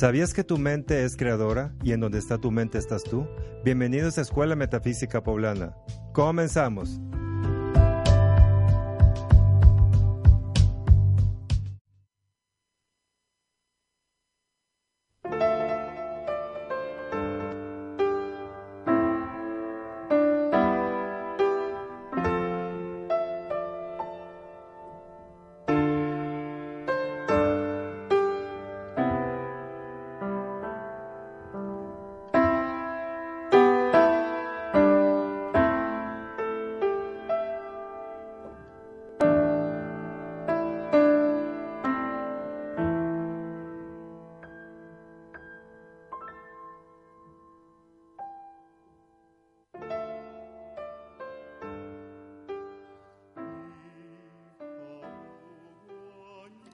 ¿Sabías 0.00 0.32
que 0.32 0.44
tu 0.44 0.56
mente 0.56 1.04
es 1.04 1.16
creadora 1.16 1.74
y 1.82 1.92
en 1.92 2.00
donde 2.00 2.18
está 2.18 2.38
tu 2.38 2.50
mente 2.50 2.78
estás 2.78 3.04
tú? 3.04 3.26
Bienvenidos 3.64 4.16
a 4.16 4.22
Escuela 4.22 4.56
Metafísica 4.56 5.22
Poblana. 5.22 5.74
Comenzamos. 6.14 7.00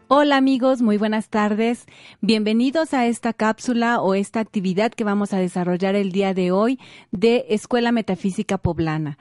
Hola 0.08 0.36
amigos, 0.36 0.82
muy 0.82 0.98
buenas 0.98 1.30
tardes. 1.30 1.84
Bienvenidos 2.20 2.94
a 2.94 3.06
esta 3.06 3.32
cápsula 3.32 4.00
o 4.00 4.14
esta 4.14 4.38
actividad 4.38 4.92
que 4.92 5.02
vamos 5.02 5.32
a 5.32 5.38
desarrollar 5.38 5.96
el 5.96 6.12
día 6.12 6.32
de 6.32 6.52
hoy 6.52 6.78
de 7.10 7.46
Escuela 7.48 7.90
Metafísica 7.90 8.56
Poblana. 8.56 9.18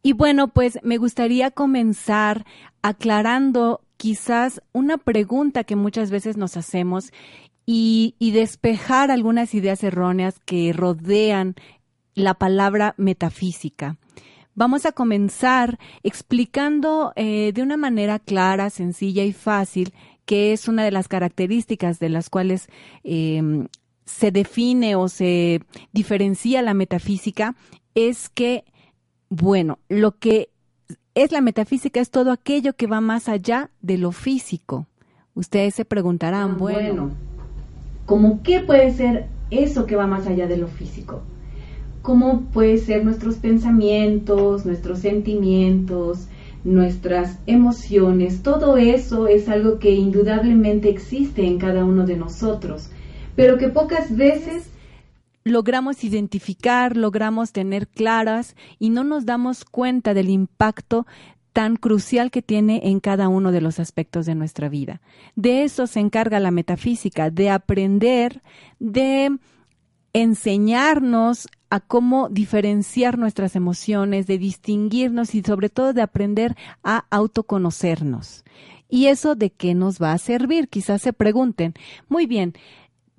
Y 0.00 0.12
bueno, 0.12 0.46
pues 0.46 0.78
me 0.84 0.96
gustaría 0.96 1.50
comenzar 1.50 2.46
aclarando 2.82 3.80
quizás 3.96 4.62
una 4.72 4.96
pregunta 4.96 5.64
que 5.64 5.74
muchas 5.74 6.12
veces 6.12 6.36
nos 6.36 6.56
hacemos 6.56 7.10
y, 7.66 8.14
despejar 8.20 9.10
algunas 9.10 9.54
ideas 9.54 9.82
erróneas 9.82 10.38
que 10.46 10.72
rodean 10.72 11.56
la 12.14 12.34
palabra 12.34 12.94
metafísica. 12.96 13.96
Vamos 14.54 14.86
a 14.86 14.92
comenzar 14.92 15.78
explicando 16.04 17.12
eh, 17.16 17.52
de 17.52 17.62
una 17.62 17.76
manera 17.76 18.20
clara, 18.20 18.70
sencilla 18.70 19.24
y 19.24 19.32
fácil 19.32 19.92
que 20.28 20.52
es 20.52 20.68
una 20.68 20.84
de 20.84 20.90
las 20.90 21.08
características 21.08 22.00
de 22.00 22.10
las 22.10 22.28
cuales 22.28 22.68
em, 23.02 23.66
se 24.04 24.30
define 24.30 24.94
o 24.94 25.08
se 25.08 25.62
diferencia 25.94 26.60
la 26.60 26.74
metafísica, 26.74 27.56
es 27.94 28.28
que, 28.28 28.64
bueno, 29.30 29.78
lo 29.88 30.18
que 30.18 30.50
es 31.14 31.32
la 31.32 31.40
metafísica 31.40 32.00
es 32.00 32.10
todo 32.10 32.30
aquello 32.30 32.74
que 32.74 32.86
va 32.86 33.00
más 33.00 33.30
allá 33.30 33.70
de 33.80 33.96
lo 33.96 34.12
físico. 34.12 34.86
Ustedes 35.34 35.74
se 35.74 35.86
preguntarán, 35.86 36.50
ah, 36.50 36.56
bueno, 36.58 37.10
¿cómo 38.04 38.42
qué 38.42 38.60
puede 38.60 38.92
ser 38.92 39.28
eso 39.50 39.86
que 39.86 39.96
va 39.96 40.06
más 40.06 40.26
allá 40.26 40.46
de 40.46 40.58
lo 40.58 40.68
físico? 40.68 41.22
¿Cómo 42.02 42.42
puede 42.52 42.76
ser 42.76 43.02
nuestros 43.02 43.36
pensamientos, 43.36 44.66
nuestros 44.66 44.98
sentimientos, 44.98 46.28
nuestras 46.64 47.38
emociones, 47.46 48.42
todo 48.42 48.76
eso 48.76 49.26
es 49.26 49.48
algo 49.48 49.78
que 49.78 49.92
indudablemente 49.92 50.88
existe 50.88 51.46
en 51.46 51.58
cada 51.58 51.84
uno 51.84 52.06
de 52.06 52.16
nosotros, 52.16 52.90
pero 53.36 53.58
que 53.58 53.68
pocas 53.68 54.16
veces 54.16 54.70
logramos 55.44 56.04
identificar, 56.04 56.96
logramos 56.96 57.52
tener 57.52 57.88
claras 57.88 58.54
y 58.78 58.90
no 58.90 59.04
nos 59.04 59.24
damos 59.24 59.64
cuenta 59.64 60.14
del 60.14 60.28
impacto 60.28 61.06
tan 61.52 61.76
crucial 61.76 62.30
que 62.30 62.42
tiene 62.42 62.82
en 62.84 63.00
cada 63.00 63.28
uno 63.28 63.50
de 63.50 63.60
los 63.60 63.80
aspectos 63.80 64.26
de 64.26 64.34
nuestra 64.34 64.68
vida. 64.68 65.00
De 65.34 65.64
eso 65.64 65.86
se 65.86 66.00
encarga 66.00 66.38
la 66.38 66.50
metafísica, 66.50 67.30
de 67.30 67.50
aprender, 67.50 68.42
de 68.78 69.36
enseñarnos 70.12 71.48
a 71.70 71.80
cómo 71.80 72.28
diferenciar 72.28 73.18
nuestras 73.18 73.56
emociones, 73.56 74.26
de 74.26 74.38
distinguirnos 74.38 75.34
y 75.34 75.42
sobre 75.42 75.68
todo 75.68 75.92
de 75.92 76.02
aprender 76.02 76.56
a 76.82 77.04
autoconocernos. 77.10 78.44
¿Y 78.88 79.06
eso 79.06 79.34
de 79.34 79.50
qué 79.50 79.74
nos 79.74 80.00
va 80.00 80.12
a 80.12 80.18
servir? 80.18 80.68
Quizás 80.68 81.02
se 81.02 81.12
pregunten. 81.12 81.74
Muy 82.08 82.26
bien, 82.26 82.54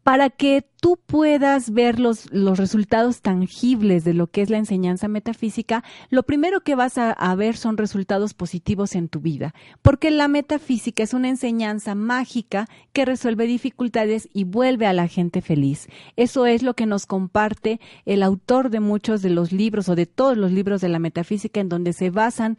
para 0.04 0.30
que 0.30 0.66
tú 0.82 0.98
puedas 1.06 1.72
ver 1.72 2.00
los, 2.00 2.26
resultados 2.32 3.22
tangibles 3.22 4.04
de 4.04 4.14
lo 4.14 4.28
que 4.28 4.42
es 4.42 4.50
la 4.50 4.58
enseñanza 4.58 5.08
metafísica, 5.08 5.84
lo 6.10 6.24
primero 6.24 6.62
que 6.62 6.76
vas 6.76 6.98
a, 6.98 7.12
a, 7.12 7.36
ver 7.36 7.58
son 7.58 7.78
resultados 7.78 8.34
positivos 8.34 8.96
en 8.96 9.10
tu 9.10 9.20
vida, 9.20 9.54
porque 9.82 10.12
la 10.12 10.28
metafísica 10.28 11.04
es 11.04 11.14
una 11.14 11.30
enseñanza 11.30 11.96
mágica 11.96 12.68
que 12.94 13.06
resuelve 13.06 13.46
dificultades 13.46 14.30
y 14.34 14.46
vuelve 14.46 14.86
a 14.86 14.94
la 14.94 15.08
gente 15.08 15.42
feliz. 15.42 15.88
Eso 16.16 16.46
es 16.46 16.64
lo 16.64 16.74
que 16.74 16.86
nos 16.86 17.06
comparte 17.06 17.80
el 18.06 18.24
autor 18.24 18.70
de 18.70 18.80
muchos 18.80 19.22
de 19.22 19.30
los 19.30 19.52
libros 19.52 19.90
o 19.90 19.96
de 19.96 20.06
todos 20.06 20.38
los 20.38 20.52
libros 20.52 20.82
de 20.82 20.90
la 20.90 21.00
metafísica 21.00 21.60
en 21.60 21.70
donde 21.70 21.94
se 21.94 22.10
basan 22.10 22.58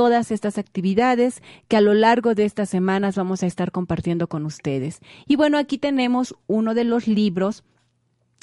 todas 0.00 0.30
estas 0.30 0.56
actividades 0.56 1.42
que 1.68 1.76
a 1.76 1.82
lo 1.82 1.92
largo 1.92 2.34
de 2.34 2.46
estas 2.46 2.70
semanas 2.70 3.16
vamos 3.16 3.42
a 3.42 3.46
estar 3.46 3.70
compartiendo 3.70 4.28
con 4.28 4.46
ustedes. 4.46 5.00
Y 5.26 5.36
bueno, 5.36 5.58
aquí 5.58 5.76
tenemos 5.76 6.34
uno 6.46 6.72
de 6.72 6.84
los 6.84 7.06
libros 7.06 7.64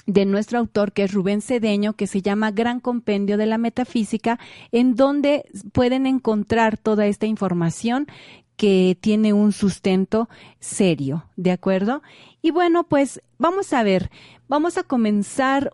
de 0.05 0.25
nuestro 0.25 0.59
autor, 0.59 0.91
que 0.91 1.05
es 1.05 1.13
Rubén 1.15 1.41
Cedeño, 1.41 1.93
que 1.93 2.05
se 2.05 2.21
llama 2.21 2.51
Gran 2.51 2.79
Compendio 2.79 3.37
de 3.37 3.47
la 3.47 3.57
Metafísica, 3.57 4.37
en 4.71 4.93
donde 4.93 5.45
pueden 5.71 6.05
encontrar 6.05 6.77
toda 6.77 7.07
esta 7.07 7.25
información 7.25 8.05
que 8.55 8.95
tiene 9.01 9.33
un 9.33 9.51
sustento 9.51 10.29
serio, 10.59 11.25
¿de 11.37 11.49
acuerdo? 11.49 12.03
Y 12.43 12.51
bueno, 12.51 12.83
pues 12.83 13.19
vamos 13.39 13.73
a 13.73 13.81
ver, 13.81 14.11
vamos 14.47 14.77
a 14.77 14.83
comenzar 14.83 15.73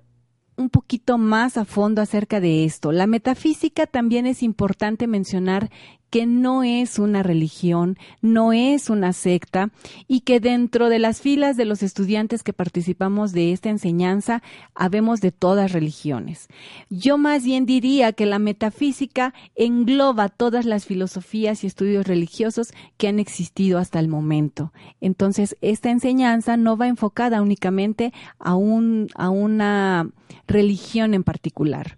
un 0.57 0.69
poquito 0.69 1.17
más 1.17 1.57
a 1.57 1.65
fondo 1.65 2.01
acerca 2.01 2.39
de 2.39 2.65
esto. 2.65 2.91
La 2.91 3.07
metafísica 3.07 3.87
también 3.87 4.25
es 4.25 4.43
importante 4.43 5.07
mencionar 5.07 5.69
que 6.13 6.27
no 6.27 6.61
es 6.61 6.99
una 6.99 7.23
religión, 7.23 7.97
no 8.21 8.53
es 8.53 8.91
una 8.91 9.13
secta 9.13 9.71
y 10.07 10.19
que 10.19 10.39
dentro 10.39 10.89
de 10.89 10.99
las 10.99 11.21
filas 11.21 11.57
de 11.57 11.65
los 11.65 11.81
estudiantes 11.81 12.43
que 12.43 12.53
participamos 12.53 13.31
de 13.31 13.51
esta 13.51 13.71
enseñanza 13.71 14.43
habemos 14.75 15.21
de 15.21 15.31
todas 15.31 15.71
religiones. 15.71 16.49
Yo 16.91 17.17
más 17.17 17.43
bien 17.43 17.65
diría 17.65 18.13
que 18.13 18.27
la 18.27 18.37
metafísica 18.37 19.33
engloba 19.55 20.29
todas 20.29 20.65
las 20.65 20.85
filosofías 20.85 21.63
y 21.63 21.67
estudios 21.67 22.05
religiosos 22.05 22.75
que 22.97 23.07
han 23.07 23.17
existido 23.17 23.79
hasta 23.79 23.99
el 23.99 24.07
momento. 24.07 24.71
Entonces, 25.01 25.57
esta 25.61 25.89
enseñanza 25.89 26.57
no 26.57 26.77
va 26.77 26.89
enfocada 26.89 27.41
únicamente 27.41 28.13
a, 28.37 28.53
un, 28.53 29.07
a 29.15 29.31
una 29.31 30.11
religión 30.45 31.15
en 31.15 31.23
particular. 31.23 31.97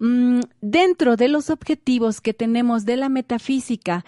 Mm, 0.00 0.40
dentro 0.62 1.16
de 1.16 1.28
los 1.28 1.50
objetivos 1.50 2.22
que 2.22 2.32
tenemos 2.32 2.86
de 2.86 2.96
la 2.96 3.10
metafísica, 3.10 4.04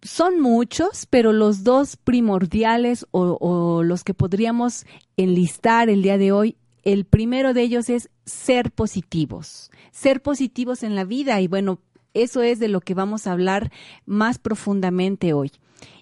son 0.00 0.38
muchos, 0.38 1.06
pero 1.06 1.32
los 1.32 1.64
dos 1.64 1.96
primordiales 1.96 3.06
o, 3.10 3.82
los 3.82 4.04
que 4.04 4.14
podríamos 4.14 4.86
enlistar 5.16 5.88
el 5.88 6.02
día 6.02 6.18
de 6.18 6.30
hoy, 6.30 6.56
el 6.84 7.04
primero 7.04 7.52
de 7.52 7.62
ellos 7.62 7.90
es 7.90 8.10
ser 8.26 8.70
positivos, 8.70 9.70
ser 9.90 10.22
positivos 10.22 10.82
en 10.82 10.94
la 10.94 11.04
vida 11.04 11.40
y 11.40 11.48
bueno, 11.48 11.80
eso 12.12 12.42
es 12.42 12.60
de 12.60 12.68
lo 12.68 12.80
que 12.80 12.94
vamos 12.94 13.26
a 13.26 13.32
hablar 13.32 13.72
más 14.06 14.38
profundamente 14.38 15.32
hoy. 15.32 15.50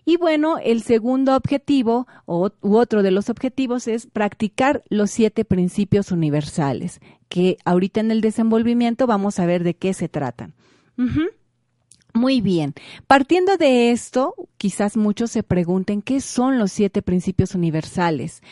Y 0.04 0.16
bueno, 0.16 0.58
el 0.58 0.82
segundo 0.82 1.37
objetivo 1.37 2.06
u 2.26 2.76
otro 2.76 3.02
de 3.02 3.12
los 3.12 3.31
objetivos 3.31 3.87
es 3.87 4.06
practicar 4.06 4.82
los 4.88 5.10
siete 5.10 5.44
principios 5.44 6.10
universales, 6.10 7.00
que 7.28 7.56
ahorita 7.64 8.00
en 8.00 8.10
el 8.10 8.20
desenvolvimiento 8.20 9.06
vamos 9.06 9.38
a 9.38 9.46
ver 9.46 9.62
de 9.62 9.75
qué 9.75 9.94
se 9.94 10.08
tratan. 10.08 10.54
Muy 12.14 12.40
bien. 12.40 12.75
Partiendo 13.06 13.56
de 13.56 13.90
esto, 13.90 14.34
quizás 14.58 14.96
muchos 14.96 15.31
se 15.31 15.43
pregunten 15.43 16.02
qué 16.02 16.20
son 16.20 16.58
los 16.58 16.72
siete 16.72 17.00
principios 17.00 17.54
universales. 17.54 18.43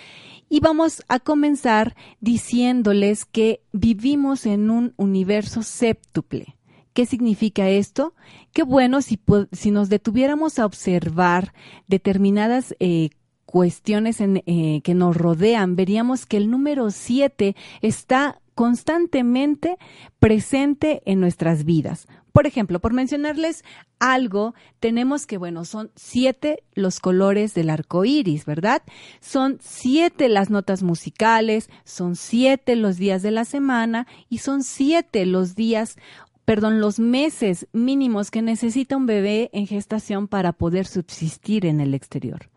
Y 0.48 0.60
vamos 0.60 1.04
a 1.08 1.20
comenzar 1.20 1.94
diciéndoles 2.20 3.24
que 3.24 3.62
vivimos 3.72 4.46
en 4.46 4.70
un 4.70 4.94
universo 4.96 5.62
séptuple. 5.62 6.56
¿Qué 6.92 7.06
significa 7.06 7.68
esto? 7.68 8.14
Que 8.52 8.62
bueno, 8.62 9.00
si, 9.02 9.20
si 9.52 9.70
nos 9.70 9.88
detuviéramos 9.88 10.58
a 10.58 10.66
observar 10.66 11.52
determinadas 11.86 12.74
eh, 12.80 13.10
cuestiones 13.44 14.20
en, 14.20 14.42
eh, 14.46 14.80
que 14.82 14.94
nos 14.94 15.16
rodean, 15.16 15.76
veríamos 15.76 16.26
que 16.26 16.36
el 16.36 16.50
número 16.50 16.90
siete 16.90 17.56
está 17.80 18.40
constantemente 18.54 19.78
presente 20.18 21.02
en 21.06 21.20
nuestras 21.20 21.64
vidas. 21.64 22.06
Por 22.32 22.46
ejemplo, 22.46 22.78
por 22.78 22.92
mencionarles 22.92 23.64
algo, 23.98 24.54
tenemos 24.78 25.26
que, 25.26 25.36
bueno, 25.36 25.64
son 25.64 25.90
siete 25.96 26.62
los 26.74 27.00
colores 27.00 27.54
del 27.54 27.70
arco 27.70 28.04
iris, 28.04 28.44
¿verdad? 28.44 28.82
Son 29.20 29.58
siete 29.60 30.28
las 30.28 30.50
notas 30.50 30.82
musicales, 30.82 31.70
son 31.84 32.16
siete 32.16 32.76
los 32.76 32.98
días 32.98 33.22
de 33.22 33.30
la 33.30 33.44
semana 33.44 34.06
y 34.28 34.38
son 34.38 34.62
siete 34.62 35.26
los 35.26 35.54
días 35.54 35.96
perdón, 36.44 36.80
los 36.80 36.98
meses 36.98 37.66
mínimos 37.72 38.30
que 38.30 38.42
necesita 38.42 38.96
un 38.96 39.06
bebé 39.06 39.50
en 39.52 39.66
gestación 39.66 40.28
para 40.28 40.52
poder 40.52 40.86
subsistir 40.86 41.66
en 41.66 41.80
el 41.80 41.94
exterior. 41.94 42.50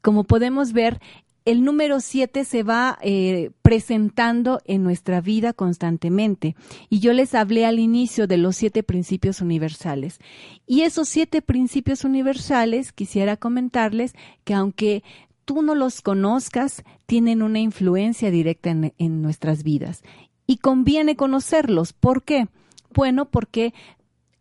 Como 0.00 0.24
podemos 0.24 0.72
ver, 0.72 1.00
el 1.46 1.62
número 1.62 2.00
siete 2.00 2.44
se 2.44 2.64
va 2.64 2.98
eh, 3.02 3.52
presentando 3.62 4.60
en 4.64 4.82
nuestra 4.82 5.20
vida 5.20 5.52
constantemente. 5.52 6.56
Y 6.90 6.98
yo 6.98 7.12
les 7.12 7.36
hablé 7.36 7.64
al 7.64 7.78
inicio 7.78 8.26
de 8.26 8.36
los 8.36 8.56
siete 8.56 8.82
principios 8.82 9.40
universales. 9.40 10.18
Y 10.66 10.80
esos 10.82 11.08
siete 11.08 11.42
principios 11.42 12.02
universales, 12.04 12.92
quisiera 12.92 13.36
comentarles 13.36 14.14
que 14.42 14.54
aunque 14.54 15.04
tú 15.44 15.62
no 15.62 15.76
los 15.76 16.02
conozcas, 16.02 16.82
tienen 17.06 17.42
una 17.42 17.60
influencia 17.60 18.32
directa 18.32 18.70
en, 18.70 18.92
en 18.98 19.22
nuestras 19.22 19.62
vidas. 19.62 20.02
Y 20.48 20.56
conviene 20.56 21.14
conocerlos. 21.14 21.92
¿Por 21.92 22.24
qué? 22.24 22.48
Bueno, 22.96 23.26
porque 23.26 23.74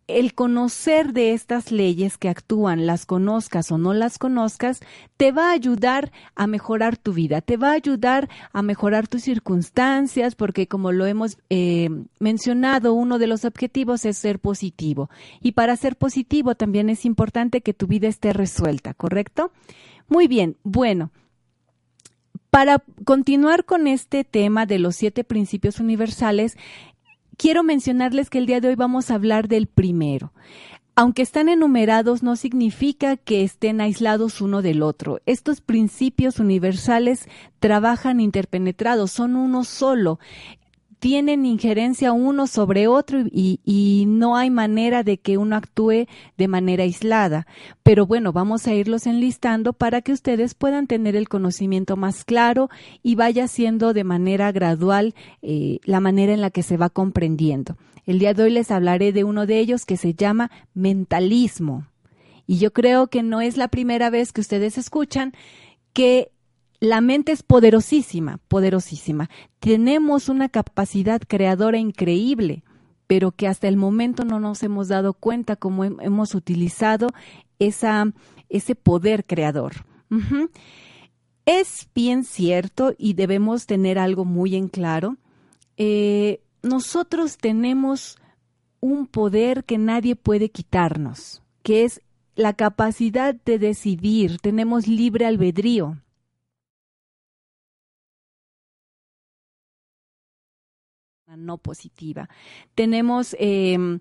el 0.08 0.34
conocer 0.34 1.12
de 1.12 1.34
estas 1.34 1.74
leyes 1.74 2.18
que 2.18 2.30
actúan, 2.30 2.86
las 2.86 3.06
conozcas 3.06 3.70
o 3.70 3.78
no 3.78 3.94
las 3.94 4.18
conozcas, 4.18 4.80
te 5.18 5.34
va 5.34 5.50
a 5.50 5.54
ayudar 5.54 6.14
a 6.36 6.48
mejorar 6.48 6.96
tu 6.96 7.12
vida, 7.12 7.42
te 7.42 7.58
va 7.58 7.72
a 7.72 7.74
ayudar 7.74 8.30
a 8.54 8.62
mejorar 8.62 9.10
tus 9.10 9.24
circunstancias, 9.24 10.36
porque 10.36 10.68
como 10.68 10.94
lo 10.94 11.06
hemos 11.06 11.38
eh, 11.50 11.90
mencionado, 12.20 12.94
uno 12.94 13.20
de 13.20 13.28
los 13.28 13.44
objetivos 13.44 14.06
es 14.06 14.18
ser 14.18 14.40
positivo. 14.40 15.10
Y 15.42 15.52
para 15.52 15.76
ser 15.76 15.98
positivo 15.98 16.56
también 16.56 16.90
es 16.90 17.04
importante 17.04 17.60
que 17.60 17.74
tu 17.74 17.88
vida 17.88 18.08
esté 18.08 18.32
resuelta, 18.32 18.94
¿correcto? 18.94 19.52
Muy 20.08 20.30
bien, 20.30 20.56
bueno. 20.64 21.12
Para 22.52 22.82
continuar 23.04 23.66
con 23.66 23.86
este 23.86 24.24
tema 24.24 24.66
de 24.66 24.80
los 24.80 24.96
siete 24.96 25.26
principios 25.26 25.82
universales, 25.82 26.56
quiero 27.38 27.64
mencionarles 27.64 28.30
que 28.30 28.38
el 28.38 28.46
día 28.46 28.62
de 28.62 28.70
hoy 28.70 28.76
vamos 28.76 29.12
a 29.12 29.16
hablar 29.16 29.48
del 29.48 29.68
primero. 29.68 30.34
Aunque 30.98 31.22
están 31.24 31.50
enumerados, 31.50 32.24
no 32.24 32.38
significa 32.38 33.18
que 33.18 33.44
estén 33.44 33.82
aislados 33.82 34.40
uno 34.40 34.62
del 34.62 34.82
otro. 34.82 35.20
Estos 35.26 35.60
principios 35.60 36.40
universales 36.40 37.28
trabajan 37.60 38.22
interpenetrados, 38.22 39.12
son 39.12 39.36
uno 39.36 39.66
solo 39.66 40.20
tienen 41.00 41.46
injerencia 41.46 42.12
uno 42.14 42.48
sobre 42.48 42.88
otro 42.88 43.24
y, 43.32 44.06
no 44.08 44.36
hay 44.36 44.50
manera 44.50 45.04
de 45.04 45.18
que 45.18 45.38
uno 45.38 45.56
actúe 45.56 46.08
de 46.38 46.48
manera 46.48 46.84
aislada. 46.84 47.48
Pero 47.84 48.06
bueno, 48.06 48.32
vamos 48.32 48.68
a 48.68 48.74
irlos 48.74 49.06
enlistando 49.08 49.74
para 49.74 50.02
que 50.02 50.14
ustedes 50.14 50.54
puedan 50.54 50.88
tener 50.88 51.16
el 51.16 51.28
conocimiento 51.28 51.98
más 51.98 52.24
claro 52.24 52.70
y 53.04 53.16
vaya 53.16 53.48
siendo 53.48 53.94
de 53.94 54.04
manera 54.04 54.52
gradual 54.52 55.16
eh, 55.42 55.80
la 55.84 56.00
manera 56.00 56.34
en 56.34 56.42
la 56.42 56.50
que 56.50 56.64
se 56.64 56.78
va 56.78 56.90
comprendiendo. 56.90 57.78
El 58.06 58.20
día 58.20 58.34
de 58.34 58.44
hoy 58.44 58.52
les 58.52 58.72
hablaré 58.72 59.12
de 59.12 59.24
uno 59.24 59.46
de 59.46 59.60
ellos 59.60 59.86
que 59.86 59.98
se 59.98 60.14
llama 60.14 60.52
mentalismo. 60.74 61.88
Y 62.48 62.58
yo 62.58 62.72
creo 62.72 63.08
que 63.08 63.24
no 63.24 63.42
es 63.42 63.58
la 63.58 63.68
primera 63.68 64.10
vez 64.10 64.32
que 64.32 64.42
ustedes 64.42 64.78
escuchan 64.78 65.34
que 65.94 66.32
la 66.80 67.02
mente 67.02 67.32
es 67.32 67.44
poderosísima, 67.44 68.40
poderosísima. 68.48 69.30
Tenemos 69.60 70.30
una 70.30 70.50
capacidad 70.50 71.22
creadora 71.26 71.78
increíble, 71.78 72.64
pero 73.08 73.32
que 73.32 73.48
hasta 73.48 73.68
el 73.68 73.78
momento 73.78 74.26
no 74.26 74.40
nos 74.40 74.64
hemos 74.64 74.88
dado 74.88 75.14
cuenta 75.14 75.56
cómo 75.56 75.84
hemos 75.84 76.36
utilizado 76.36 77.10
esa, 77.60 78.12
ese 78.50 78.76
poder 78.76 79.26
creador. 79.26 79.86
Es 81.46 81.88
bien 81.94 82.24
cierto 82.24 82.94
y 82.98 83.14
debemos 83.14 83.66
tener 83.66 84.00
algo 84.00 84.26
muy 84.26 84.56
en 84.56 84.68
claro. 84.68 85.18
Eh, 85.78 86.42
nosotros 86.64 87.38
tenemos 87.38 88.18
un 88.80 89.08
poder 89.08 89.64
que 89.64 89.78
nadie 89.78 90.16
puede 90.16 90.50
quitarnos, 90.50 91.42
que 91.64 91.84
es 91.84 92.02
la 92.36 92.54
capacidad 92.54 93.36
de 93.36 93.60
decidir. 93.60 94.40
Tenemos 94.40 94.88
libre 94.88 95.26
albedrío. 95.26 95.98
No 101.36 101.58
positiva. 101.58 102.30
Tenemos 102.76 103.36
em, 103.40 104.00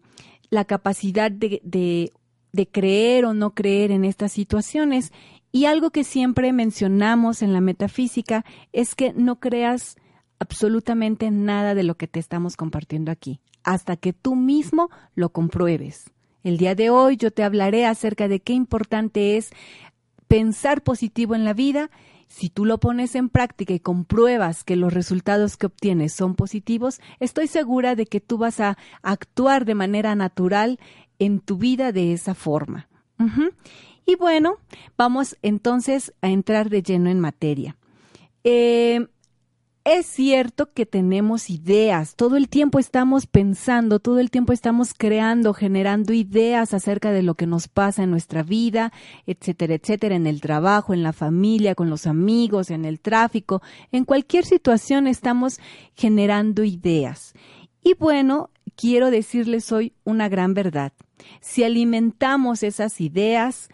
la 0.51 0.65
capacidad 0.65 1.31
de, 1.31 1.61
de 1.63 2.67
creer 2.69 3.25
o 3.25 3.35
no 3.35 3.55
creer 3.55 3.91
en 3.91 4.05
estas 4.05 4.33
situaciones 4.33 5.13
y 5.53 5.67
algo 5.67 5.91
que 5.91 6.03
siempre 6.03 6.53
mencionamos 6.53 7.43
en 7.43 7.53
la 7.53 7.61
metafísica 7.61 8.45
es 8.73 8.95
que 8.95 9.13
no 9.13 9.39
creas 9.39 9.97
absolutamente 10.41 11.31
nada 11.31 11.75
de 11.75 11.85
lo 11.85 11.97
que 11.97 12.09
te 12.09 12.19
estamos 12.19 12.57
compartiendo 12.57 13.13
aquí, 13.13 13.41
hasta 13.63 13.97
que 13.97 14.13
tú 14.13 14.35
mismo 14.35 14.91
lo 15.15 15.31
compruebes. 15.31 16.11
El 16.43 16.59
día 16.59 16.75
de 16.75 16.91
hoy 16.91 17.17
yo 17.17 17.31
te 17.31 17.43
hablaré 17.43 17.87
acerca 17.87 18.29
de 18.29 18.41
qué 18.41 18.53
importante 18.53 19.37
es 19.37 19.51
pensar 20.29 20.83
positivo 20.83 21.35
en 21.35 21.45
la 21.45 21.55
vida 21.55 21.91
si 22.35 22.51
tú 22.51 22.65
lo 22.65 22.79
pones 22.81 23.15
en 23.15 23.29
práctica 23.29 23.75
y 23.75 23.79
compruebas 23.79 24.65
que 24.65 24.75
los 24.75 24.93
resultados 24.93 25.57
que 25.57 25.67
obtienes 25.67 26.13
son 26.13 26.35
positivos, 26.35 27.01
estoy 27.21 27.47
segura 27.47 27.95
de 27.95 28.07
que 28.07 28.21
tú 28.21 28.39
vas 28.39 28.59
a 28.59 28.77
actuar 29.03 29.65
de 29.65 29.77
manera 29.77 30.17
natural 30.17 30.81
en 31.21 31.39
tu 31.39 31.59
vida 31.59 31.93
de 31.93 32.13
esa 32.13 32.35
forma. 32.35 32.89
Y 34.05 34.17
bueno, 34.17 34.57
vamos 34.99 35.37
entonces 35.43 36.13
a 36.23 36.29
entrar 36.29 36.71
de 36.71 36.83
lleno 36.83 37.09
en 37.09 37.21
materia. 37.21 37.77
Eh, 38.43 39.07
es 39.85 40.07
cierto 40.07 40.73
que 40.73 40.87
tenemos 40.87 41.51
ideas, 41.51 42.17
todo 42.17 42.39
el 42.39 42.49
tiempo 42.49 42.79
estamos 42.79 43.27
pensando, 43.27 44.01
todo 44.01 44.19
el 44.19 44.31
tiempo 44.31 44.55
estamos 44.55 44.95
creando, 44.95 45.53
generando 45.53 46.15
ideas 46.15 46.73
acerca 46.73 47.13
de 47.13 47.23
lo 47.23 47.35
que 47.35 47.47
nos 47.47 47.69
pasa 47.69 48.03
en 48.03 48.11
nuestra 48.11 48.43
vida, 48.43 48.93
etcétera, 49.27 49.75
etcétera, 49.75 50.17
en 50.17 50.27
el 50.27 50.41
trabajo, 50.41 50.95
en 50.95 51.03
la 51.03 51.13
familia, 51.13 51.75
con 51.75 51.91
los 51.91 52.07
amigos, 52.07 52.71
en 52.71 52.87
el 52.87 52.99
tráfico, 52.99 53.61
en 53.93 54.07
cualquier 54.07 54.47
situación 54.47 55.07
estamos 55.07 55.61
generando 55.95 56.65
ideas. 56.65 57.35
Y 57.83 57.93
bueno, 57.93 58.49
quiero 58.77 59.11
decirles 59.11 59.71
hoy 59.71 59.93
una 60.05 60.31
gran 60.31 60.55
verdad. 60.55 60.95
Si 61.43 61.63
alimentamos 61.63 62.63
esas 62.63 63.03
ideas, 63.03 63.69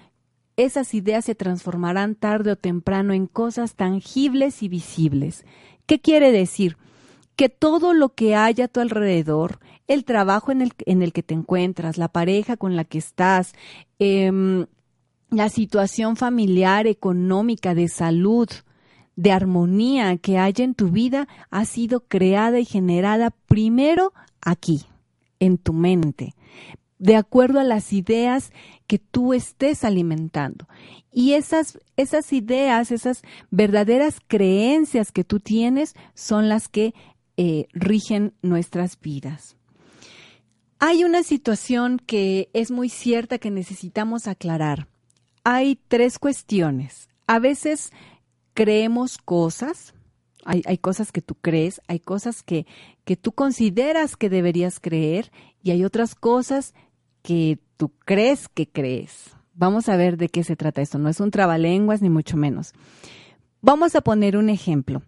esas 0.57 0.93
ideas 0.93 1.25
se 1.25 1.37
transformarán 1.37 2.17
tarde 2.17 2.51
o 2.51 2.57
temprano 2.57 3.13
en 3.13 3.29
cosas 3.29 3.77
tangibles 3.77 4.65
y 4.65 4.69
visibles. 4.69 5.45
¿Qué 5.91 5.99
quiere 5.99 6.31
decir? 6.31 6.77
Que 7.35 7.49
todo 7.49 7.95
lo 7.95 8.11
que 8.11 8.37
hay 8.37 8.63
a 8.63 8.69
tu 8.69 8.79
alrededor, 8.79 9.59
el 9.89 10.05
trabajo 10.05 10.53
en 10.53 10.63
el, 10.63 10.73
en 10.87 11.03
el 11.03 11.13
que 11.13 11.25
te 11.25 11.35
encuentras, 11.35 11.99
la 11.99 12.07
pareja 12.07 12.57
con 12.57 12.77
la 12.77 12.85
que 12.85 12.99
estás, 12.99 13.55
em, 13.99 14.67
la 15.31 15.49
situación 15.49 16.15
familiar, 16.15 16.87
económica, 16.87 17.75
de 17.75 17.89
salud, 17.89 18.49
de 19.17 19.33
armonía 19.33 20.17
que 20.19 20.39
hay 20.39 20.55
en 20.59 20.77
tu 20.77 20.91
vida, 20.91 21.27
ha 21.51 21.65
sido 21.65 22.07
creada 22.07 22.61
y 22.61 22.65
generada 22.65 23.33
primero 23.49 24.13
aquí, 24.41 24.85
en 25.41 25.59
tu 25.59 25.73
mente 25.73 26.37
de 27.01 27.17
acuerdo 27.17 27.59
a 27.59 27.65
las 27.65 27.93
ideas 27.93 28.53
que 28.87 28.99
tú 28.99 29.33
estés 29.33 29.85
alimentando. 29.85 30.69
Y 31.11 31.33
esas, 31.33 31.81
esas 31.97 32.33
ideas, 32.33 32.93
esas 32.93 33.23
verdaderas 33.51 34.19
creencias 34.25 35.11
que 35.11 35.25
tú 35.25 35.41
tienes 35.41 35.95
son 36.15 36.49
las 36.49 36.69
que 36.69 36.95
eh, 37.39 37.67
rigen 37.73 38.35
nuestras 38.43 39.01
vidas. 39.01 39.57
Hay 40.79 41.05
una 41.05 41.23
situación 41.23 41.99
que 41.99 42.51
es 42.53 42.71
muy 42.71 42.91
cierta 42.91 43.39
que 43.39 43.51
necesitamos 43.51 44.29
aclarar. 44.29 44.87
hay 45.43 45.81
tres 45.89 46.19
cuestiones. 46.19 47.09
A 47.27 47.39
veces 47.39 47.93
creemos 48.53 49.17
cosas, 49.17 49.95
hay, 50.45 50.63
hay, 50.67 50.77
cosas 50.77 51.13
que 51.13 51.23
tú 51.23 51.35
crees, 51.35 51.81
hay 51.89 51.99
cosas 51.99 52.43
que, 52.43 52.67
que 53.05 53.17
tú 53.17 53.33
consideras 53.33 54.17
que 54.17 54.29
deberías 54.29 54.81
creer 54.81 55.33
y 55.63 55.71
hay 55.71 55.85
otras 55.85 56.15
cosas 56.15 56.75
que 57.23 57.59
tú 57.77 57.93
crees 58.05 58.49
que 58.49 58.69
crees. 58.69 59.35
Vamos 59.55 59.89
a 59.89 59.97
ver 59.97 60.17
de 60.17 60.29
qué 60.29 60.45
se 60.45 60.57
trata 60.57 60.83
esto. 60.83 60.99
No 60.99 61.09
es 61.09 61.21
un 61.21 61.31
trabalenguas 61.31 62.03
ni 62.03 62.11
mucho 62.11 62.37
menos. 62.37 62.73
Vamos 63.61 63.95
a 63.95 64.01
poner 64.01 64.37
un 64.37 64.49
ejemplo. 64.49 65.03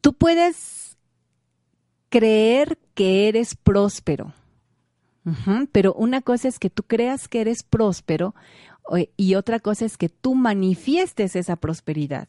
Tú 0.00 0.12
puedes 0.12 0.96
creer 2.08 2.78
que 2.94 3.28
eres 3.28 3.54
próspero, 3.54 4.32
pero 5.72 5.92
una 5.94 6.22
cosa 6.22 6.48
es 6.48 6.58
que 6.58 6.70
tú 6.70 6.82
creas 6.82 7.28
que 7.28 7.40
eres 7.40 7.62
próspero 7.62 8.34
y 9.16 9.34
otra 9.34 9.60
cosa 9.60 9.84
es 9.84 9.98
que 9.98 10.08
tú 10.08 10.34
manifiestes 10.34 11.36
esa 11.36 11.56
prosperidad. 11.56 12.28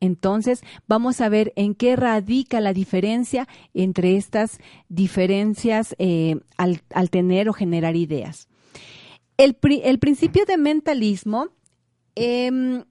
Entonces, 0.00 0.62
vamos 0.86 1.20
a 1.20 1.28
ver 1.28 1.52
en 1.56 1.74
qué 1.74 1.96
radica 1.96 2.60
la 2.60 2.72
diferencia 2.72 3.48
entre 3.74 4.16
estas 4.16 4.58
diferencias 4.88 5.96
eh, 5.98 6.36
al, 6.56 7.10
tener 7.10 7.48
o 7.48 7.52
generar 7.52 7.96
ideas. 7.96 8.48
El, 9.36 9.54
principio 9.54 10.44
de 10.44 10.56
mentalismo, 10.56 11.48
em, 12.14 12.84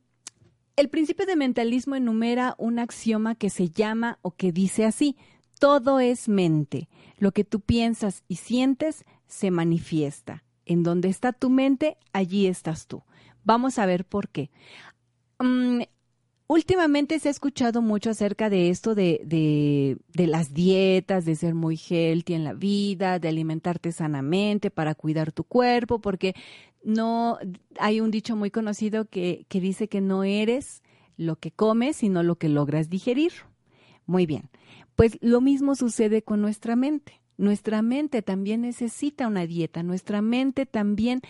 el 0.76 0.90
principio 0.90 1.26
de 1.26 1.36
mentalismo 1.36 1.96
enumera 1.96 2.56
un 2.58 2.80
axioma 2.80 3.36
que 3.36 3.50
se 3.50 3.70
llama 3.70 4.20
o 4.22 4.32
que 4.32 4.52
dice 4.52 4.86
así, 4.86 5.18
todo 5.60 6.00
es 6.00 6.30
mente. 6.30 6.88
Lo 7.18 7.32
que 7.32 7.44
tú 7.44 7.62
piensas 7.62 8.24
y 8.28 8.36
sientes 8.36 9.06
se 9.28 9.52
manifiesta. 9.52 10.44
En 10.66 10.84
donde 10.84 11.10
está 11.10 11.34
tu 11.34 11.50
mente, 11.50 11.98
allí 12.12 12.48
estás 12.48 12.88
tú. 12.88 13.04
Vamos 13.44 13.80
a 13.80 13.86
ver 13.86 14.06
por 14.06 14.30
qué. 14.30 14.52
Mm, 15.40 15.82
últimamente 16.48 17.20
se 17.20 17.28
ha 17.28 17.32
escuchado 17.32 17.82
mucho 17.82 18.10
acerca 18.10 18.50
de 18.50 18.70
esto 18.70 18.96
de, 18.96 19.22
de, 19.26 19.98
de, 20.14 20.28
las 20.28 20.54
dietas, 20.54 21.26
de 21.26 21.36
ser 21.36 21.54
muy 21.54 21.78
healthy 21.78 22.34
en 22.34 22.44
la 22.44 22.54
vida, 22.54 23.20
de 23.20 23.28
alimentarte 23.28 23.92
sanamente 23.92 24.72
para 24.72 24.96
cuidar 24.96 25.32
tu 25.32 25.44
cuerpo, 25.44 26.00
porque 26.00 26.34
no 26.84 27.38
hay 27.80 28.00
un 28.00 28.12
dicho 28.12 28.36
muy 28.36 28.50
conocido 28.50 29.06
que, 29.06 29.46
que 29.50 29.60
dice 29.60 29.88
que 29.90 30.02
no 30.02 30.24
eres 30.24 30.84
lo 31.18 31.36
que 31.36 31.52
comes, 31.52 31.98
sino 31.98 32.24
lo 32.24 32.38
que 32.38 32.50
logras 32.50 32.90
digerir. 32.90 33.34
Muy 34.06 34.26
bien, 34.26 34.50
pues 34.96 35.18
lo 35.22 35.42
mismo 35.42 35.76
sucede 35.76 36.22
con 36.22 36.42
nuestra 36.42 36.76
mente. 36.76 37.22
Nuestra 37.38 37.84
mente 37.84 38.24
también 38.24 38.62
necesita 38.62 39.28
una 39.28 39.46
dieta, 39.46 39.84
nuestra 39.84 40.24
mente 40.24 40.66
también 40.66 41.22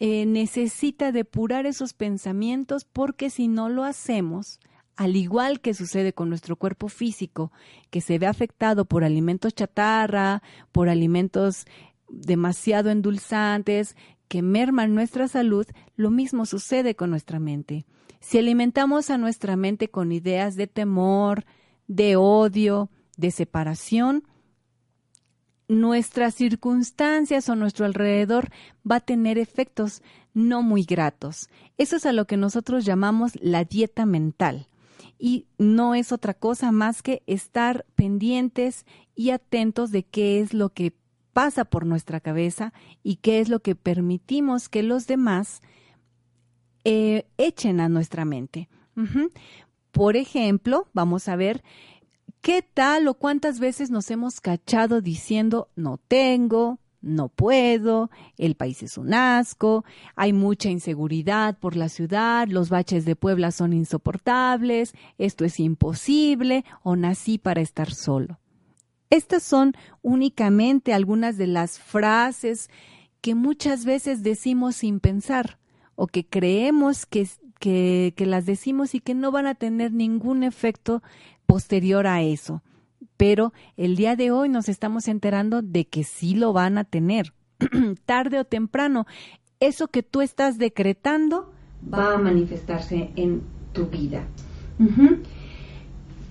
eh, 0.00 0.24
necesita 0.24 1.12
depurar 1.12 1.66
esos 1.66 1.92
pensamientos 1.92 2.84
porque 2.84 3.28
si 3.28 3.48
no 3.48 3.68
lo 3.68 3.84
hacemos, 3.84 4.58
al 4.96 5.14
igual 5.14 5.60
que 5.60 5.74
sucede 5.74 6.14
con 6.14 6.30
nuestro 6.30 6.56
cuerpo 6.56 6.88
físico, 6.88 7.52
que 7.90 8.00
se 8.00 8.18
ve 8.18 8.26
afectado 8.26 8.86
por 8.86 9.04
alimentos 9.04 9.54
chatarra, 9.54 10.42
por 10.72 10.88
alimentos 10.88 11.66
demasiado 12.08 12.90
endulzantes, 12.90 13.94
que 14.26 14.42
merman 14.42 14.94
nuestra 14.94 15.28
salud, 15.28 15.66
lo 15.96 16.10
mismo 16.10 16.46
sucede 16.46 16.94
con 16.94 17.10
nuestra 17.10 17.38
mente. 17.38 17.84
Si 18.20 18.38
alimentamos 18.38 19.10
a 19.10 19.18
nuestra 19.18 19.54
mente 19.56 19.88
con 19.88 20.12
ideas 20.12 20.56
de 20.56 20.66
temor, 20.66 21.44
de 21.88 22.16
odio, 22.16 22.90
de 23.16 23.30
separación, 23.30 24.24
nuestras 25.70 26.34
circunstancias 26.34 27.48
o 27.48 27.54
nuestro 27.54 27.86
alrededor 27.86 28.50
va 28.88 28.96
a 28.96 29.00
tener 29.00 29.38
efectos 29.38 30.02
no 30.34 30.62
muy 30.62 30.82
gratos. 30.82 31.48
Eso 31.78 31.94
es 31.96 32.06
a 32.06 32.12
lo 32.12 32.26
que 32.26 32.36
nosotros 32.36 32.84
llamamos 32.84 33.32
la 33.40 33.62
dieta 33.64 34.04
mental. 34.04 34.66
Y 35.16 35.46
no 35.58 35.94
es 35.94 36.10
otra 36.10 36.34
cosa 36.34 36.72
más 36.72 37.02
que 37.02 37.22
estar 37.26 37.86
pendientes 37.94 38.84
y 39.14 39.30
atentos 39.30 39.92
de 39.92 40.02
qué 40.02 40.40
es 40.40 40.54
lo 40.54 40.70
que 40.70 40.92
pasa 41.32 41.64
por 41.64 41.86
nuestra 41.86 42.18
cabeza 42.18 42.72
y 43.04 43.16
qué 43.16 43.38
es 43.38 43.48
lo 43.48 43.60
que 43.60 43.76
permitimos 43.76 44.68
que 44.68 44.82
los 44.82 45.06
demás 45.06 45.60
eh, 46.82 47.26
echen 47.38 47.80
a 47.80 47.88
nuestra 47.88 48.24
mente. 48.24 48.68
Por 49.92 50.16
ejemplo, 50.16 50.88
vamos 50.92 51.28
a 51.28 51.36
ver 51.36 51.62
¿Qué 52.40 52.62
tal 52.62 53.06
o 53.06 53.14
cuántas 53.14 53.60
veces 53.60 53.90
nos 53.90 54.10
hemos 54.10 54.40
cachado 54.40 55.02
diciendo 55.02 55.68
no 55.76 55.98
tengo, 55.98 56.78
no 57.02 57.28
puedo, 57.28 58.10
el 58.38 58.54
país 58.54 58.82
es 58.82 58.96
un 58.96 59.12
asco, 59.12 59.84
hay 60.16 60.32
mucha 60.32 60.70
inseguridad 60.70 61.58
por 61.58 61.76
la 61.76 61.90
ciudad, 61.90 62.48
los 62.48 62.70
baches 62.70 63.04
de 63.04 63.14
Puebla 63.14 63.50
son 63.50 63.74
insoportables, 63.74 64.94
esto 65.18 65.44
es 65.44 65.60
imposible 65.60 66.64
o 66.82 66.96
nací 66.96 67.36
para 67.36 67.60
estar 67.60 67.92
solo? 67.92 68.40
Estas 69.10 69.42
son 69.42 69.74
únicamente 70.00 70.94
algunas 70.94 71.36
de 71.36 71.46
las 71.46 71.78
frases 71.78 72.70
que 73.20 73.34
muchas 73.34 73.84
veces 73.84 74.22
decimos 74.22 74.76
sin 74.76 75.00
pensar 75.00 75.58
o 75.94 76.06
que 76.06 76.24
creemos 76.24 77.04
que, 77.04 77.28
que, 77.60 78.12
las 78.16 78.46
decimos 78.46 78.94
y 78.96 79.00
que 79.00 79.14
no 79.14 79.30
van 79.30 79.46
a 79.46 79.54
tener 79.54 79.92
ningún 79.92 80.42
efecto 80.42 81.02
posterior 81.46 82.08
a 82.08 82.22
eso. 82.22 82.62
Pero 83.16 83.52
el 83.76 83.96
día 83.96 84.16
de 84.16 84.32
hoy 84.32 84.48
nos 84.48 84.68
estamos 84.68 85.06
enterando 85.06 85.62
de 85.62 85.86
que 85.86 86.02
sí 86.02 86.34
lo 86.34 86.52
van 86.52 86.78
a 86.78 86.84
tener. 86.84 87.34
Tarde 88.06 88.40
o 88.40 88.44
temprano, 88.44 89.06
eso 89.60 89.88
que 89.88 90.02
tú 90.02 90.22
estás 90.22 90.58
decretando 90.58 91.52
va 91.92 92.14
a 92.14 92.18
manifestarse 92.18 93.10
en 93.14 93.42
tu 93.72 93.86
vida. 93.86 94.24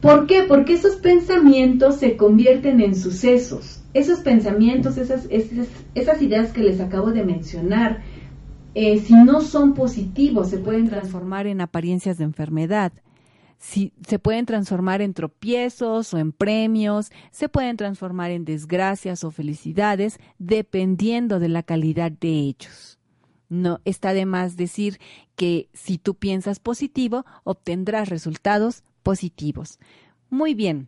¿Por 0.02 0.26
qué? 0.26 0.44
Porque 0.48 0.74
esos 0.74 0.96
pensamientos 0.96 1.98
se 1.98 2.18
convierten 2.18 2.82
en 2.82 2.96
sucesos. 2.96 3.82
Esos 3.94 4.20
pensamientos, 4.20 4.98
esas, 4.98 5.28
esas, 5.30 6.22
ideas 6.22 6.52
que 6.52 6.62
les 6.62 6.80
acabo 6.80 7.12
de 7.12 7.24
mencionar, 7.24 8.02
eh, 8.76 9.00
si 9.00 9.14
no 9.14 9.42
son 9.42 9.74
positivos, 9.74 10.50
se 10.50 10.58
pueden 10.58 10.90
transformar 10.90 11.48
en 11.48 11.62
apariencias 11.62 12.18
de 12.18 12.24
enfermedad 12.24 12.92
si 13.60 13.92
se 14.08 14.20
pueden 14.20 14.46
transformar 14.46 15.02
en 15.02 15.14
tropiezos 15.14 16.14
o 16.14 16.18
en 16.18 16.32
premios, 16.32 17.12
se 17.30 17.50
pueden 17.50 17.76
transformar 17.76 18.32
en 18.32 18.46
desgracias 18.46 19.24
o 19.26 19.32
felicidades, 19.32 20.18
dependiendo 20.40 21.40
de 21.40 21.50
la 21.50 21.62
calidad 21.62 22.12
de 22.12 22.30
ellos. 22.30 22.98
No 23.50 23.82
está 23.84 24.14
de 24.14 24.26
más 24.26 24.56
decir 24.56 25.00
que 25.36 25.70
si 25.74 25.98
tú 25.98 26.16
piensas 26.16 26.60
positivo, 26.60 27.26
obtendrás 27.44 28.08
resultados 28.08 28.84
positivos. 29.04 29.78
Muy 30.30 30.54
bien. 30.54 30.88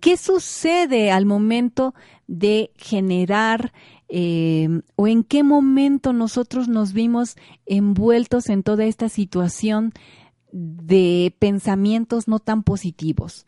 ¿Qué 0.00 0.16
sucede 0.16 1.12
al 1.12 1.26
momento 1.26 1.94
de 2.26 2.72
generar 2.76 3.72
eh, 4.14 4.68
o 4.94 5.06
en 5.06 5.24
qué 5.24 5.42
momento 5.42 6.12
nosotros 6.12 6.68
nos 6.68 6.92
vimos 6.92 7.36
envueltos 7.64 8.50
en 8.50 8.62
toda 8.62 8.84
esta 8.84 9.08
situación 9.08 9.94
de 10.52 11.34
pensamientos 11.38 12.28
no 12.28 12.38
tan 12.38 12.62
positivos. 12.62 13.46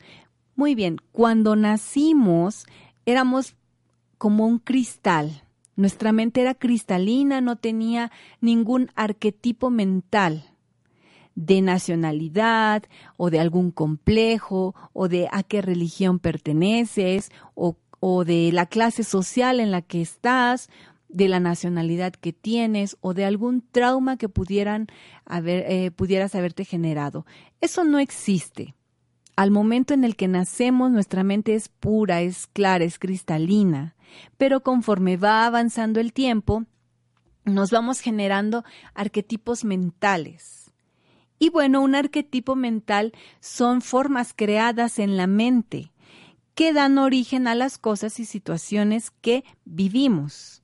Muy 0.57 0.75
bien, 0.75 1.03
cuando 1.13 1.55
nacimos 1.55 2.65
éramos 3.05 3.57
como 4.17 4.47
un 4.47 4.59
cristal. 4.59 5.43
Nuestra 5.77 6.13
mente 6.13 6.41
era 6.41 6.55
cristalina, 6.55 7.43
no 7.43 7.57
tenía 7.57 8.11
ningún 8.41 8.91
arquetipo 8.95 9.69
mental 9.69 10.55
de 11.35 11.61
nacionalidad 11.61 12.85
o 13.19 13.29
de 13.29 13.41
algún 13.41 13.71
complejo 13.71 14.75
o 14.93 15.09
de 15.09 15.29
a 15.31 15.43
qué 15.43 15.61
religión 15.61 16.21
perteneces 16.21 17.31
o, 17.55 17.77
o 18.07 18.27
de 18.27 18.53
la 18.53 18.67
clase 18.67 19.03
social 19.03 19.61
en 19.61 19.71
la 19.71 19.81
que 19.81 20.03
estás 20.03 20.69
de 21.09 21.27
la 21.27 21.41
nacionalidad 21.41 22.13
que 22.13 22.35
tienes 22.35 22.99
o 23.01 23.15
de 23.15 23.25
algún 23.25 23.63
trauma 23.63 24.19
que 24.19 24.29
pudieran 24.29 24.89
haber, 25.25 25.65
eh, 25.73 25.91
pudieras 25.91 26.35
haberte 26.35 26.67
generado. 26.67 27.25
Eso 27.63 27.83
no 27.83 27.99
existe. 27.99 28.75
Al 29.37 29.51
momento 29.51 29.95
en 29.95 30.05
el 30.05 30.17
que 30.17 30.29
nacemos, 30.29 30.91
nuestra 30.91 31.25
mente 31.25 31.55
es 31.55 31.71
pura, 31.71 32.21
es 32.21 32.47
clara, 32.47 32.85
es 32.85 32.99
cristalina, 32.99 33.97
pero 34.37 34.63
conforme 34.63 35.17
va 35.17 35.47
avanzando 35.47 35.99
el 35.99 36.13
tiempo, 36.13 36.67
nos 37.47 37.71
vamos 37.71 38.01
generando 38.01 38.65
arquetipos 38.93 39.65
mentales. 39.65 40.71
Y 41.39 41.49
bueno, 41.49 41.81
un 41.81 41.95
arquetipo 41.95 42.55
mental 42.55 43.15
son 43.41 43.81
formas 43.81 44.35
creadas 44.37 44.99
en 44.99 45.17
la 45.17 45.27
mente 45.27 45.94
que 46.55 46.73
dan 46.73 46.99
origen 46.99 47.47
a 47.49 47.55
las 47.55 47.79
cosas 47.79 48.21
y 48.21 48.25
situaciones 48.25 49.11
que 49.11 49.45
vivimos. 49.65 50.63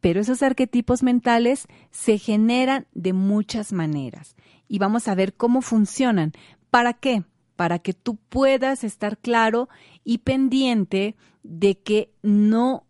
Pero 0.00 0.20
esos 0.20 0.42
arquetipos 0.42 1.02
mentales 1.02 1.66
se 1.90 2.18
generan 2.18 2.86
de 2.92 3.12
muchas 3.12 3.72
maneras 3.72 4.36
y 4.68 4.78
vamos 4.78 5.08
a 5.08 5.14
ver 5.14 5.34
cómo 5.34 5.62
funcionan. 5.62 6.32
¿Para 6.70 6.92
qué? 6.92 7.24
Para 7.56 7.78
que 7.78 7.94
tú 7.94 8.16
puedas 8.16 8.84
estar 8.84 9.18
claro 9.18 9.68
y 10.04 10.18
pendiente 10.18 11.16
de 11.42 11.78
que 11.78 12.12
no 12.22 12.86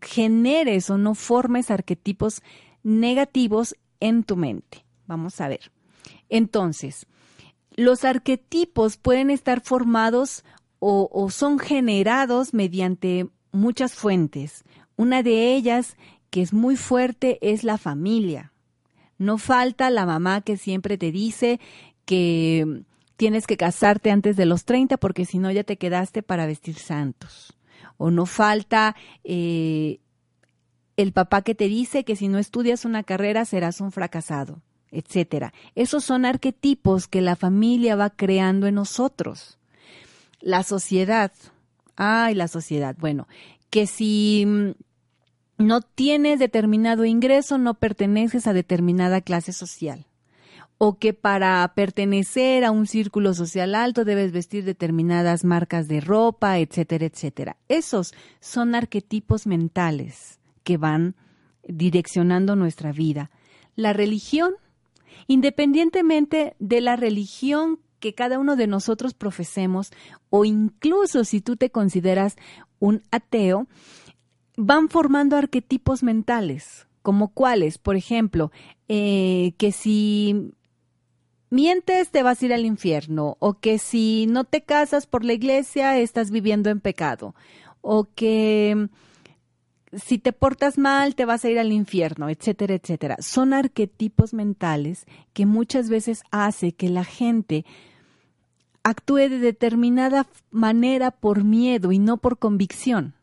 generes 0.00 0.90
o 0.90 0.98
no 0.98 1.14
formes 1.14 1.70
arquetipos 1.70 2.42
negativos 2.82 3.76
en 4.00 4.24
tu 4.24 4.36
mente. 4.36 4.84
Vamos 5.06 5.40
a 5.40 5.48
ver. 5.48 5.72
Entonces, 6.28 7.06
los 7.74 8.04
arquetipos 8.04 8.96
pueden 8.96 9.30
estar 9.30 9.60
formados 9.60 10.44
o, 10.84 11.08
o 11.12 11.30
son 11.30 11.60
generados 11.60 12.54
mediante 12.54 13.28
muchas 13.52 13.94
fuentes. 13.94 14.64
Una 14.96 15.22
de 15.22 15.54
ellas, 15.54 15.96
que 16.28 16.42
es 16.42 16.52
muy 16.52 16.74
fuerte, 16.74 17.38
es 17.40 17.62
la 17.62 17.78
familia. 17.78 18.52
No 19.16 19.38
falta 19.38 19.90
la 19.90 20.06
mamá 20.06 20.40
que 20.40 20.56
siempre 20.56 20.98
te 20.98 21.12
dice 21.12 21.60
que 22.04 22.82
tienes 23.16 23.46
que 23.46 23.56
casarte 23.56 24.10
antes 24.10 24.34
de 24.34 24.44
los 24.44 24.64
30 24.64 24.96
porque 24.96 25.24
si 25.24 25.38
no 25.38 25.52
ya 25.52 25.62
te 25.62 25.76
quedaste 25.76 26.24
para 26.24 26.46
vestir 26.46 26.74
santos. 26.74 27.56
O 27.96 28.10
no 28.10 28.26
falta 28.26 28.96
eh, 29.22 30.00
el 30.96 31.12
papá 31.12 31.42
que 31.42 31.54
te 31.54 31.68
dice 31.68 32.02
que 32.02 32.16
si 32.16 32.26
no 32.26 32.38
estudias 32.38 32.84
una 32.84 33.04
carrera 33.04 33.44
serás 33.44 33.80
un 33.80 33.92
fracasado, 33.92 34.62
etcétera. 34.90 35.54
Esos 35.76 36.02
son 36.02 36.24
arquetipos 36.24 37.06
que 37.06 37.20
la 37.20 37.36
familia 37.36 37.94
va 37.94 38.10
creando 38.10 38.66
en 38.66 38.74
nosotros. 38.74 39.60
La 40.42 40.62
sociedad. 40.64 41.32
Ay, 41.96 42.34
la 42.34 42.48
sociedad. 42.48 42.96
Bueno, 42.98 43.26
que 43.70 43.86
si 43.86 44.44
mm, 44.46 44.70
no 45.58 45.80
tienes 45.80 46.38
determinado 46.38 47.04
ingreso, 47.04 47.56
no 47.56 47.74
perteneces 47.74 48.46
a 48.46 48.52
determinada 48.52 49.22
clase 49.22 49.52
social 49.52 50.06
o 50.84 50.98
que 50.98 51.14
para 51.14 51.72
pertenecer 51.76 52.64
a 52.64 52.72
un 52.72 52.88
círculo 52.88 53.34
social 53.34 53.76
alto 53.76 54.04
debes 54.04 54.32
vestir 54.32 54.64
determinadas 54.64 55.44
marcas 55.44 55.86
de 55.86 56.00
ropa, 56.00 56.58
etcétera, 56.58 57.06
etcétera. 57.06 57.56
Esos 57.68 58.14
son 58.40 58.74
arquetipos 58.74 59.46
mentales 59.46 60.40
que 60.64 60.78
van 60.78 61.14
direccionando 61.68 62.56
nuestra 62.56 62.90
vida. 62.90 63.30
La 63.76 63.92
religión, 63.92 64.54
independientemente 65.28 66.56
de 66.58 66.80
la 66.80 66.96
religión 66.96 67.78
que 68.02 68.14
cada 68.14 68.40
uno 68.40 68.56
de 68.56 68.66
nosotros 68.66 69.14
profesemos, 69.14 69.92
o 70.28 70.44
incluso 70.44 71.22
si 71.24 71.40
tú 71.40 71.56
te 71.56 71.70
consideras 71.70 72.36
un 72.80 73.02
ateo, 73.12 73.68
van 74.56 74.88
formando 74.88 75.36
arquetipos 75.36 76.02
mentales, 76.02 76.88
como 77.02 77.28
cuáles, 77.28 77.78
por 77.78 77.94
ejemplo, 77.94 78.50
eh, 78.88 79.54
que 79.56 79.70
si 79.70 80.50
mientes 81.48 82.10
te 82.10 82.24
vas 82.24 82.42
a 82.42 82.46
ir 82.46 82.52
al 82.52 82.66
infierno, 82.66 83.36
o 83.38 83.54
que 83.54 83.78
si 83.78 84.26
no 84.28 84.42
te 84.42 84.64
casas 84.64 85.06
por 85.06 85.24
la 85.24 85.34
iglesia 85.34 85.96
estás 85.98 86.32
viviendo 86.32 86.70
en 86.70 86.80
pecado, 86.80 87.36
o 87.82 88.08
que 88.16 88.88
si 89.92 90.18
te 90.18 90.32
portas 90.32 90.76
mal 90.76 91.14
te 91.14 91.24
vas 91.24 91.44
a 91.44 91.50
ir 91.50 91.58
al 91.60 91.70
infierno, 91.70 92.28
etcétera, 92.28 92.74
etcétera. 92.74 93.16
Son 93.20 93.52
arquetipos 93.52 94.34
mentales 94.34 95.06
que 95.32 95.46
muchas 95.46 95.88
veces 95.88 96.24
hace 96.32 96.72
que 96.72 96.88
la 96.88 97.04
gente 97.04 97.64
actúe 98.82 99.28
de 99.28 99.38
determinada 99.38 100.26
manera 100.50 101.10
por 101.10 101.44
miedo 101.44 101.92
y 101.92 101.98
no 101.98 102.16
por 102.16 102.38
convicción 102.38 103.14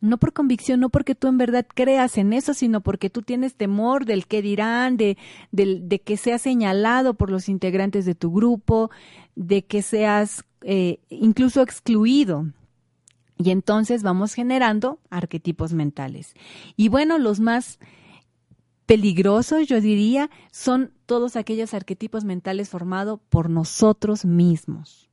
no 0.00 0.18
por 0.18 0.32
convicción, 0.32 0.80
no 0.80 0.90
porque 0.90 1.14
tú 1.14 1.28
en 1.28 1.38
verdad 1.38 1.66
creas 1.72 2.18
en 2.18 2.32
eso, 2.32 2.54
sino 2.54 2.80
porque 2.80 3.10
tú 3.10 3.22
tienes 3.22 3.54
temor 3.54 4.04
del 4.04 4.26
que 4.26 4.42
dirán, 4.42 4.96
de, 4.96 5.16
que 6.04 6.16
seas 6.16 6.42
señalado 6.42 7.14
por 7.14 7.30
los 7.30 7.48
integrantes 7.48 8.04
de 8.04 8.14
tu 8.14 8.32
grupo, 8.32 8.90
de 9.34 9.64
que 9.64 9.82
seas 9.82 10.44
eh, 10.62 10.98
incluso 11.08 11.62
excluido. 11.62 12.46
Y 13.38 13.50
entonces 13.50 14.02
vamos 14.02 14.32
generando 14.32 14.98
arquetipos 15.10 15.74
mentales. 15.74 16.34
Y 16.76 16.88
bueno, 16.88 17.18
los 17.18 17.38
más 17.40 17.78
peligrosos, 18.86 19.66
yo 19.66 19.80
diría, 19.80 20.30
son 20.50 20.92
todos 21.04 21.36
aquellos 21.36 21.74
arquetipos 21.74 22.24
mentales 22.24 22.68
formados 22.68 23.20
por 23.28 23.50
nosotros 23.50 24.24
mismos 24.24 25.06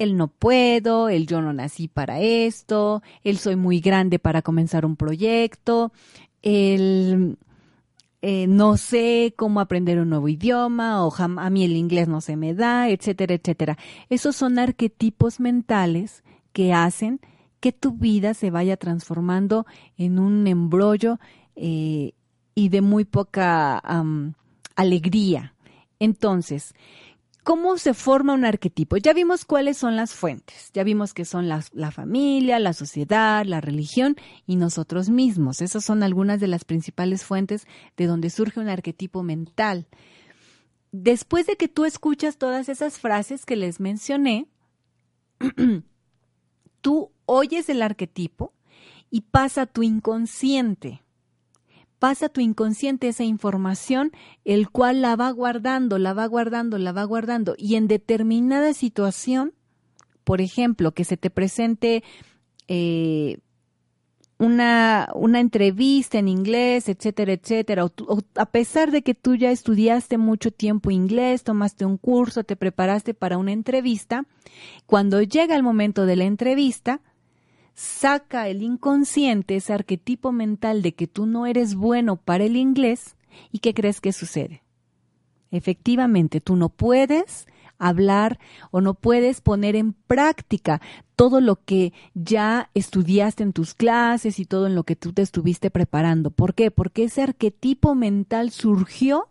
el 0.00 0.16
no 0.16 0.28
puedo, 0.28 1.10
el 1.10 1.26
yo 1.26 1.42
no 1.42 1.52
nací 1.52 1.86
para 1.86 2.20
esto, 2.20 3.02
el 3.22 3.36
soy 3.36 3.56
muy 3.56 3.80
grande 3.80 4.18
para 4.18 4.40
comenzar 4.40 4.86
un 4.86 4.96
proyecto, 4.96 5.92
el 6.40 7.36
eh, 8.22 8.46
no 8.46 8.78
sé 8.78 9.34
cómo 9.36 9.60
aprender 9.60 9.98
un 10.00 10.08
nuevo 10.08 10.28
idioma 10.28 11.06
o 11.06 11.12
a 11.14 11.50
mí 11.50 11.64
el 11.64 11.76
inglés 11.76 12.08
no 12.08 12.22
se 12.22 12.36
me 12.36 12.54
da, 12.54 12.88
etcétera, 12.88 13.34
etcétera. 13.34 13.76
Esos 14.08 14.36
son 14.36 14.58
arquetipos 14.58 15.38
mentales 15.38 16.24
que 16.54 16.72
hacen 16.72 17.20
que 17.60 17.72
tu 17.72 17.92
vida 17.92 18.32
se 18.32 18.50
vaya 18.50 18.78
transformando 18.78 19.66
en 19.98 20.18
un 20.18 20.46
embrollo 20.46 21.18
eh, 21.56 22.12
y 22.60 22.68
de 22.68 22.82
muy 22.82 23.04
poca 23.04 23.82
alegría. 24.76 25.54
Entonces, 25.98 26.74
¿Cómo 27.42 27.78
se 27.78 27.94
forma 27.94 28.34
un 28.34 28.44
arquetipo? 28.44 28.98
Ya 28.98 29.14
vimos 29.14 29.46
cuáles 29.46 29.78
son 29.78 29.96
las 29.96 30.12
fuentes, 30.12 30.70
ya 30.74 30.84
vimos 30.84 31.14
que 31.14 31.24
son 31.24 31.48
la, 31.48 31.62
familia, 31.90 32.58
la 32.58 32.74
sociedad, 32.74 33.46
la 33.46 33.62
religión 33.62 34.16
y 34.46 34.56
nosotros 34.56 35.08
mismos. 35.08 35.62
Esas 35.62 35.82
son 35.82 36.02
algunas 36.02 36.38
de 36.38 36.48
las 36.48 36.66
principales 36.66 37.24
fuentes 37.24 37.66
de 37.96 38.06
donde 38.06 38.28
surge 38.28 38.60
un 38.60 38.68
arquetipo 38.68 39.22
mental. 39.22 39.88
Después 40.92 41.46
de 41.46 41.56
que 41.56 41.66
tú 41.66 41.86
escuchas 41.86 42.36
todas 42.36 42.68
esas 42.68 42.98
frases 42.98 43.46
que 43.46 43.56
les 43.56 43.80
mencioné, 43.80 44.46
tú 46.82 47.10
oyes 47.24 47.70
el 47.70 47.80
arquetipo 47.80 48.52
y 49.10 49.22
pasa 49.22 49.62
a 49.62 49.66
tu 49.66 49.82
inconsciente 49.82 51.02
pasa 52.00 52.26
a 52.26 52.28
tu 52.30 52.40
inconsciente 52.40 53.08
esa 53.08 53.24
información, 53.24 54.10
el 54.44 54.70
cual 54.70 55.02
la 55.02 55.14
va 55.14 55.30
guardando, 55.30 55.98
la 55.98 56.14
va 56.14 56.26
guardando, 56.26 56.78
la 56.78 56.92
va 56.92 57.04
guardando. 57.04 57.54
Y 57.56 57.76
en 57.76 57.86
determinada 57.86 58.72
situación, 58.72 59.52
por 60.24 60.40
ejemplo, 60.40 60.92
que 60.92 61.04
se 61.04 61.18
te 61.18 61.30
presente 61.30 62.02
eh, 62.68 63.38
una, 64.38 65.10
una, 65.14 65.40
entrevista 65.40 66.18
en 66.18 66.28
inglés, 66.28 66.88
etcétera, 66.88 67.34
etcétera, 67.34 67.84
o, 67.84 67.92
o, 68.06 68.20
a 68.34 68.46
pesar 68.46 68.90
de 68.90 69.02
que 69.02 69.14
tú 69.14 69.34
ya 69.34 69.50
estudiaste 69.50 70.16
mucho 70.16 70.50
tiempo 70.50 70.90
inglés, 70.90 71.44
tomaste 71.44 71.84
un 71.84 71.98
curso, 71.98 72.44
te 72.44 72.56
preparaste 72.56 73.12
para 73.12 73.36
una 73.36 73.52
entrevista, 73.52 74.24
cuando 74.86 75.20
llega 75.20 75.54
el 75.54 75.62
momento 75.62 76.06
de 76.06 76.16
la 76.16 76.24
entrevista, 76.24 77.02
saca 77.80 78.48
el 78.48 78.62
inconsciente, 78.62 79.56
ese 79.56 79.72
arquetipo 79.72 80.32
mental 80.32 80.82
de 80.82 80.92
que 80.92 81.06
tú 81.06 81.24
no 81.24 81.46
eres 81.46 81.74
bueno 81.74 82.16
para 82.16 82.44
el 82.44 82.56
inglés 82.56 83.16
y 83.50 83.60
¿qué 83.60 83.72
crees 83.72 84.02
que 84.02 84.12
sucede? 84.12 84.62
Efectivamente, 85.50 86.42
tú 86.42 86.56
no 86.56 86.68
puedes 86.68 87.46
hablar 87.78 88.38
o 88.70 88.82
no 88.82 88.92
puedes 88.92 89.40
poner 89.40 89.76
en 89.76 89.94
práctica 89.94 90.82
todo 91.16 91.40
lo 91.40 91.56
que 91.64 91.94
ya 92.12 92.68
estudiaste 92.74 93.44
en 93.44 93.54
tus 93.54 93.72
clases 93.72 94.38
y 94.38 94.44
todo 94.44 94.66
en 94.66 94.74
lo 94.74 94.84
que 94.84 94.94
tú 94.94 95.14
te 95.14 95.22
estuviste 95.22 95.70
preparando. 95.70 96.30
¿Por 96.30 96.52
qué? 96.52 96.70
Porque 96.70 97.04
ese 97.04 97.22
arquetipo 97.22 97.94
mental 97.94 98.50
surgió 98.50 99.30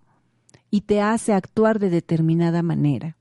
y 0.71 0.81
te 0.81 1.01
hace 1.01 1.33
actuar 1.33 1.77
de 1.77 1.91
determinada 1.91 2.63
manera. 2.63 3.18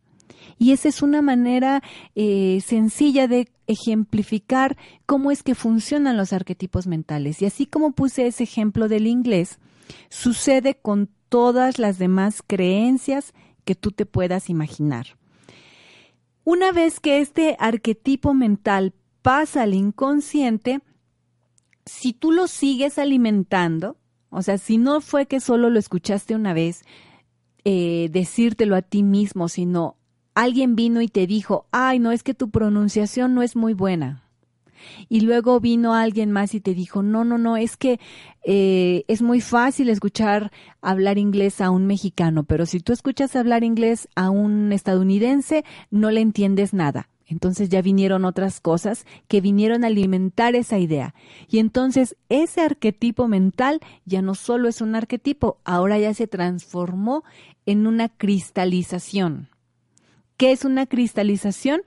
Y 0.56 0.72
esa 0.72 0.88
es 0.88 1.02
una 1.02 1.22
manera 1.22 1.82
eh, 2.14 2.62
sencilla 2.64 3.28
de 3.28 3.48
ejemplificar 3.66 4.76
cómo 5.06 5.30
es 5.30 5.42
que 5.42 5.54
funcionan 5.54 6.16
los 6.16 6.32
arquetipos 6.32 6.86
mentales. 6.86 7.42
Y 7.42 7.46
así 7.46 7.66
como 7.66 7.92
puse 7.92 8.26
ese 8.26 8.44
ejemplo 8.44 8.88
del 8.88 9.06
inglés, 9.06 9.58
sucede 10.08 10.74
con 10.74 11.10
todas 11.28 11.78
las 11.78 11.98
demás 11.98 12.42
creencias 12.46 13.34
que 13.64 13.74
tú 13.74 13.90
te 13.92 14.06
puedas 14.06 14.48
imaginar. 14.48 15.18
Una 16.44 16.72
vez 16.72 17.00
que 17.00 17.20
este 17.20 17.56
arquetipo 17.58 18.32
mental 18.32 18.94
pasa 19.20 19.64
al 19.64 19.74
inconsciente, 19.74 20.80
si 21.84 22.14
tú 22.14 22.32
lo 22.32 22.46
sigues 22.46 22.98
alimentando, 22.98 23.98
o 24.30 24.40
sea, 24.40 24.56
si 24.56 24.78
no 24.78 25.02
fue 25.02 25.26
que 25.26 25.40
solo 25.40 25.68
lo 25.68 25.78
escuchaste 25.78 26.34
una 26.34 26.54
vez, 26.54 26.84
eh, 27.64 28.08
decírtelo 28.10 28.76
a 28.76 28.82
ti 28.82 29.02
mismo, 29.02 29.48
sino 29.48 29.97
alguien 30.38 30.76
vino 30.76 31.02
y 31.02 31.08
te 31.08 31.26
dijo, 31.26 31.66
ay, 31.72 31.98
no, 31.98 32.12
es 32.12 32.22
que 32.22 32.32
tu 32.32 32.50
pronunciación 32.50 33.34
no 33.34 33.42
es 33.42 33.56
muy 33.56 33.74
buena. 33.74 34.22
Y 35.08 35.22
luego 35.22 35.58
vino 35.58 35.94
alguien 35.94 36.30
más 36.30 36.54
y 36.54 36.60
te 36.60 36.74
dijo, 36.74 37.02
no, 37.02 37.24
no, 37.24 37.38
no, 37.38 37.56
es 37.56 37.76
que 37.76 37.98
eh, 38.44 39.04
es 39.08 39.20
muy 39.20 39.40
fácil 39.40 39.88
escuchar 39.88 40.52
hablar 40.80 41.18
inglés 41.18 41.60
a 41.60 41.70
un 41.70 41.88
mexicano, 41.88 42.44
pero 42.44 42.66
si 42.66 42.78
tú 42.78 42.92
escuchas 42.92 43.34
hablar 43.34 43.64
inglés 43.64 44.08
a 44.14 44.30
un 44.30 44.72
estadounidense, 44.72 45.64
no 45.90 46.12
le 46.12 46.20
entiendes 46.20 46.72
nada. 46.72 47.08
Entonces 47.26 47.68
ya 47.68 47.82
vinieron 47.82 48.24
otras 48.24 48.60
cosas 48.60 49.06
que 49.26 49.40
vinieron 49.40 49.82
a 49.82 49.88
alimentar 49.88 50.54
esa 50.54 50.78
idea. 50.78 51.14
Y 51.50 51.58
entonces 51.58 52.16
ese 52.28 52.60
arquetipo 52.60 53.26
mental 53.26 53.80
ya 54.04 54.22
no 54.22 54.36
solo 54.36 54.68
es 54.68 54.80
un 54.80 54.94
arquetipo, 54.94 55.58
ahora 55.64 55.98
ya 55.98 56.14
se 56.14 56.28
transformó 56.28 57.24
en 57.66 57.88
una 57.88 58.08
cristalización. 58.08 59.48
¿Qué 60.38 60.52
es 60.52 60.64
una 60.64 60.86
cristalización? 60.86 61.82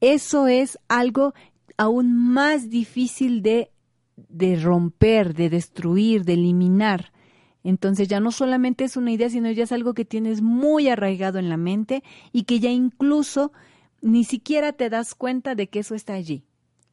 Eso 0.00 0.48
es 0.48 0.78
algo 0.88 1.34
aún 1.78 2.14
más 2.16 2.68
difícil 2.68 3.42
de, 3.42 3.70
de 4.16 4.56
romper, 4.56 5.34
de 5.34 5.48
destruir, 5.48 6.24
de 6.24 6.34
eliminar. 6.34 7.12
Entonces 7.64 8.08
ya 8.08 8.18
no 8.18 8.32
solamente 8.32 8.82
es 8.82 8.96
una 8.96 9.12
idea, 9.12 9.30
sino 9.30 9.50
ya 9.52 9.62
es 9.62 9.72
algo 9.72 9.94
que 9.94 10.04
tienes 10.04 10.42
muy 10.42 10.88
arraigado 10.88 11.38
en 11.38 11.48
la 11.48 11.56
mente 11.56 12.02
y 12.32 12.42
que 12.42 12.58
ya 12.58 12.70
incluso 12.70 13.52
ni 14.00 14.24
siquiera 14.24 14.72
te 14.72 14.90
das 14.90 15.14
cuenta 15.14 15.54
de 15.54 15.68
que 15.68 15.78
eso 15.78 15.94
está 15.94 16.14
allí. 16.14 16.44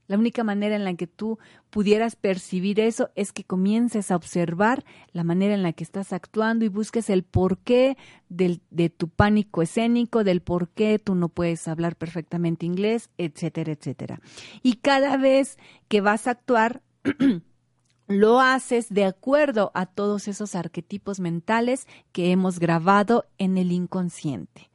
La 0.09 0.17
única 0.17 0.43
manera 0.43 0.75
en 0.75 0.85
la 0.85 0.95
que 0.95 1.05
tú 1.05 1.37
pudieras 1.69 2.15
percibir 2.15 2.79
eso 2.79 3.11
es 3.13 3.31
que 3.31 3.43
comiences 3.43 4.09
a 4.09 4.15
observar 4.15 4.83
la 5.13 5.23
manera 5.23 5.53
en 5.53 5.61
la 5.61 5.71
que 5.71 5.83
estás 5.83 6.13
actuando 6.13 6.65
y 6.65 6.67
busques 6.67 7.11
el 7.11 7.21
porqué 7.21 7.95
del, 8.27 8.59
de 8.71 8.89
tu 8.89 9.07
pánico 9.07 9.61
escénico, 9.61 10.23
del 10.23 10.41
por 10.41 10.69
qué 10.69 10.97
tú 10.97 11.13
no 11.13 11.29
puedes 11.29 11.67
hablar 11.67 11.95
perfectamente 11.95 12.65
inglés, 12.65 13.11
etcétera, 13.19 13.71
etcétera. 13.71 14.19
Y 14.63 14.77
cada 14.77 15.15
vez 15.15 15.59
que 15.87 16.01
vas 16.01 16.25
a 16.25 16.31
actuar, 16.31 16.81
lo 18.07 18.39
haces 18.39 18.91
de 18.91 19.05
acuerdo 19.05 19.69
a 19.75 19.85
todos 19.85 20.27
esos 20.27 20.55
arquetipos 20.55 21.19
mentales 21.19 21.85
que 22.13 22.31
hemos 22.31 22.57
grabado 22.57 23.25
en 23.37 23.59
el 23.59 23.71
inconsciente. 23.71 24.71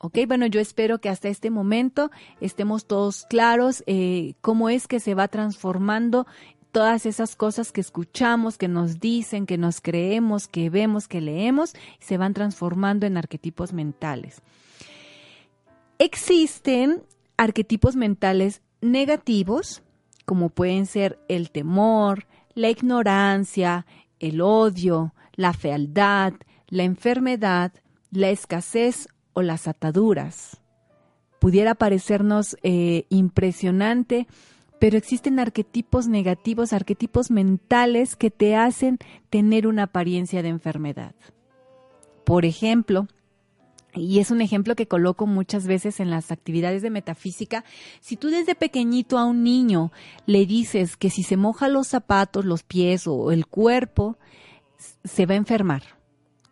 Ok, 0.00 0.18
bueno, 0.28 0.46
yo 0.46 0.60
espero 0.60 1.00
que 1.00 1.08
hasta 1.08 1.28
este 1.28 1.50
momento 1.50 2.12
estemos 2.40 2.86
todos 2.86 3.26
claros 3.28 3.82
eh, 3.86 4.34
cómo 4.40 4.68
es 4.68 4.86
que 4.86 5.00
se 5.00 5.14
va 5.14 5.26
transformando 5.26 6.26
todas 6.70 7.04
esas 7.04 7.34
cosas 7.34 7.72
que 7.72 7.80
escuchamos, 7.80 8.58
que 8.58 8.68
nos 8.68 9.00
dicen, 9.00 9.44
que 9.44 9.58
nos 9.58 9.80
creemos, 9.80 10.46
que 10.46 10.70
vemos, 10.70 11.08
que 11.08 11.20
leemos, 11.20 11.74
se 11.98 12.16
van 12.16 12.32
transformando 12.32 13.06
en 13.06 13.16
arquetipos 13.16 13.72
mentales. 13.72 14.40
Existen 15.98 17.02
arquetipos 17.36 17.96
mentales 17.96 18.62
negativos, 18.80 19.82
como 20.24 20.48
pueden 20.48 20.86
ser 20.86 21.18
el 21.26 21.50
temor, 21.50 22.26
la 22.54 22.70
ignorancia, 22.70 23.84
el 24.20 24.40
odio, 24.40 25.12
la 25.34 25.52
fealdad, 25.52 26.34
la 26.68 26.84
enfermedad, 26.84 27.72
la 28.12 28.30
escasez 28.30 29.08
o 29.38 29.42
las 29.42 29.68
ataduras. 29.68 30.60
Pudiera 31.38 31.76
parecernos 31.76 32.56
eh, 32.62 33.04
impresionante, 33.08 34.26
pero 34.80 34.98
existen 34.98 35.38
arquetipos 35.38 36.08
negativos, 36.08 36.72
arquetipos 36.72 37.30
mentales 37.30 38.16
que 38.16 38.30
te 38.30 38.56
hacen 38.56 38.98
tener 39.30 39.66
una 39.66 39.84
apariencia 39.84 40.42
de 40.42 40.48
enfermedad. 40.48 41.14
Por 42.24 42.44
ejemplo, 42.44 43.06
y 43.94 44.18
es 44.18 44.30
un 44.30 44.40
ejemplo 44.40 44.74
que 44.74 44.88
coloco 44.88 45.26
muchas 45.26 45.66
veces 45.66 46.00
en 46.00 46.10
las 46.10 46.30
actividades 46.32 46.82
de 46.82 46.90
metafísica, 46.90 47.64
si 48.00 48.16
tú 48.16 48.28
desde 48.28 48.54
pequeñito 48.54 49.18
a 49.18 49.24
un 49.24 49.44
niño 49.44 49.92
le 50.26 50.46
dices 50.46 50.96
que 50.96 51.10
si 51.10 51.22
se 51.22 51.36
moja 51.36 51.68
los 51.68 51.86
zapatos, 51.86 52.44
los 52.44 52.64
pies 52.64 53.06
o 53.06 53.30
el 53.30 53.46
cuerpo, 53.46 54.18
se 55.04 55.26
va 55.26 55.34
a 55.34 55.38
enfermar. 55.38 55.82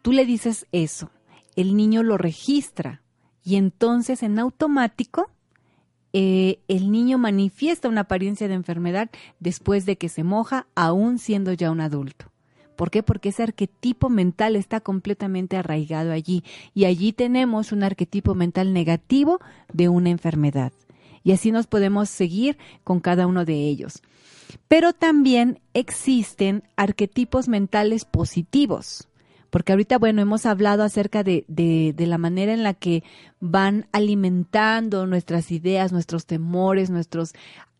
Tú 0.02 0.12
le 0.12 0.24
dices 0.24 0.66
eso 0.70 1.10
el 1.56 1.76
niño 1.76 2.02
lo 2.02 2.18
registra 2.18 3.02
y 3.42 3.56
entonces 3.56 4.22
en 4.22 4.38
automático 4.38 5.30
eh, 6.12 6.60
el 6.68 6.90
niño 6.90 7.18
manifiesta 7.18 7.88
una 7.88 8.02
apariencia 8.02 8.48
de 8.48 8.54
enfermedad 8.54 9.10
después 9.40 9.84
de 9.84 9.96
que 9.96 10.08
se 10.08 10.24
moja, 10.24 10.66
aún 10.74 11.18
siendo 11.18 11.52
ya 11.52 11.70
un 11.70 11.80
adulto. 11.80 12.32
¿Por 12.76 12.90
qué? 12.90 13.02
Porque 13.02 13.30
ese 13.30 13.42
arquetipo 13.42 14.08
mental 14.08 14.54
está 14.54 14.80
completamente 14.80 15.56
arraigado 15.56 16.12
allí 16.12 16.44
y 16.74 16.84
allí 16.84 17.12
tenemos 17.12 17.72
un 17.72 17.82
arquetipo 17.82 18.34
mental 18.34 18.72
negativo 18.72 19.40
de 19.72 19.88
una 19.88 20.10
enfermedad. 20.10 20.72
Y 21.22 21.32
así 21.32 21.52
nos 21.52 21.66
podemos 21.66 22.08
seguir 22.08 22.56
con 22.84 23.00
cada 23.00 23.26
uno 23.26 23.44
de 23.44 23.54
ellos. 23.54 24.02
Pero 24.68 24.92
también 24.92 25.60
existen 25.74 26.62
arquetipos 26.76 27.48
mentales 27.48 28.04
positivos 28.04 29.08
porque 29.50 29.72
ahorita, 29.72 29.98
bueno, 29.98 30.22
hemos 30.22 30.46
hablado 30.46 30.82
acerca 30.82 31.22
de, 31.22 31.44
de, 31.48 32.06
la 32.06 32.18
manera 32.18 32.52
en 32.52 32.62
la 32.62 32.74
que 32.74 33.02
van 33.40 33.86
alimentando 33.92 35.06
nuestras 35.06 35.50
ideas, 35.50 35.92
nuestros 35.92 36.26
temores, 36.26 36.90
nuestros, 36.90 37.32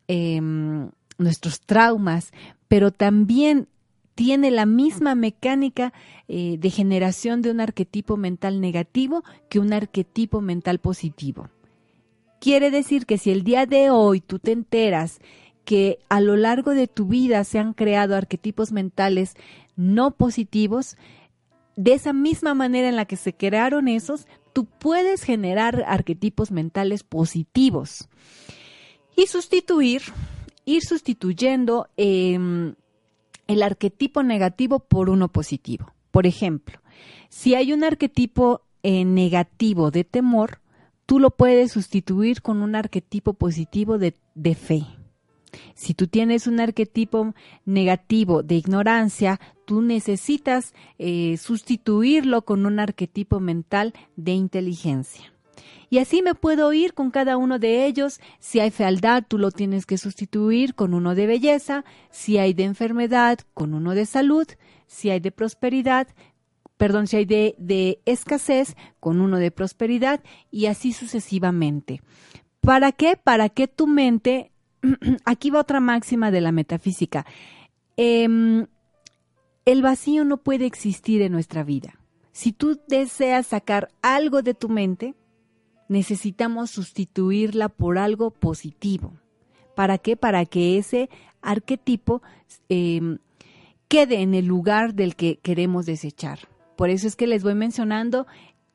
em, 0.08 0.90
nuestros 1.18 1.60
traumas, 1.60 2.32
pero 2.68 2.90
también 2.90 3.68
tiene 4.14 4.50
la 4.50 4.66
misma 4.66 5.14
mecánica 5.14 5.92
eh, 6.26 6.56
de 6.58 6.70
generación 6.70 7.42
de 7.42 7.50
un 7.50 7.60
arquetipo 7.60 8.16
mental 8.16 8.60
negativo 8.60 9.22
que 9.48 9.58
un 9.58 9.72
arquetipo 9.72 10.40
mental 10.40 10.78
positivo. 10.78 11.50
Quiere 12.40 12.70
decir 12.70 13.06
que 13.06 13.18
si 13.18 13.30
el 13.30 13.44
día 13.44 13.66
de 13.66 13.90
hoy 13.90 14.20
tú 14.20 14.38
te 14.38 14.52
enteras 14.52 15.20
que 15.64 15.98
a 16.08 16.20
lo 16.20 16.36
largo 16.36 16.72
de 16.72 16.86
tu 16.86 17.06
vida 17.06 17.44
se 17.44 17.58
han 17.58 17.74
creado 17.74 18.16
arquetipos 18.16 18.72
mentales 18.72 19.34
no 19.74 20.12
positivos, 20.12 20.96
de 21.76 21.92
esa 21.92 22.12
misma 22.12 22.54
manera 22.54 22.88
en 22.88 22.96
la 22.96 23.04
que 23.04 23.16
se 23.16 23.34
crearon 23.34 23.86
esos, 23.86 24.26
tú 24.52 24.64
puedes 24.64 25.22
generar 25.22 25.84
arquetipos 25.86 26.50
mentales 26.50 27.04
positivos 27.04 28.08
y 29.14 29.26
sustituir, 29.26 30.02
ir 30.64 30.82
sustituyendo 30.82 31.88
em, 31.96 32.74
el 33.46 33.62
arquetipo 33.62 34.22
negativo 34.22 34.80
por 34.80 35.10
uno 35.10 35.28
positivo. 35.28 35.92
Por 36.10 36.26
ejemplo, 36.26 36.80
si 37.28 37.54
hay 37.54 37.72
un 37.72 37.84
arquetipo 37.84 38.62
eh, 38.82 39.04
negativo 39.04 39.90
de 39.90 40.04
temor, 40.04 40.60
tú 41.04 41.20
lo 41.20 41.30
puedes 41.30 41.72
sustituir 41.72 42.40
con 42.40 42.62
un 42.62 42.74
arquetipo 42.74 43.34
positivo 43.34 43.98
de 43.98 44.54
fe. 44.54 44.86
Si 45.74 45.94
tú 45.94 46.06
tienes 46.06 46.46
un 46.46 46.60
arquetipo 46.60 47.34
negativo 47.64 48.42
de 48.42 48.56
ignorancia, 48.56 49.40
tú 49.64 49.82
necesitas 49.82 50.74
eh, 50.98 51.36
sustituirlo 51.36 52.42
con 52.42 52.66
un 52.66 52.80
arquetipo 52.80 53.40
mental 53.40 53.92
de 54.16 54.32
inteligencia. 54.32 55.32
Y 55.88 55.98
así 55.98 56.22
me 56.22 56.34
puedo 56.34 56.72
ir 56.72 56.94
con 56.94 57.10
cada 57.10 57.36
uno 57.36 57.58
de 57.58 57.86
ellos. 57.86 58.20
Si 58.38 58.60
hay 58.60 58.70
fealdad, 58.70 59.24
tú 59.26 59.38
lo 59.38 59.50
tienes 59.50 59.86
que 59.86 59.98
sustituir 59.98 60.74
con 60.74 60.94
uno 60.94 61.14
de 61.14 61.26
belleza. 61.26 61.84
Si 62.10 62.38
hay 62.38 62.54
de 62.54 62.64
enfermedad, 62.64 63.38
con 63.54 63.74
uno 63.74 63.94
de 63.94 64.06
salud. 64.06 64.46
Si 64.86 65.10
hay 65.10 65.20
de 65.20 65.30
prosperidad, 65.30 66.08
perdón, 66.76 67.06
si 67.06 67.16
hay 67.16 67.24
de, 67.24 67.54
de 67.58 68.00
escasez, 68.04 68.76
con 69.00 69.20
uno 69.20 69.38
de 69.38 69.50
prosperidad. 69.50 70.20
Y 70.50 70.66
así 70.66 70.92
sucesivamente. 70.92 72.02
¿Para 72.60 72.90
qué? 72.90 73.16
Para 73.16 73.48
que 73.48 73.68
tu 73.68 73.86
mente 73.86 74.50
aquí 75.24 75.50
va 75.50 75.60
otra 75.60 75.80
máxima 75.80 76.30
de 76.30 76.40
la 76.40 76.52
metafísica. 76.52 77.26
Em, 77.96 78.66
el 79.64 79.82
vacío 79.82 80.24
no 80.24 80.36
puede 80.38 80.66
existir 80.66 81.22
en 81.22 81.32
nuestra 81.32 81.64
vida. 81.64 81.98
Si 82.32 82.52
tú 82.52 82.80
deseas 82.86 83.46
sacar 83.46 83.88
algo 84.02 84.42
de 84.42 84.54
tu 84.54 84.68
mente, 84.68 85.14
necesitamos 85.88 86.70
sustituirla 86.70 87.68
por 87.68 87.98
algo 87.98 88.30
positivo. 88.30 89.14
¿Para 89.74 89.98
qué? 89.98 90.16
Para 90.16 90.44
que 90.44 90.78
ese 90.78 91.08
arquetipo 91.42 92.22
em, 92.68 93.18
quede 93.88 94.20
en 94.20 94.34
el 94.34 94.46
lugar 94.46 94.94
del 94.94 95.16
que 95.16 95.36
queremos 95.36 95.86
desechar. 95.86 96.40
Por 96.76 96.90
eso 96.90 97.06
es 97.06 97.16
que 97.16 97.26
les 97.26 97.42
voy 97.42 97.54
mencionando 97.54 98.26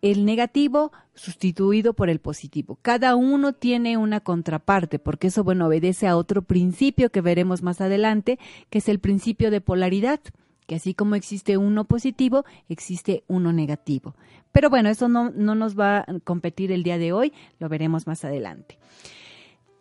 el 0.02 0.26
negativo 0.26 0.92
sustituido 1.14 1.94
por 1.94 2.10
el 2.10 2.20
positivo. 2.20 2.80
Cada 2.82 3.16
uno 3.16 3.54
tiene 3.54 3.98
una 3.98 4.20
contraparte, 4.20 5.00
porque 5.00 5.28
eso, 5.28 5.44
bueno, 5.44 5.68
obedece 5.68 6.08
a 6.08 6.18
otro 6.18 6.42
principio 6.42 7.12
que 7.12 7.22
veremos 7.22 7.62
más 7.62 7.82
adelante, 7.82 8.40
que 8.70 8.80
es 8.80 8.90
el 8.90 9.00
principio 9.00 9.52
de 9.52 9.62
polaridad, 9.62 10.20
que 10.66 10.76
así 10.76 10.94
como 10.94 11.16
existe 11.16 11.58
uno 11.58 11.86
positivo, 11.86 12.46
existe 12.70 13.24
uno 13.28 13.54
negativo. 13.54 14.16
Pero 14.52 14.70
bueno, 14.70 14.90
eso 14.90 15.08
no, 15.08 15.30
no 15.32 15.54
nos 15.56 15.78
va 15.80 16.00
a 16.00 16.06
competir 16.24 16.72
el 16.72 16.84
día 16.84 16.98
de 16.98 17.14
hoy, 17.14 17.34
lo 17.60 17.70
veremos 17.70 18.08
más 18.08 18.26
adelante. 18.26 18.80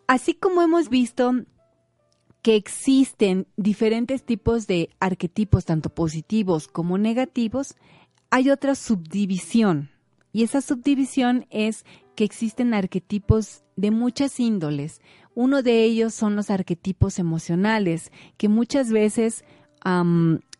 Así 0.07 0.33
como 0.33 0.61
hemos 0.61 0.89
visto 0.89 1.33
que 2.41 2.55
existen 2.55 3.47
diferentes 3.55 4.23
tipos 4.23 4.67
de 4.67 4.89
arquetipos, 4.99 5.65
tanto 5.65 5.89
positivos 5.89 6.67
como 6.67 6.97
negativos, 6.97 7.75
hay 8.29 8.49
otra 8.49 8.75
subdivisión 8.75 9.90
y 10.33 10.43
esa 10.43 10.61
subdivisión 10.61 11.45
es 11.49 11.85
que 12.15 12.23
existen 12.23 12.73
arquetipos 12.73 13.63
de 13.75 13.91
muchas 13.91 14.39
índoles. 14.39 15.01
Uno 15.33 15.61
de 15.61 15.83
ellos 15.83 16.13
son 16.13 16.35
los 16.35 16.49
arquetipos 16.49 17.19
emocionales, 17.19 18.11
que 18.37 18.49
muchas 18.49 18.91
veces 18.91 19.43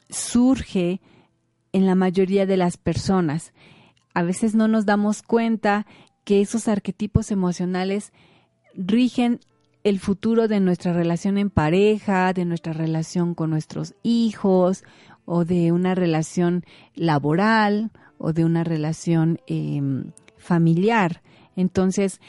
surge 0.10 1.02
en 1.72 1.86
la 1.86 1.96
mayoría 1.96 2.46
de 2.46 2.58
las 2.58 2.78
personas. 2.78 3.54
A 4.14 4.24
veces 4.24 4.56
no 4.56 4.68
nos 4.68 4.86
damos 4.86 5.22
cuenta 5.22 5.86
que 6.24 6.42
esos 6.42 6.68
arquetipos 6.68 7.32
emocionales 7.32 8.12
rigen 8.74 9.40
el 9.84 10.00
futuro 10.00 10.48
de 10.48 10.60
nuestra 10.60 10.94
relación 10.94 11.38
en 11.38 11.50
pareja, 11.50 12.34
de 12.34 12.46
nuestra 12.46 12.74
relación 12.74 13.34
con 13.34 13.50
nuestros 13.50 13.96
hijos 14.04 14.84
o 15.26 15.46
de 15.46 15.72
una 15.72 15.96
relación 15.96 16.64
laboral 16.94 17.92
o 18.22 18.34
de 18.34 18.46
una 18.46 18.64
relación 18.64 19.40
em, 19.48 20.12
familiar. 20.38 21.22
Entonces, 21.56 22.22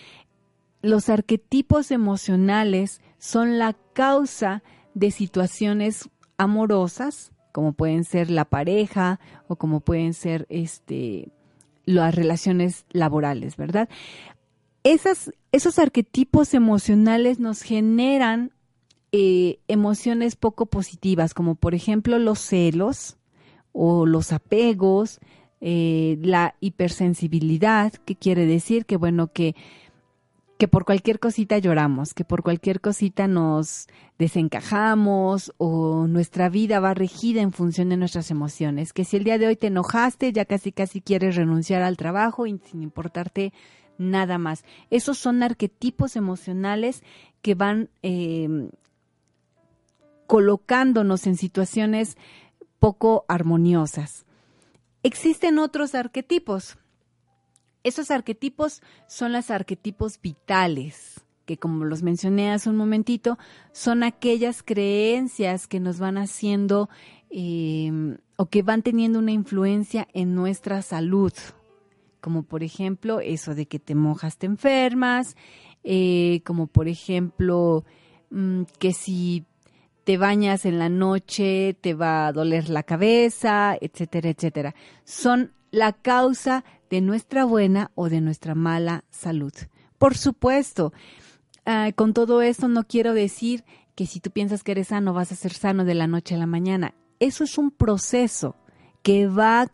los 0.81 1.09
arquetipos 1.09 1.91
emocionales 1.91 3.01
son 3.19 3.59
la 3.59 3.77
causa 3.93 4.63
de 4.95 5.11
situaciones 5.11 6.09
amorosas 6.39 7.33
como 7.53 7.75
pueden 7.75 8.05
ser 8.05 8.31
la 8.31 8.47
pareja 8.47 9.21
o 9.47 9.57
como 9.57 9.81
pueden 9.81 10.15
ser 10.15 10.47
este 10.49 11.31
las 11.85 12.15
relaciones 12.15 12.87
laborales, 12.91 13.57
¿verdad? 13.57 13.89
Esas, 14.85 15.33
esos 15.51 15.79
arquetipos 15.79 16.55
emocionales 16.55 17.41
nos 17.41 17.63
generan 17.63 18.53
eh, 19.11 19.59
emociones 19.69 20.37
poco 20.37 20.67
positivas, 20.67 21.35
como 21.35 21.57
por 21.57 21.75
ejemplo 21.75 22.19
los 22.19 22.39
celos 22.39 23.19
o 23.73 24.07
los 24.07 24.33
apegos, 24.33 25.19
eh, 25.65 26.19
la 26.21 26.57
hipersensibilidad, 26.59 27.93
que 27.93 28.17
quiere 28.17 28.47
decir 28.47 28.85
que, 28.85 28.97
bueno, 28.97 29.29
que, 29.29 29.55
que 30.59 30.67
por 30.67 30.85
cualquier 30.85 31.21
cosita 31.21 31.59
lloramos, 31.59 32.15
que 32.15 32.25
por 32.25 32.43
cualquier 32.43 32.81
cosita 32.81 33.29
nos 33.29 33.87
desencajamos 34.19 35.55
o 35.59 36.09
nuestra 36.09 36.49
vida 36.49 36.81
va 36.81 36.95
regida 36.95 37.43
en 37.43 37.53
función 37.53 37.91
de 37.91 37.97
nuestras 37.97 38.33
emociones, 38.33 38.93
que 38.93 39.05
si 39.05 39.17
el 39.17 39.23
día 39.23 39.39
de 39.39 39.47
hoy 39.47 39.55
te 39.55 39.69
enojaste, 39.69 40.33
ya 40.33 40.47
casi 40.47 40.73
casi 40.73 41.01
quieres 41.01 41.37
renunciar 41.37 41.83
al 41.83 41.97
trabajo 41.97 42.49
y 42.49 42.59
sin 42.59 42.83
importarte 42.83 43.53
nada 43.99 44.39
más. 44.39 44.65
Esos 44.91 45.17
son 45.17 45.45
arquetipos 45.45 46.17
emocionales 46.17 47.05
que 47.41 47.55
van 47.55 47.89
eh, 48.03 48.69
colocándonos 50.27 51.29
en 51.29 51.37
situaciones 51.37 52.17
poco 52.81 53.25
armoniosas. 53.29 54.27
Existen 55.03 55.59
otros 55.59 55.95
arquetipos. 55.95 56.79
Esos 57.83 58.13
arquetipos 58.13 58.83
son 59.09 59.33
los 59.33 59.51
arquetipos 59.51 60.21
vitales, 60.21 61.21
que 61.45 61.57
como 61.57 61.85
los 61.85 62.03
mencioné 62.03 62.53
hace 62.53 62.71
un 62.71 62.77
momentito, 62.77 63.37
son 63.73 64.05
aquellas 64.05 64.63
creencias 64.63 65.67
que 65.67 65.81
nos 65.81 65.99
van 65.99 66.19
haciendo 66.19 66.89
em, 67.31 68.19
o 68.37 68.47
que 68.47 68.63
van 68.63 68.83
teniendo 68.83 69.19
una 69.19 69.33
influencia 69.33 70.07
en 70.13 70.37
nuestra 70.37 70.83
salud, 70.83 71.33
como 72.21 72.45
por 72.45 72.63
ejemplo 72.63 73.19
eso 73.19 73.57
de 73.57 73.67
que 73.67 73.81
te 73.81 73.97
mojas, 73.97 74.39
te 74.39 74.47
enfermas, 74.47 75.37
eh, 75.83 76.43
como 76.45 76.69
por 76.69 76.87
ejemplo 76.87 77.85
mm, 78.31 78.63
que 78.79 78.93
si 78.93 79.47
te 80.05 80.19
bañas 80.19 80.65
en 80.65 80.79
la 80.79 80.89
noche, 80.89 81.77
te 81.81 81.95
va 81.95 82.27
a 82.27 82.33
doler 82.33 82.69
la 82.69 82.83
cabeza, 82.83 83.77
etcétera, 83.81 84.31
etcétera. 84.31 84.75
Son 85.05 85.53
la 85.71 85.93
causa 85.93 86.65
de 86.91 87.01
nuestra 87.01 87.45
buena 87.45 87.91
o 87.95 88.09
de 88.09 88.21
nuestra 88.21 88.55
mala 88.55 89.05
salud. 89.11 89.53
Por 89.99 90.17
supuesto, 90.17 90.93
ah, 91.65 91.91
con 91.95 92.13
todo 92.13 92.43
esto 92.43 92.69
no 92.69 92.85
quiero 92.85 93.15
decir 93.15 93.65
que 93.95 94.07
si 94.07 94.21
tú 94.21 94.31
piensas 94.31 94.63
que 94.63 94.73
eres 94.73 94.89
sano 94.89 95.13
vas 95.13 95.33
a 95.33 95.37
ser 95.37 95.53
sano 95.53 95.85
de 95.85 95.95
la 95.95 96.07
noche 96.07 96.35
a 96.35 96.39
la 96.39 96.47
mañana. 96.47 96.95
Eso 97.21 97.45
es 97.45 97.57
un 97.57 97.71
proceso 97.71 98.57
que 99.03 99.27
va 99.29 99.69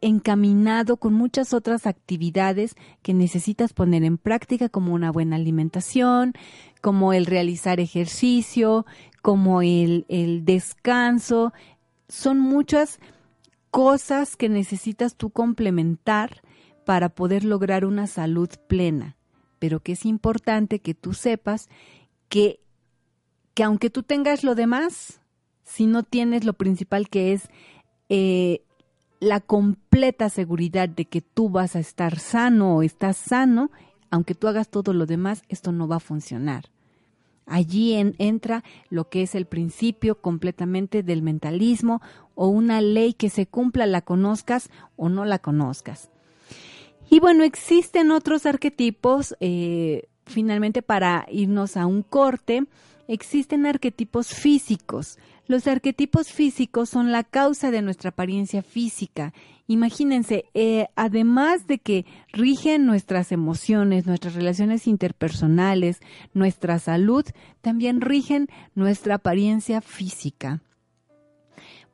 encaminado 0.00 0.98
con 0.98 1.14
muchas 1.14 1.52
otras 1.52 1.86
actividades 1.86 2.76
que 3.02 3.14
necesitas 3.14 3.72
poner 3.72 4.04
en 4.04 4.18
práctica 4.18 4.68
como 4.68 4.92
una 4.94 5.10
buena 5.10 5.36
alimentación, 5.36 6.34
como 6.80 7.12
el 7.12 7.26
realizar 7.26 7.80
ejercicio, 7.80 8.86
como 9.26 9.60
el, 9.60 10.04
descanso. 10.44 11.52
Son 12.08 12.38
muchas 12.38 13.00
cosas 13.72 14.36
que 14.36 14.48
necesitas 14.48 15.16
tú 15.16 15.30
complementar 15.30 16.42
para 16.84 17.08
poder 17.08 17.42
lograr 17.42 17.84
una 17.84 18.06
salud 18.06 18.48
plena, 18.68 19.16
pero 19.58 19.80
que 19.80 19.94
es 19.94 20.04
importante 20.06 20.78
que 20.78 20.94
tú 20.94 21.12
sepas 21.12 21.68
que, 22.28 22.60
que 23.54 23.64
aunque 23.64 23.90
tú 23.90 24.04
tengas 24.04 24.44
lo 24.44 24.54
demás, 24.54 25.20
si 25.64 25.88
no 25.88 26.04
tienes 26.04 26.44
lo 26.44 26.52
principal 26.52 27.08
que 27.08 27.32
es 27.32 27.48
eh, 28.08 28.62
la 29.18 29.40
completa 29.40 30.28
seguridad 30.28 30.88
de 30.88 31.04
que 31.06 31.20
tú 31.20 31.50
vas 31.50 31.74
a 31.74 31.80
estar 31.80 32.20
sano 32.20 32.76
o 32.76 32.82
estás 32.84 33.16
sano, 33.16 33.72
aunque 34.08 34.36
tú 34.36 34.46
hagas 34.46 34.68
todo 34.68 34.92
lo 34.92 35.04
demás, 35.04 35.42
esto 35.48 35.72
no 35.72 35.88
va 35.88 35.96
a 35.96 35.98
funcionar. 35.98 36.75
Allí 37.46 37.94
entra 37.94 38.64
lo 38.90 39.08
que 39.08 39.22
es 39.22 39.36
el 39.36 39.46
principio 39.46 40.20
completamente 40.20 41.04
del 41.04 41.22
mentalismo 41.22 42.02
o 42.34 42.48
una 42.48 42.80
ley 42.80 43.14
que 43.14 43.30
se 43.30 43.46
cumpla, 43.46 43.86
la 43.86 44.02
conozcas 44.02 44.68
o 44.96 45.08
no 45.08 45.24
la 45.24 45.38
conozcas. 45.38 46.10
Y 47.08 47.20
bueno, 47.20 47.44
existen 47.44 48.10
otros 48.10 48.46
arquetipos, 48.46 49.36
eh, 49.38 50.08
finalmente 50.24 50.82
para 50.82 51.24
irnos 51.30 51.76
a 51.76 51.86
un 51.86 52.02
corte, 52.02 52.64
existen 53.06 53.64
arquetipos 53.64 54.34
físicos. 54.34 55.18
Los 55.48 55.66
arquetipos 55.68 56.32
físicos 56.32 56.90
son 56.90 57.12
la 57.12 57.22
causa 57.22 57.70
de 57.70 57.82
nuestra 57.82 58.10
apariencia 58.10 58.62
física. 58.62 59.32
Imagínense, 59.68 60.46
eh, 60.54 60.88
además 60.96 61.66
de 61.66 61.78
que 61.78 62.04
rigen 62.32 62.86
nuestras 62.86 63.30
emociones, 63.32 64.06
nuestras 64.06 64.34
relaciones 64.34 64.86
interpersonales, 64.86 66.00
nuestra 66.34 66.78
salud, 66.78 67.24
también 67.60 68.00
rigen 68.00 68.48
nuestra 68.74 69.16
apariencia 69.16 69.80
física. 69.80 70.62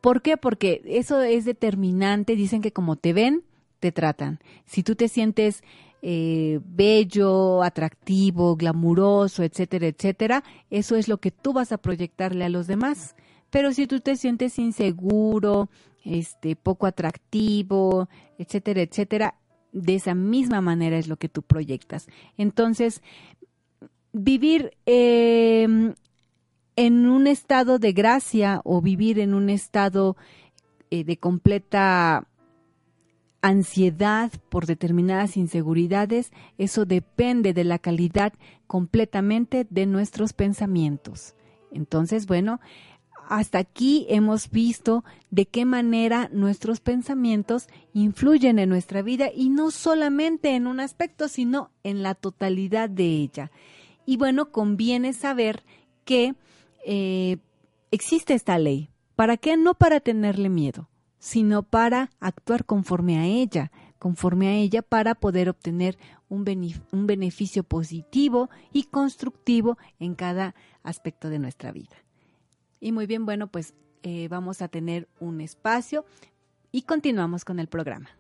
¿Por 0.01 0.23
qué? 0.23 0.37
Porque 0.37 0.83
eso 0.87 1.21
es 1.23 1.45
determinante. 1.45 2.37
Dicen 2.37 2.62
que 2.62 2.73
como 2.73 2.97
te 2.97 3.12
ven, 3.12 3.45
te 3.81 3.93
tratan. 3.93 4.41
Si 4.67 4.83
tú 4.83 4.97
te 4.97 5.09
sientes 5.09 5.62
eh, 6.03 6.59
bello, 6.65 7.62
atractivo, 7.62 8.57
glamuroso, 8.57 9.45
etcétera, 9.45 9.87
etcétera, 9.87 10.43
eso 10.71 10.97
es 10.97 11.07
lo 11.07 11.19
que 11.19 11.31
tú 11.31 11.53
vas 11.53 11.71
a 11.71 11.79
proyectarle 11.79 12.45
a 12.45 12.49
los 12.49 12.67
demás. 12.67 13.15
Pero 13.53 13.71
si 13.75 13.87
tú 13.87 14.01
te 14.01 14.17
sientes 14.17 14.59
inseguro, 14.59 15.69
este, 16.05 16.57
poco 16.57 16.87
atractivo, 16.87 18.09
etcétera, 18.38 18.81
etcétera, 18.81 19.35
de 19.73 19.95
esa 19.95 20.15
misma 20.15 20.62
manera 20.62 20.97
es 20.97 21.07
lo 21.07 21.19
que 21.19 21.29
tú 21.29 21.43
proyectas. 21.43 22.09
Entonces, 22.38 23.03
vivir 24.15 24.73
em, 24.87 25.93
en 26.77 27.07
un 27.07 27.27
estado 27.27 27.79
de 27.79 27.93
gracia 27.93 28.62
o 28.65 28.81
vivir 28.81 29.19
en 29.19 29.35
un 29.35 29.51
estado 29.51 30.17
eh, 30.91 31.05
de 31.05 31.19
completa 31.19 32.27
ansiedad 33.43 34.33
por 34.49 34.65
determinadas 34.65 35.37
inseguridades, 35.37 36.33
eso 36.57 36.87
depende 36.87 37.53
de 37.53 37.65
la 37.65 37.79
calidad 37.79 38.33
completamente 38.67 39.67
de 39.69 39.85
nuestros 39.85 40.33
pensamientos. 40.33 41.35
Entonces, 41.73 42.27
bueno, 42.27 42.61
hasta 43.29 43.59
aquí 43.59 44.07
hemos 44.09 44.51
visto 44.51 45.05
de 45.31 45.47
qué 45.47 45.65
manera 45.65 46.29
nuestros 46.33 46.81
pensamientos 46.81 47.69
influyen 47.95 48.59
en 48.59 48.69
nuestra 48.69 49.03
vida 49.03 49.31
y 49.35 49.49
no 49.49 49.71
solamente 49.71 50.55
en 50.55 50.67
un 50.67 50.81
aspecto, 50.81 51.29
sino 51.29 51.71
en 51.83 52.03
la 52.03 52.15
totalidad 52.15 52.91
de 52.91 53.05
ella. 53.05 53.51
Y 54.05 54.17
bueno, 54.17 54.51
conviene 54.51 55.13
saber 55.13 55.65
que 56.05 56.35
eh, 56.85 57.39
existe 57.91 58.35
esta 58.35 58.59
ley. 58.59 58.91
¿Para 59.17 59.37
qué? 59.37 59.57
No 59.57 59.75
para 59.75 60.01
tenerle 60.01 60.49
miedo, 60.49 60.89
sino 61.19 61.63
para 61.63 62.11
actuar 62.19 62.65
conforme 62.65 63.19
a 63.19 63.27
ella, 63.27 63.71
conforme 63.99 64.49
a 64.49 64.55
ella 64.55 64.83
para 64.83 65.15
poder 65.15 65.49
obtener 65.49 65.97
un, 66.29 66.45
un 66.91 67.07
beneficio 67.07 67.63
positivo 67.63 68.51
y 68.73 68.85
constructivo 68.85 69.79
en 70.01 70.17
cada 70.17 70.55
aspecto 70.83 71.31
de 71.31 71.39
nuestra 71.39 71.71
vida. 71.71 72.02
Y 72.83 72.90
muy 72.90 73.07
bien, 73.07 73.25
bueno, 73.25 73.47
pues 73.47 73.75
eh, 74.03 74.27
vamos 74.29 74.61
a 74.61 74.66
tener 74.66 75.07
un 75.21 75.40
espacio 75.40 76.05
y 76.73 76.83
continuamos 76.83 77.45
con 77.45 77.61
el 77.61 77.68
programa. 77.68 78.11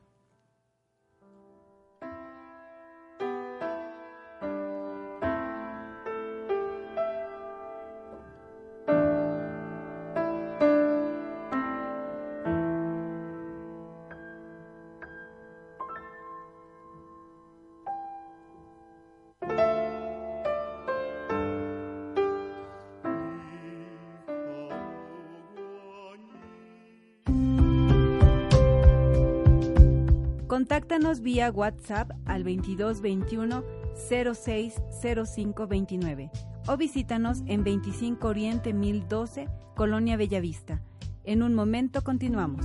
Contáctanos 30.62 31.22
vía 31.22 31.50
WhatsApp 31.50 32.12
al 32.24 32.44
2221 32.44 33.64
060529 33.96 36.30
o 36.68 36.76
visítanos 36.76 37.42
en 37.46 37.64
25 37.64 38.28
Oriente 38.28 38.72
1012, 38.72 39.48
Colonia 39.74 40.16
Bellavista. 40.16 40.80
En 41.24 41.42
un 41.42 41.56
momento 41.56 42.04
continuamos. 42.04 42.64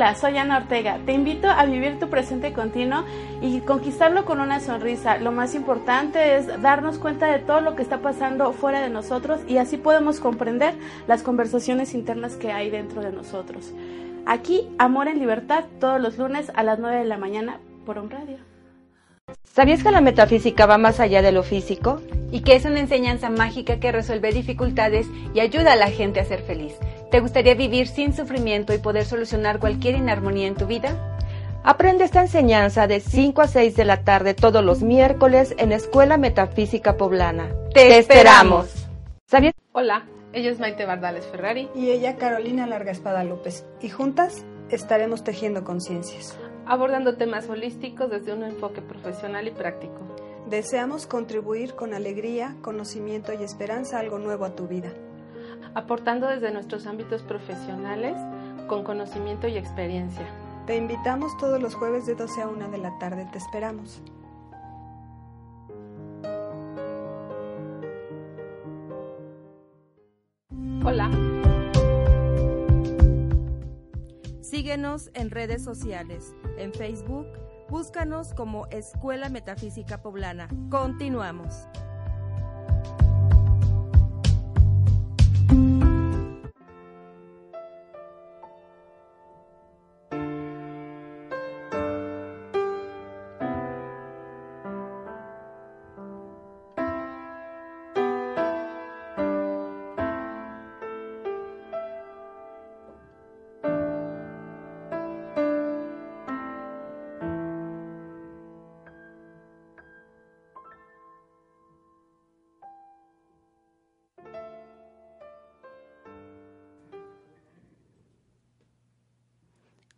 Hola, 0.00 0.14
soy 0.14 0.38
Ana 0.38 0.56
Ortega. 0.56 0.98
Te 1.04 1.12
invito 1.12 1.46
a 1.46 1.62
vivir 1.66 1.98
tu 1.98 2.08
presente 2.08 2.54
continuo 2.54 3.04
y 3.42 3.60
conquistarlo 3.60 4.24
con 4.24 4.40
una 4.40 4.58
sonrisa. 4.58 5.18
Lo 5.18 5.30
más 5.30 5.54
importante 5.54 6.36
es 6.36 6.46
darnos 6.62 6.98
cuenta 6.98 7.30
de 7.30 7.38
todo 7.38 7.60
lo 7.60 7.76
que 7.76 7.82
está 7.82 7.98
pasando 7.98 8.50
fuera 8.54 8.80
de 8.80 8.88
nosotros 8.88 9.42
y 9.46 9.58
así 9.58 9.76
podemos 9.76 10.18
comprender 10.18 10.72
las 11.06 11.22
conversaciones 11.22 11.92
internas 11.92 12.36
que 12.36 12.50
hay 12.50 12.70
dentro 12.70 13.02
de 13.02 13.12
nosotros. 13.12 13.74
Aquí, 14.24 14.66
Amor 14.78 15.06
en 15.06 15.18
Libertad, 15.18 15.64
todos 15.78 16.00
los 16.00 16.16
lunes 16.16 16.50
a 16.54 16.62
las 16.62 16.78
9 16.78 17.00
de 17.00 17.04
la 17.04 17.18
mañana 17.18 17.60
por 17.84 17.98
un 17.98 18.08
radio. 18.08 18.38
¿Sabías 19.44 19.82
que 19.82 19.90
la 19.90 20.00
metafísica 20.00 20.64
va 20.64 20.78
más 20.78 20.98
allá 20.98 21.20
de 21.20 21.32
lo 21.32 21.42
físico? 21.42 22.00
Y 22.32 22.40
que 22.40 22.54
es 22.54 22.64
una 22.64 22.80
enseñanza 22.80 23.28
mágica 23.28 23.80
que 23.80 23.92
resuelve 23.92 24.32
dificultades 24.32 25.08
y 25.34 25.40
ayuda 25.40 25.74
a 25.74 25.76
la 25.76 25.90
gente 25.90 26.20
a 26.20 26.24
ser 26.24 26.40
feliz. 26.40 26.72
¿Te 27.10 27.18
gustaría 27.18 27.56
vivir 27.56 27.88
sin 27.88 28.12
sufrimiento 28.12 28.72
y 28.72 28.78
poder 28.78 29.04
solucionar 29.04 29.58
cualquier 29.58 29.96
inarmonía 29.96 30.46
en 30.46 30.54
tu 30.54 30.66
vida? 30.66 31.18
Aprende 31.64 32.04
esta 32.04 32.20
enseñanza 32.20 32.86
de 32.86 33.00
5 33.00 33.42
a 33.42 33.48
6 33.48 33.74
de 33.74 33.84
la 33.84 34.04
tarde 34.04 34.32
todos 34.32 34.64
los 34.64 34.82
miércoles 34.82 35.52
en 35.58 35.72
Escuela 35.72 36.18
Metafísica 36.18 36.96
Poblana. 36.96 37.50
¡Te, 37.74 37.98
esperamos! 37.98 38.88
¿Sabías? 39.26 39.54
Hola, 39.72 40.06
ella 40.32 40.50
es 40.50 40.60
Maite 40.60 40.86
Bardales 40.86 41.26
Ferrari. 41.26 41.68
Y 41.74 41.90
ella 41.90 42.16
Carolina 42.16 42.68
Larga 42.68 42.92
Espada 42.92 43.24
López. 43.24 43.66
Y 43.80 43.88
juntas 43.88 44.44
estaremos 44.70 45.24
tejiendo 45.24 45.64
conciencias. 45.64 46.38
Abordando 46.64 47.16
temas 47.16 47.48
holísticos 47.48 48.08
desde 48.08 48.32
un 48.32 48.44
enfoque 48.44 48.82
profesional 48.82 49.48
y 49.48 49.50
práctico. 49.50 50.16
Deseamos 50.48 51.08
contribuir 51.08 51.74
con 51.74 51.92
alegría, 51.92 52.54
conocimiento 52.62 53.32
y 53.32 53.42
esperanza 53.42 53.98
algo 53.98 54.20
nuevo 54.20 54.44
a 54.44 54.54
tu 54.54 54.68
vida 54.68 54.92
aportando 55.74 56.26
desde 56.26 56.52
nuestros 56.52 56.86
ámbitos 56.86 57.22
profesionales 57.22 58.16
con 58.66 58.84
conocimiento 58.84 59.48
y 59.48 59.56
experiencia. 59.56 60.26
Te 60.66 60.76
invitamos 60.76 61.36
todos 61.38 61.60
los 61.60 61.74
jueves 61.74 62.06
de 62.06 62.14
12 62.14 62.42
a 62.42 62.48
1 62.48 62.70
de 62.70 62.78
la 62.78 62.98
tarde. 62.98 63.26
Te 63.32 63.38
esperamos. 63.38 64.02
Hola. 70.84 71.10
Síguenos 74.40 75.10
en 75.14 75.30
redes 75.30 75.64
sociales. 75.64 76.34
En 76.58 76.72
Facebook, 76.72 77.26
búscanos 77.68 78.34
como 78.34 78.66
Escuela 78.66 79.28
Metafísica 79.28 80.02
Poblana. 80.02 80.48
Continuamos. 80.70 81.66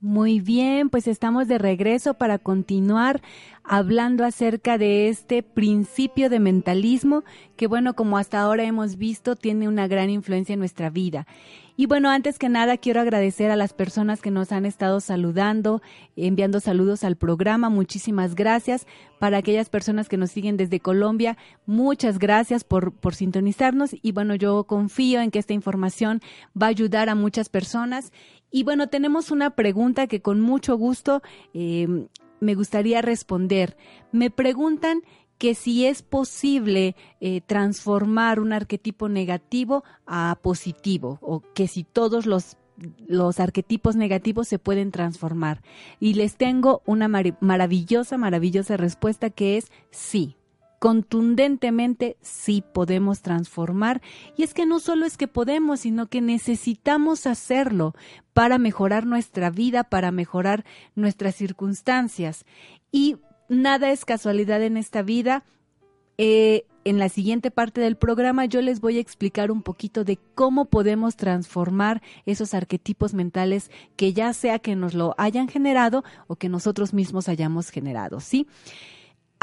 Muy 0.03 0.41
bien, 0.41 0.91
pues 0.91 1.07
estamos 1.07 1.47
de 1.47 1.59
regreso 1.59 2.15
para 2.15 2.41
continuar 2.41 3.23
hablando 3.63 4.25
acerca 4.25 4.77
de 4.77 5.09
este 5.09 5.45
principio 5.45 6.29
de 6.29 6.41
mentalismo 6.41 7.23
que 7.57 7.69
bueno, 7.69 7.95
como 7.95 8.19
hasta 8.19 8.41
ahora 8.41 8.65
hemos 8.65 8.97
visto, 8.97 9.37
tiene 9.37 9.69
una 9.69 9.87
gran 9.87 10.11
influencia 10.11 10.55
en 10.55 10.59
nuestra 10.59 10.91
vida. 10.91 11.29
Y 11.77 11.87
bueno, 11.87 12.11
antes 12.11 12.41
que 12.41 12.49
nada 12.49 12.77
quiero 12.77 13.01
agradecer 13.01 13.53
a 13.53 13.57
las 13.57 13.73
personas 13.73 14.21
que 14.21 14.33
nos 14.33 14.51
han 14.51 14.67
estado 14.67 14.99
saludando, 14.99 15.81
enviando 16.17 16.59
saludos 16.59 17.05
al 17.05 17.15
programa. 17.15 17.71
Muchísimas 17.71 18.35
gracias. 18.35 18.87
Para 19.21 19.39
aquellas 19.39 19.71
personas 19.71 20.09
que 20.09 20.17
nos 20.17 20.33
siguen 20.33 20.57
desde 20.57 20.81
Colombia, 20.81 21.39
muchas 21.65 22.19
gracias 22.19 22.65
por, 22.65 22.93
por 22.93 23.15
sintonizarnos. 23.15 23.95
Y 24.03 24.11
bueno, 24.11 24.35
yo 24.35 24.65
confío 24.65 25.21
en 25.21 25.31
que 25.31 25.39
esta 25.39 25.55
información 25.55 26.21
va 26.61 26.67
a 26.67 26.71
ayudar 26.71 27.09
a 27.09 27.15
muchas 27.15 27.49
personas 27.49 28.13
y 28.53 28.63
bueno, 28.65 28.89
tenemos 28.89 29.31
una 29.31 29.51
pregunta 29.51 30.07
que 30.07 30.21
con 30.21 30.41
mucho 30.41 30.77
gusto 30.77 31.23
eh, 31.55 31.89
me 32.41 32.55
gustaría 32.55 33.01
responder. 33.01 33.77
Me 34.13 34.31
preguntan 34.31 35.03
que 35.39 35.55
si 35.55 35.87
es 35.87 36.03
posible 36.03 36.95
eh, 37.21 37.41
transformar 37.41 38.39
un 38.39 38.53
arquetipo 38.53 39.09
negativo 39.09 39.83
a 40.07 40.39
positivo 40.43 41.19
o 41.23 41.41
que 41.55 41.67
si 41.67 41.83
todos 41.83 42.27
los 42.27 42.57
los 43.07 43.39
arquetipos 43.39 43.97
negativos 43.97 44.49
se 44.49 44.59
pueden 44.59 44.91
transformar. 44.91 45.63
Y 46.01 46.15
les 46.15 46.37
tengo 46.37 46.83
una 46.85 47.07
maravillosa, 47.07 48.19
maravillosa 48.19 48.77
respuesta 48.77 49.31
que 49.31 49.57
es 49.57 49.71
sí 49.91 50.37
contundentemente 50.83 52.17
sí 52.23 52.65
podemos 52.75 53.23
transformar. 53.23 54.03
Y 54.37 54.43
es 54.43 54.53
que 54.53 54.67
no 54.67 54.81
solo 54.81 55.07
es 55.07 55.17
que 55.17 55.29
podemos, 55.29 55.79
sino 55.79 56.09
que 56.09 56.21
necesitamos 56.21 57.29
hacerlo 57.29 57.95
para 58.33 58.59
mejorar 58.59 59.07
nuestra 59.07 59.51
vida, 59.51 59.85
para 59.85 60.11
mejorar 60.11 60.65
nuestras 60.97 61.37
circunstancias. 61.37 62.47
Y 62.91 63.19
nada 63.49 63.93
es 63.93 64.05
casualidad 64.05 64.61
en 64.61 64.77
esta 64.77 65.03
vida. 65.03 65.45
Eh, 66.19 66.65
en 66.83 66.99
la 66.99 67.09
siguiente 67.09 67.53
parte 67.53 67.81
del 67.81 67.95
programa 67.95 68.47
yo 68.47 68.61
les 68.61 68.81
voy 68.81 68.97
a 68.97 69.01
explicar 69.01 69.53
un 69.53 69.63
poquito 69.63 70.03
de 70.03 70.19
cómo 70.35 70.65
podemos 70.65 71.15
transformar 71.15 72.03
esos 72.27 72.55
arquetipos 72.55 73.15
mentales 73.15 73.71
que 73.95 74.15
ya 74.15 74.33
sea 74.33 74.59
que 74.59 74.75
nos 74.75 74.95
lo 74.95 75.15
hayan 75.17 75.47
generado 75.47 76.03
o 76.27 76.35
que 76.35 76.49
nosotros 76.49 76.93
mismos 76.93 77.29
hayamos 77.29 77.71
generado, 77.71 78.19
¿sí? 78.19 78.49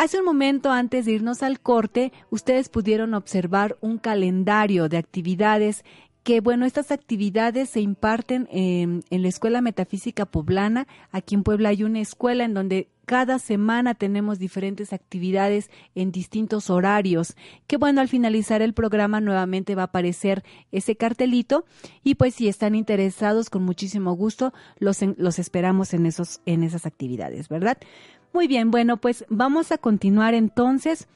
Hace 0.02 0.20
un 0.20 0.24
momento 0.24 0.72
antes 0.72 1.06
de 1.06 1.12
irnos 1.12 1.44
al 1.44 1.60
corte, 1.60 2.14
ustedes 2.30 2.70
pudieron 2.70 3.14
observar 3.14 3.76
un 3.82 3.98
calendario 3.98 4.88
de 4.88 4.96
actividades 4.96 5.84
que, 6.24 6.40
bueno, 6.40 6.66
estas 6.66 6.92
actividades 6.92 7.70
se 7.72 7.82
imparten 7.82 8.48
en, 8.50 9.04
la 9.10 9.28
Escuela 9.28 9.60
Metafísica 9.60 10.26
Poblana. 10.26 10.88
Aquí 11.12 11.36
en 11.36 11.44
Puebla 11.44 11.68
hay 11.68 11.84
una 11.84 12.00
escuela 12.00 12.46
en 12.46 12.54
donde 12.54 12.88
cada 13.06 13.40
semana 13.40 13.94
tenemos 13.94 14.40
diferentes 14.40 14.94
actividades 14.94 15.70
en 15.96 16.14
distintos 16.14 16.70
horarios, 16.70 17.36
que 17.68 17.76
bueno, 17.76 18.00
al 18.00 18.08
finalizar 18.08 18.62
el 18.62 18.74
programa 18.74 19.20
nuevamente 19.20 19.76
va 19.76 19.82
a 19.82 19.86
aparecer 19.86 20.46
ese 20.72 20.96
cartelito 20.96 21.66
y 22.04 22.16
pues 22.16 22.36
si 22.36 22.48
están 22.48 22.76
interesados, 22.76 23.50
con 23.50 23.64
muchísimo 23.64 24.14
gusto, 24.14 24.54
los, 24.78 25.02
los 25.18 25.40
esperamos 25.40 25.94
en, 25.94 26.06
esos, 26.06 26.40
en 26.46 26.64
esas 26.64 26.86
actividades, 26.86 27.50
¿verdad? 27.50 27.80
Muy 28.34 28.48
bien, 28.48 28.72
bueno, 28.72 28.98
pues 28.98 29.26
vamos 29.30 29.72
a 29.72 29.78
continuar 29.78 30.34
entonces 30.34 31.08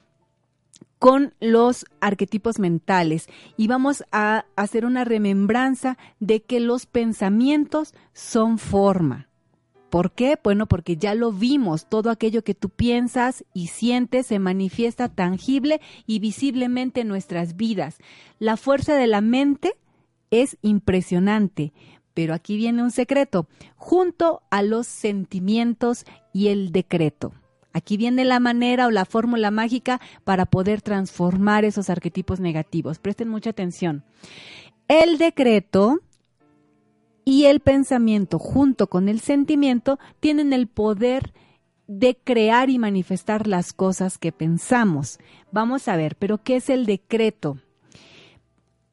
con 0.98 1.34
los 1.42 1.86
arquetipos 2.00 2.60
mentales 2.60 3.28
y 3.58 3.68
vamos 3.68 4.06
a 4.12 4.46
hacer 4.56 4.86
una 4.86 5.04
remembranza 5.04 5.98
de 6.20 6.42
que 6.42 6.60
los 6.60 6.86
pensamientos 6.86 7.94
son 8.14 8.58
forma. 8.58 9.28
¿Por 9.90 10.14
qué? 10.14 10.40
Bueno, 10.44 10.66
porque 10.66 10.98
ya 10.98 11.14
lo 11.14 11.32
vimos, 11.32 11.88
todo 11.88 12.10
aquello 12.10 12.44
que 12.44 12.56
tú 12.56 12.70
piensas 12.70 13.46
y 13.54 13.68
sientes 13.68 14.26
se 14.28 14.40
manifiesta 14.40 15.08
tangible 15.08 15.82
y 16.08 16.18
visiblemente 16.18 17.02
en 17.02 17.10
nuestras 17.10 17.58
vidas. 17.58 17.98
La 18.40 18.58
fuerza 18.58 18.96
de 18.96 19.06
la 19.06 19.22
mente 19.22 19.76
es 20.32 20.58
impresionante. 20.64 21.74
Pero 22.14 22.34
aquí 22.34 22.58
viene 22.58 22.84
un 22.84 22.92
secreto, 22.92 23.48
junto 23.76 24.42
a 24.52 24.62
los 24.62 24.88
sentimientos 24.88 26.06
y 26.34 26.50
el 26.50 26.72
decreto. 26.72 27.34
Aquí 27.74 27.98
viene 27.98 28.24
la 28.24 28.40
manera 28.40 28.86
o 28.86 28.92
la 28.92 29.06
fórmula 29.06 29.50
mágica 29.50 30.00
para 30.24 30.46
poder 30.46 30.82
transformar 30.82 31.66
esos 31.66 31.90
arquetipos 31.90 32.40
negativos. 32.40 33.00
Presten 33.00 33.30
mucha 33.30 33.50
atención. 33.50 34.04
El 34.88 35.18
decreto 35.18 36.00
y 37.26 37.46
el 37.46 37.62
pensamiento 37.62 38.38
junto 38.38 38.88
con 38.88 39.10
el 39.10 39.20
sentimiento 39.20 39.98
tienen 40.20 40.54
el 40.54 40.68
poder 40.68 41.34
de 41.88 42.16
crear 42.24 42.70
y 42.70 42.80
manifestar 42.80 43.48
las 43.48 43.74
cosas 43.74 44.18
que 44.18 44.32
pensamos. 44.32 45.20
Vamos 45.52 45.88
a 45.88 45.96
ver, 45.96 46.16
pero 46.16 46.44
¿qué 46.44 46.58
es 46.58 46.70
el 46.70 46.86
decreto? 46.86 47.58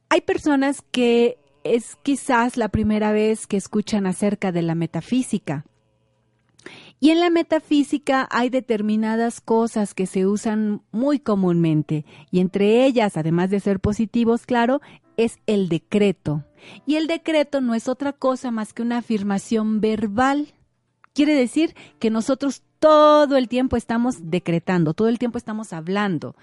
Hay 0.08 0.22
personas 0.22 0.82
que 0.90 1.38
es 1.64 1.96
quizás 2.02 2.56
la 2.56 2.68
primera 2.68 3.12
vez 3.12 3.46
que 3.46 3.56
escuchan 3.56 4.06
acerca 4.06 4.52
de 4.52 4.62
la 4.62 4.74
metafísica. 4.74 5.64
Y 6.98 7.10
en 7.10 7.20
la 7.20 7.30
metafísica 7.30 8.28
hay 8.30 8.50
determinadas 8.50 9.40
cosas 9.40 9.94
que 9.94 10.06
se 10.06 10.26
usan 10.26 10.82
muy 10.92 11.18
comúnmente, 11.18 12.04
y 12.30 12.40
entre 12.40 12.84
ellas, 12.84 13.16
además 13.16 13.48
de 13.48 13.60
ser 13.60 13.80
positivos, 13.80 14.44
claro, 14.44 14.82
es 15.16 15.38
el 15.46 15.68
decreto. 15.68 16.44
Y 16.86 16.96
el 16.96 17.06
decreto 17.06 17.60
no 17.60 17.74
es 17.74 17.88
otra 17.88 18.12
cosa 18.12 18.50
más 18.50 18.74
que 18.74 18.82
una 18.82 18.98
afirmación 18.98 19.80
verbal. 19.80 20.52
Quiere 21.14 21.34
decir 21.34 21.74
que 21.98 22.10
nosotros 22.10 22.62
todo 22.78 23.36
el 23.36 23.48
tiempo 23.48 23.76
estamos 23.76 24.30
decretando, 24.30 24.94
todo 24.94 25.08
el 25.08 25.18
tiempo 25.18 25.38
estamos 25.38 25.72
hablando, 25.72 26.34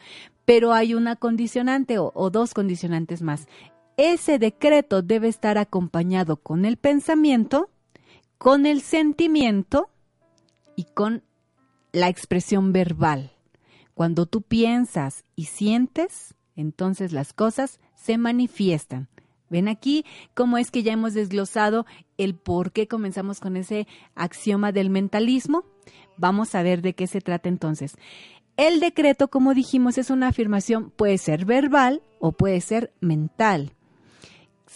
pero 0.46 0.74
hay 0.74 0.94
una 0.94 1.16
condicionante 1.16 1.98
o, 2.00 2.30
dos 2.30 2.54
condicionantes 2.54 3.22
más. 3.22 3.48
Ese 3.98 4.38
decreto 4.38 5.02
debe 5.02 5.28
estar 5.28 5.58
acompañado 5.58 6.38
con 6.38 6.66
el 6.66 6.78
pensamiento, 6.78 7.72
con 8.38 8.68
el 8.68 8.82
sentimiento 8.82 9.90
y 10.76 10.84
con 10.84 11.24
la 11.92 12.08
expresión 12.08 12.74
verbal. 12.74 13.32
Cuando 13.96 14.28
tú 14.28 14.44
piensas 14.44 15.26
y 15.36 15.46
sientes, 15.46 16.36
entonces 16.56 17.12
las 17.12 17.34
cosas 17.34 17.80
se 17.96 18.20
manifiestan. 18.20 19.08
Ven 19.50 19.68
aquí 19.68 20.06
cómo 20.36 20.60
es 20.60 20.70
que 20.70 20.84
ya 20.84 20.94
hemos 20.94 21.16
desglosado 21.16 21.88
el 22.20 22.36
por 22.36 22.72
qué 22.72 22.88
comenzamos 22.88 23.40
con 23.40 23.58
ese 23.58 23.88
axioma 24.14 24.72
del 24.72 24.92
mentalismo. 24.92 25.64
Vamos 26.18 26.54
a 26.54 26.62
ver 26.62 26.84
de 26.84 26.94
qué 26.94 27.08
se 27.08 27.22
trata 27.22 27.50
entonces. 27.50 27.96
El 28.58 28.80
decreto, 28.80 29.30
como 29.30 29.56
dijimos, 29.56 29.98
es 29.98 30.12
una 30.12 30.28
afirmación, 30.28 30.92
puede 30.92 31.18
ser 31.18 31.46
verbal 31.46 32.04
o 32.20 32.32
puede 32.32 32.62
ser 32.62 32.94
mental. 33.02 33.74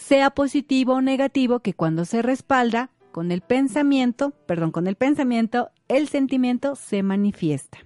Sea 0.04 0.30
positivo 0.30 0.94
o 0.94 1.00
negativo, 1.00 1.60
que 1.60 1.74
cuando 1.74 2.04
se 2.04 2.22
respalda 2.22 2.90
con 3.12 3.30
el 3.30 3.40
pensamiento, 3.40 4.30
perdón, 4.46 4.72
con 4.72 4.88
el 4.88 4.96
pensamiento, 4.96 5.70
el 5.86 6.08
sentimiento 6.08 6.74
se 6.74 7.04
manifiesta. 7.04 7.78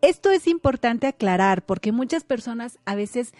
Esto 0.00 0.30
es 0.30 0.46
importante 0.46 1.06
aclarar 1.06 1.66
porque 1.66 1.92
muchas 1.92 2.24
personas 2.24 2.78
a 2.86 2.94
veces 2.94 3.34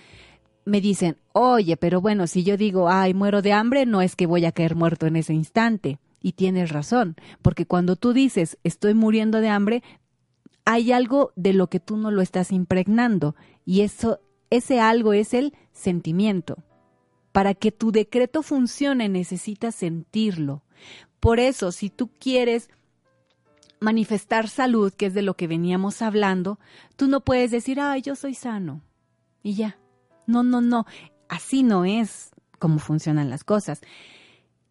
me 0.67 0.83
dicen, 0.83 1.17
oye, 1.33 1.79
pero 1.79 2.03
bueno, 2.03 2.27
si 2.27 2.45
yo 2.45 2.59
digo, 2.59 2.91
ay, 2.91 3.15
muero 3.15 3.41
de 3.41 3.55
hambre, 3.55 3.87
no 3.87 4.03
es 4.03 4.17
que 4.17 4.27
voy 4.27 4.45
a 4.45 4.53
caer 4.53 4.77
muerto 4.77 5.07
en 5.07 5.17
ese 5.17 5.33
instante. 5.33 5.99
Y 6.21 6.33
tienes 6.33 6.71
razón, 6.71 7.17
porque 7.41 7.65
cuando 7.65 7.97
tú 7.97 8.13
dices, 8.13 8.59
estoy 8.65 8.93
muriendo 8.93 9.41
de 9.41 9.49
hambre, 9.49 9.83
hay 10.67 10.93
algo 10.93 11.33
de 11.37 11.55
lo 11.55 11.69
que 11.69 11.81
tú 11.81 11.97
no 11.97 12.11
lo 12.11 12.21
estás 12.21 12.53
impregnando. 12.53 13.35
Y 13.65 13.81
eso, 13.81 14.21
ese 14.51 14.79
algo 14.79 15.15
es 15.15 15.33
el 15.33 15.55
sentimiento. 15.73 16.59
Para 17.33 17.55
que 17.55 17.73
tu 17.73 17.93
decreto 17.93 18.43
funcione 18.43 19.09
necesitas 19.09 19.75
sentirlo. 19.75 20.63
Por 21.19 21.41
eso, 21.41 21.73
si 21.73 21.89
tú 21.91 22.11
quieres 22.19 22.69
manifestar 23.81 24.49
salud, 24.49 24.93
que 24.93 25.07
es 25.07 25.15
de 25.15 25.23
lo 25.23 25.35
que 25.35 25.47
veníamos 25.47 26.03
hablando, 26.03 26.59
tú 26.97 27.09
no 27.09 27.21
puedes 27.21 27.51
decir, 27.51 27.81
ay, 27.81 28.03
yo 28.03 28.15
soy 28.15 28.35
sano. 28.35 28.83
Y 29.43 29.55
ya. 29.55 29.79
No, 30.27 30.43
no, 30.43 30.61
no. 30.61 30.87
Así 31.29 31.63
no 31.63 31.85
es 31.85 32.31
como 32.59 32.79
funcionan 32.79 33.29
las 33.29 33.45
cosas. 33.45 33.81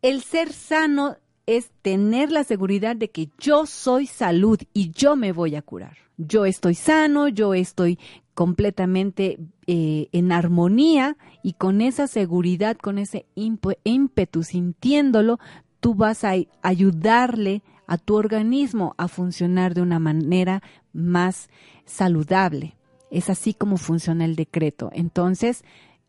El 0.01 0.21
ser 0.21 0.53
sano 0.53 1.17
es 1.45 1.71
tener 1.81 2.31
la 2.31 2.43
seguridad 2.43 2.95
de 2.95 3.09
que 3.09 3.29
yo 3.39 3.65
soy 3.65 4.07
salud 4.07 4.59
y 4.73 4.91
yo 4.91 5.15
me 5.15 5.31
voy 5.31 5.55
a 5.55 5.61
curar. 5.61 5.97
Yo 6.17 6.45
estoy 6.45 6.75
sano, 6.75 7.27
yo 7.27 7.53
estoy 7.53 7.97
completamente 8.33 9.39
eh, 9.67 10.07
en 10.11 10.31
armonía 10.31 11.17
y 11.43 11.53
con 11.53 11.81
esa 11.81 12.07
seguridad, 12.07 12.77
con 12.77 12.97
ese 12.97 13.25
ímpetu, 13.35 14.43
sintiéndolo, 14.43 15.39
tú 15.79 15.95
vas 15.95 16.23
a 16.23 16.33
ayudarle 16.61 17.63
a 17.87 17.97
tu 17.97 18.15
organismo 18.15 18.95
a 18.97 19.07
funcionar 19.07 19.73
de 19.73 19.81
una 19.81 19.99
manera 19.99 20.61
más 20.93 21.49
saludable. 21.85 22.77
Es 23.09 23.29
así 23.29 23.53
como 23.53 23.77
funciona 23.77 24.23
el 24.23 24.35
decreto. 24.35 24.91
Entonces, 24.93 25.65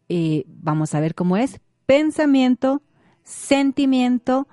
eh, 0.09 0.45
vamos 0.47 0.95
a 0.95 1.01
ver 1.01 1.15
cómo 1.15 1.37
es. 1.37 1.61
Pensamiento, 1.87 2.83
sentimiento 3.25 4.47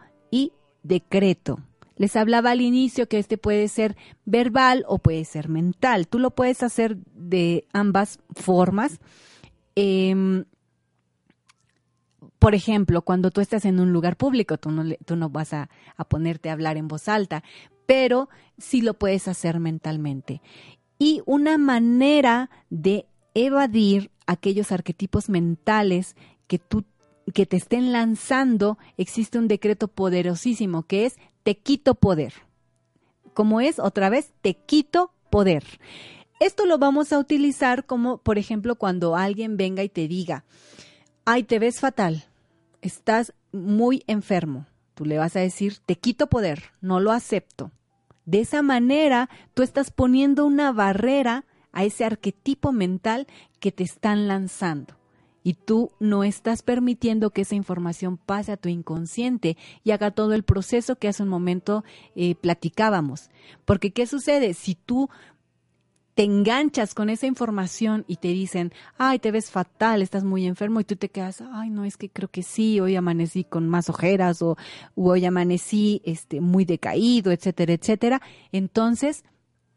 decreto. 0.83 1.59
Les 1.95 2.15
hablaba 2.15 2.51
al 2.51 2.61
inicio 2.61 3.09
que 3.09 3.19
este 3.19 3.37
puede 3.37 3.67
ser 3.67 3.97
verbal 4.25 4.85
o 4.87 4.99
puede 4.99 5.25
ser 5.25 5.49
mental. 5.49 6.07
Tú 6.07 6.17
lo 6.17 6.31
puedes 6.31 6.63
hacer 6.63 6.97
de 7.13 7.65
ambas 7.73 8.19
formas. 8.35 8.99
Em, 9.75 10.45
por 12.39 12.55
ejemplo, 12.55 13.01
cuando 13.01 13.31
tú 13.31 13.41
estás 13.41 13.65
en 13.65 13.81
un 13.81 13.91
lugar 13.91 14.15
público, 14.15 14.57
tú 14.57 14.71
no, 14.71 14.83
tú 15.05 15.17
no 15.17 15.29
vas 15.29 15.53
a, 15.53 15.69
a, 15.97 16.05
ponerte 16.05 16.49
a 16.49 16.53
hablar 16.53 16.77
en 16.77 16.87
voz 16.87 17.09
alta, 17.09 17.43
pero 17.85 18.29
sí 18.57 18.81
lo 18.81 18.93
puedes 18.93 19.27
hacer 19.27 19.59
mentalmente. 19.59 20.41
Y 20.97 21.21
una 21.25 21.57
manera 21.57 22.49
de 22.69 23.07
evadir 23.33 24.11
aquellos 24.25 24.71
arquetipos 24.71 25.27
mentales 25.27 26.15
que 26.47 26.59
tú 26.59 26.85
que 27.33 27.45
te 27.45 27.57
estén 27.57 27.91
lanzando, 27.91 28.77
existe 28.97 29.37
un 29.37 29.47
decreto 29.47 29.87
poderosísimo 29.87 30.83
que 30.83 31.05
es 31.05 31.17
te 31.43 31.57
quito 31.57 31.95
poder. 31.95 32.33
Como 33.33 33.61
es 33.61 33.79
otra 33.79 34.09
vez, 34.09 34.31
te 34.41 34.55
quito 34.55 35.11
poder. 35.29 35.63
Esto 36.39 36.65
lo 36.65 36.77
vamos 36.77 37.11
a 37.11 37.19
utilizar 37.19 37.85
como, 37.85 38.17
por 38.17 38.37
ejemplo, 38.37 38.75
cuando 38.75 39.15
alguien 39.15 39.57
venga 39.57 39.83
y 39.83 39.89
te 39.89 40.07
diga, 40.07 40.45
ay, 41.25 41.43
te 41.43 41.59
ves 41.59 41.79
fatal, 41.79 42.25
estás 42.81 43.33
muy 43.51 44.03
enfermo. 44.07 44.65
Tú 44.95 45.05
le 45.05 45.17
vas 45.17 45.35
a 45.35 45.41
decir, 45.41 45.77
te 45.85 45.95
quito 45.95 46.27
poder, 46.27 46.71
no 46.81 46.99
lo 46.99 47.11
acepto. 47.11 47.71
De 48.25 48.41
esa 48.41 48.61
manera, 48.61 49.29
tú 49.53 49.63
estás 49.63 49.91
poniendo 49.91 50.45
una 50.45 50.71
barrera 50.71 51.45
a 51.71 51.83
ese 51.83 52.05
arquetipo 52.05 52.71
mental 52.71 53.27
que 53.59 53.71
te 53.71 53.83
están 53.83 54.27
lanzando. 54.27 54.98
Y 55.49 55.55
tú 55.55 55.91
no 55.99 56.23
estás 56.23 56.61
permitiendo 56.61 57.31
que 57.31 57.41
esa 57.41 57.55
información 57.55 58.17
pase 58.17 58.51
a 58.51 58.57
tu 58.57 58.69
inconsciente 58.69 59.57
y 59.83 59.89
haga 59.89 60.11
todo 60.11 60.35
el 60.35 60.43
proceso 60.43 60.97
que 60.97 61.07
hace 61.07 61.23
un 61.23 61.29
momento 61.29 61.83
eh, 62.15 62.35
platicábamos. 62.35 63.31
Porque 63.65 63.89
¿qué 63.89 64.05
sucede? 64.05 64.53
Si 64.53 64.75
tú 64.75 65.09
te 66.13 66.21
enganchas 66.21 66.93
con 66.93 67.09
esa 67.09 67.25
información 67.25 68.05
y 68.07 68.17
te 68.17 68.27
dicen, 68.27 68.73
ay, 68.99 69.17
te 69.17 69.31
ves 69.31 69.49
fatal, 69.49 70.03
estás 70.03 70.23
muy 70.23 70.45
enfermo 70.45 70.81
y 70.81 70.83
tú 70.83 70.97
te 70.97 71.09
quedas, 71.09 71.41
ay, 71.41 71.71
no, 71.71 71.83
es 71.83 71.97
que 71.97 72.11
creo 72.11 72.29
que 72.29 72.43
sí, 72.43 72.79
hoy 72.79 72.95
amanecí 72.95 73.43
con 73.43 73.67
más 73.67 73.89
ojeras 73.89 74.43
o 74.43 74.55
hoy 74.93 75.25
amanecí 75.25 76.03
este, 76.05 76.41
muy 76.41 76.63
decaído, 76.63 77.31
etcétera, 77.31 77.73
etcétera. 77.73 78.21
Entonces, 78.51 79.23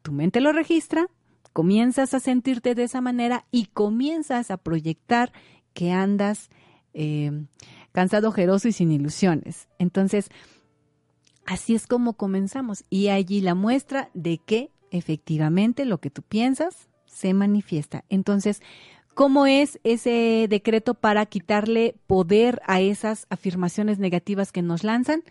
tu 0.03 0.13
mente 0.13 0.43
lo 0.43 0.53
registra, 0.53 1.07
comienzas 1.55 2.13
a 2.13 2.21
sentirte 2.21 2.75
de 2.75 2.83
esa 2.83 3.01
manera 3.01 3.47
y 3.51 3.67
comienzas 3.67 4.51
a 4.51 4.59
proyectar 4.59 5.33
que 5.75 5.93
andas 5.93 6.51
eh, 6.95 7.47
cansado, 7.93 8.29
ojeroso 8.29 8.69
y 8.69 8.73
sin 8.73 8.91
ilusiones. 8.93 9.69
Entonces, 9.79 10.31
así 11.47 11.75
es 11.75 11.87
como 11.87 12.15
comenzamos. 12.15 12.85
Y 12.91 13.09
allí 13.09 13.41
la 13.41 13.55
muestra 13.55 14.11
de 14.15 14.39
que 14.39 14.71
efectivamente 14.91 15.85
lo 15.85 15.99
que 15.99 16.11
tú 16.11 16.23
piensas 16.23 16.89
se 17.07 17.35
manifiesta. 17.35 18.05
Entonces, 18.09 18.63
¿cómo 19.15 19.47
es 19.47 19.79
ese 19.85 20.47
decreto 20.49 20.95
para 20.95 21.27
quitarle 21.27 21.95
poder 22.07 22.61
a 22.67 22.81
esas 22.81 23.27
afirmaciones 23.31 23.99
negativas 23.99 24.53
que 24.53 24.63
nos 24.63 24.85
lanzan? 24.85 25.23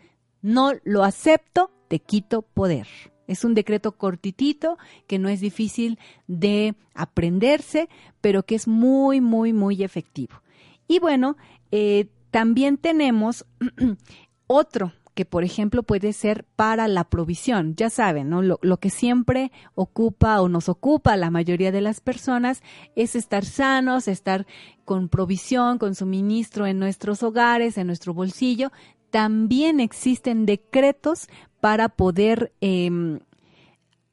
No 0.41 0.73
lo 0.83 1.03
acepto, 1.03 1.71
te 1.87 1.99
quito 1.99 2.41
poder. 2.41 2.87
Es 3.31 3.45
un 3.45 3.53
decreto 3.53 3.93
cortitito 3.93 4.77
que 5.07 5.19
no 5.19 5.29
es 5.29 5.39
difícil 5.39 5.99
de 6.27 6.75
aprenderse, 6.93 7.87
pero 8.19 8.43
que 8.43 8.55
es 8.55 8.67
muy, 8.67 9.21
muy, 9.21 9.53
muy 9.53 9.83
efectivo. 9.83 10.41
Y 10.87 10.99
bueno, 10.99 11.37
eh, 11.71 12.07
también 12.29 12.77
tenemos 12.77 13.45
otro 14.47 14.91
que, 15.13 15.23
por 15.23 15.45
ejemplo, 15.45 15.83
puede 15.83 16.11
ser 16.11 16.45
para 16.57 16.89
la 16.89 17.05
provisión. 17.05 17.75
Ya 17.75 17.89
saben, 17.89 18.29
¿no? 18.29 18.41
Lo, 18.41 18.59
lo, 18.61 18.77
que 18.77 18.89
siempre 18.89 19.51
ocupa 19.75 20.41
o 20.41 20.49
nos 20.49 20.67
ocupa 20.67 21.15
la 21.15 21.31
mayoría 21.31 21.71
de 21.71 21.81
las 21.81 22.01
personas 22.01 22.61
es 22.95 23.15
estar 23.15 23.45
sanos, 23.45 24.09
estar 24.09 24.45
con 24.83 25.07
provisión, 25.07 25.77
con 25.77 25.95
suministro 25.95 26.67
en 26.67 26.79
nuestros 26.79 27.23
hogares, 27.23 27.77
en 27.77 27.87
nuestro 27.87 28.13
bolsillo. 28.13 28.71
También 29.09 29.79
existen 29.81 30.45
decretos 30.45 31.27
para 31.61 31.89
poder 31.89 32.51
eh, 32.59 33.19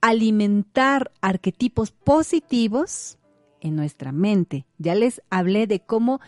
alimentar 0.00 1.10
arquetipos 1.20 1.90
positivos 1.90 3.18
en 3.60 3.74
nuestra 3.74 4.12
mente. 4.12 4.66
Ya 4.78 4.94
les 4.94 5.22
hablé 5.30 5.66
de 5.66 5.80
cómo 5.80 6.20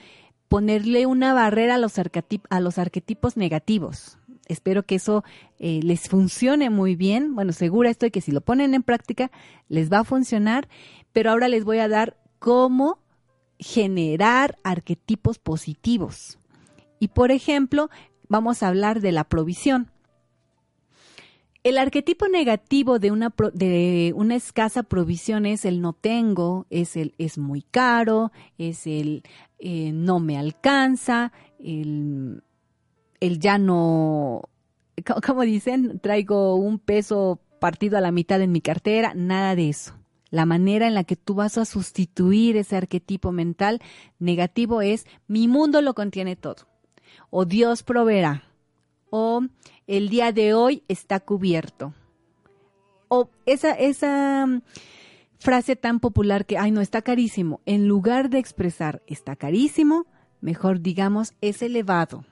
ponerle 0.48 1.06
una 1.06 1.32
barrera 1.32 1.76
a 1.76 1.78
los, 1.78 1.94
a 1.98 2.60
los 2.60 2.78
arquetipos 2.78 3.36
negativos 3.36 4.18
espero 4.50 4.82
que 4.82 4.96
eso 4.96 5.24
eh, 5.58 5.80
les 5.82 6.08
funcione 6.08 6.70
muy 6.70 6.96
bien. 6.96 7.34
Bueno, 7.34 7.52
segura 7.52 7.90
estoy 7.90 8.10
que 8.10 8.20
si 8.20 8.32
lo 8.32 8.40
ponen 8.40 8.74
en 8.74 8.82
práctica 8.82 9.30
les 9.68 9.90
va 9.90 10.00
a 10.00 10.04
funcionar, 10.04 10.68
pero 11.12 11.30
ahora 11.30 11.48
les 11.48 11.64
voy 11.64 11.78
a 11.78 11.88
dar 11.88 12.16
cómo 12.38 12.98
generar 13.58 14.58
arquetipos 14.64 15.38
positivos. 15.38 16.38
Y 16.98 17.08
por 17.08 17.30
ejemplo, 17.30 17.90
vamos 18.28 18.62
a 18.62 18.68
hablar 18.68 19.00
de 19.00 19.12
la 19.12 19.24
provisión. 19.24 19.90
El 21.62 21.76
arquetipo 21.76 22.26
negativo 22.26 22.98
de 22.98 23.10
una, 23.10 24.34
escasa 24.34 24.82
provisión 24.82 25.44
es 25.44 25.66
el 25.66 25.82
no 25.82 25.92
tengo, 25.92 26.66
es 26.70 26.96
el 26.96 27.14
es 27.18 27.36
muy 27.36 27.60
caro, 27.60 28.32
es 28.56 28.86
el 28.86 29.22
eh, 29.58 29.92
no 29.92 30.20
me 30.20 30.38
alcanza, 30.38 31.32
el, 31.58 32.42
el 33.20 33.38
ya 33.40 33.58
no, 33.58 34.48
como 35.26 35.42
dicen, 35.42 36.00
traigo 36.00 36.56
un 36.56 36.78
peso 36.78 37.40
partido 37.58 37.98
a 37.98 38.00
la 38.00 38.10
mitad 38.10 38.40
en 38.40 38.52
mi 38.52 38.62
cartera, 38.62 39.12
nada 39.14 39.54
de 39.54 39.68
eso. 39.68 39.94
La 40.30 40.46
manera 40.46 40.86
en 40.86 40.94
la 40.94 41.04
que 41.04 41.16
tú 41.16 41.34
vas 41.34 41.58
a 41.58 41.64
sustituir 41.64 42.56
ese 42.56 42.76
arquetipo 42.76 43.32
mental 43.32 43.82
negativo 44.18 44.80
es 44.80 45.04
mi 45.26 45.46
mundo 45.46 45.82
lo 45.82 45.94
contiene 45.94 46.36
todo. 46.36 46.68
O 47.30 47.44
Dios 47.44 47.82
proveerá. 47.82 48.44
O 49.10 49.42
el 49.90 50.08
día 50.08 50.30
de 50.30 50.54
hoy 50.54 50.84
está 50.86 51.18
cubierto. 51.18 51.92
O 53.08 53.28
esa, 53.44 53.72
esa 53.72 54.46
mm, 54.46 54.62
frase 55.40 55.74
tan 55.74 55.98
popular 55.98 56.46
que, 56.46 56.58
ay, 56.58 56.70
no, 56.70 56.80
está 56.80 57.02
carísimo. 57.02 57.60
En 57.66 57.88
lugar 57.88 58.30
de 58.30 58.38
expresar 58.38 59.02
está 59.08 59.34
carísimo, 59.34 60.06
mejor 60.40 60.80
digamos 60.80 61.34
es 61.40 61.60
elevado 61.60 62.24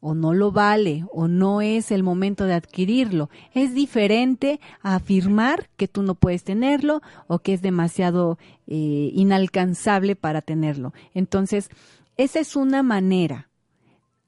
o 0.00 0.14
no 0.14 0.32
lo 0.32 0.50
vale 0.50 1.04
o 1.12 1.28
no 1.28 1.60
es 1.60 1.92
el 1.92 2.02
momento 2.02 2.46
de 2.46 2.54
adquirirlo. 2.54 3.28
Es 3.52 3.74
diferente 3.74 4.58
a 4.80 4.94
afirmar 4.94 5.68
que 5.76 5.88
tú 5.88 6.02
no 6.02 6.14
puedes 6.14 6.42
tenerlo 6.42 7.02
o 7.26 7.40
que 7.40 7.52
es 7.52 7.60
demasiado 7.60 8.38
eh, 8.66 9.10
inalcanzable 9.12 10.16
para 10.16 10.40
tenerlo. 10.40 10.94
Entonces, 11.12 11.68
esa 12.16 12.40
es 12.40 12.56
una 12.56 12.82
manera 12.82 13.51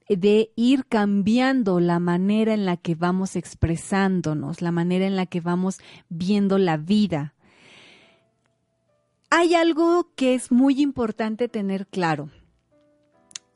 de 0.09 0.51
ir 0.57 0.87
cambiando 0.87 1.81
la 1.81 1.99
manera 1.99 2.55
en 2.55 2.67
la 2.67 2.77
que 2.77 2.95
vamos 2.95 3.37
expresándonos, 3.37 4.63
la 4.63 4.73
manera 4.73 5.07
en 5.07 5.17
la 5.17 5.27
que 5.27 5.41
vamos 5.41 5.79
viendo 6.09 6.59
la 6.59 6.77
vida. 6.77 7.35
Hay 9.31 9.55
algo 9.55 10.11
que 10.15 10.35
es 10.35 10.53
muy 10.53 10.81
importante 10.81 11.49
tener 11.49 11.87
claro 11.87 12.31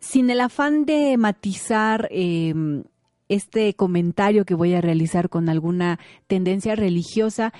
sin 0.00 0.30
el 0.30 0.40
afán 0.40 0.84
de 0.84 1.16
matizar 1.16 2.08
em, 2.10 2.84
este 3.28 3.74
comentario 3.74 4.44
que 4.44 4.54
voy 4.54 4.74
a 4.74 4.80
realizar 4.80 5.28
con 5.28 5.48
alguna 5.48 5.98
tendencia 6.26 6.74
religiosa, 6.74 7.52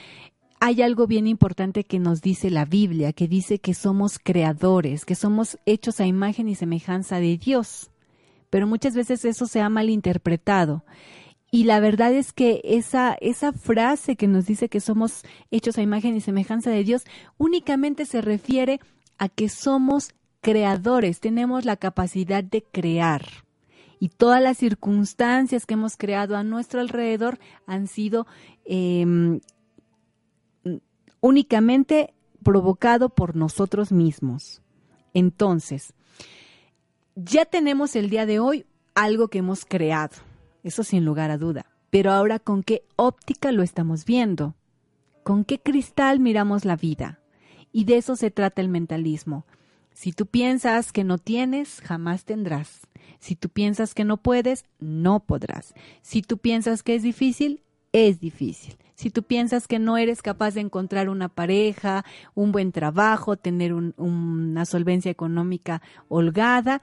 hay 0.61 0.83
algo 0.83 1.07
bien 1.07 1.27
importante 1.27 1.85
que 1.85 1.99
nos 1.99 2.21
dice 2.21 2.51
la 2.51 2.65
Biblia, 2.65 3.13
que 3.13 3.29
dice 3.29 3.59
que 3.59 3.75
somos 3.75 4.19
creadores, 4.19 5.05
que 5.05 5.15
somos 5.15 5.59
hechos 5.67 6.01
a 6.01 6.07
imagen 6.07 6.49
y 6.49 6.55
semejanza 6.55 7.21
de 7.21 7.37
Dios. 7.37 7.91
Pero 8.51 8.67
muchas 8.67 8.95
veces 8.95 9.25
eso 9.25 9.47
se 9.47 9.61
ha 9.61 9.69
malinterpretado. 9.69 10.85
Y 11.51 11.65
la 11.65 11.81
verdad 11.81 12.13
es 12.13 12.33
que 12.33 12.61
esa, 12.65 13.17
esa 13.21 13.53
frase 13.53 14.17
que 14.17 14.29
nos 14.29 14.47
dice 14.47 14.69
que 14.69 14.81
somos 14.81 15.25
hechos 15.51 15.79
a 15.79 15.83
imagen 15.83 16.15
y 16.15 16.21
semejanza 16.21 16.71
de 16.71 16.85
Dios 16.85 17.05
únicamente 17.39 18.05
se 18.05 18.21
refiere 18.21 18.81
a 19.17 19.29
que 19.29 19.49
somos 19.49 20.11
creadores, 20.41 21.21
tenemos 21.21 21.65
la 21.65 21.77
capacidad 21.77 22.45
de 22.45 22.63
crear. 22.63 23.23
Y 23.99 24.11
todas 24.11 24.43
las 24.43 24.59
circunstancias 24.59 25.67
que 25.67 25.75
hemos 25.75 25.97
creado 25.97 26.37
a 26.37 26.45
nuestro 26.45 26.81
alrededor 26.81 27.39
han 27.67 27.89
sido 27.89 28.27
em, 28.65 29.41
únicamente 31.21 32.15
provocado 32.43 33.09
por 33.09 33.35
nosotros 33.35 33.91
mismos. 33.91 34.63
Entonces, 35.15 35.95
ya 37.25 37.45
tenemos 37.45 37.97
el 37.97 38.11
día 38.11 38.27
de 38.27 38.39
hoy 38.39 38.67
algo 38.95 39.29
que 39.29 39.39
hemos 39.39 39.65
creado, 39.65 40.17
eso 40.63 40.83
sin 40.83 41.05
lugar 41.05 41.31
a 41.31 41.39
duda. 41.39 41.67
Pero 41.91 42.13
ahora, 42.13 42.39
¿con 42.39 42.63
qué 42.63 42.83
óptica 42.97 43.51
lo 43.51 43.63
estamos 43.63 44.05
viendo? 44.05 44.55
¿Con 45.23 45.45
qué 45.45 45.59
cristal 45.59 46.21
miramos 46.21 46.65
la 46.65 46.77
vida? 46.77 47.21
Y 47.73 47.85
de 47.85 47.97
eso 47.97 48.15
se 48.17 48.31
trata 48.31 48.61
el 48.61 48.69
mentalismo, 48.69 49.47
si 49.99 50.13
tú 50.13 50.27
piensas 50.27 50.93
que 50.93 51.03
no 51.03 51.19
tienes, 51.19 51.81
jamás 51.81 52.25
tendrás. 52.25 52.87
Si 53.19 53.35
tú 53.35 53.49
piensas 53.49 53.95
que 53.95 54.05
no 54.05 54.19
puedes, 54.19 54.65
no 54.79 55.19
podrás. 55.19 55.75
Si 56.03 56.23
tú 56.23 56.39
piensas 56.39 56.85
que 56.85 56.95
es 56.95 57.03
difícil, 57.03 57.65
es 57.91 58.21
difícil. 58.21 58.77
Si 58.95 59.11
tú 59.11 59.25
piensas 59.25 59.67
que 59.67 59.81
no 59.81 59.97
eres 59.97 60.23
capaz 60.23 60.55
de 60.55 60.61
encontrar 60.61 61.09
una 61.09 61.29
pareja, 61.29 62.05
un 62.37 62.53
buen 62.53 62.71
trabajo, 62.71 63.37
tener 63.37 63.75
una 63.75 64.65
solvencia 64.67 65.11
económica 65.11 65.83
holgada, 66.07 66.81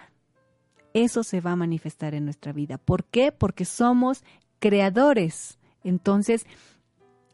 eso 0.95 1.23
se 1.23 1.41
va 1.41 1.51
a 1.51 1.57
manifestar 1.57 2.15
en 2.15 2.23
nuestra 2.23 2.53
vida. 2.53 2.77
¿Por 2.77 3.03
qué? 3.03 3.33
Porque 3.33 3.65
somos 3.65 4.23
creadores. 4.59 5.59
Entonces, 5.83 6.45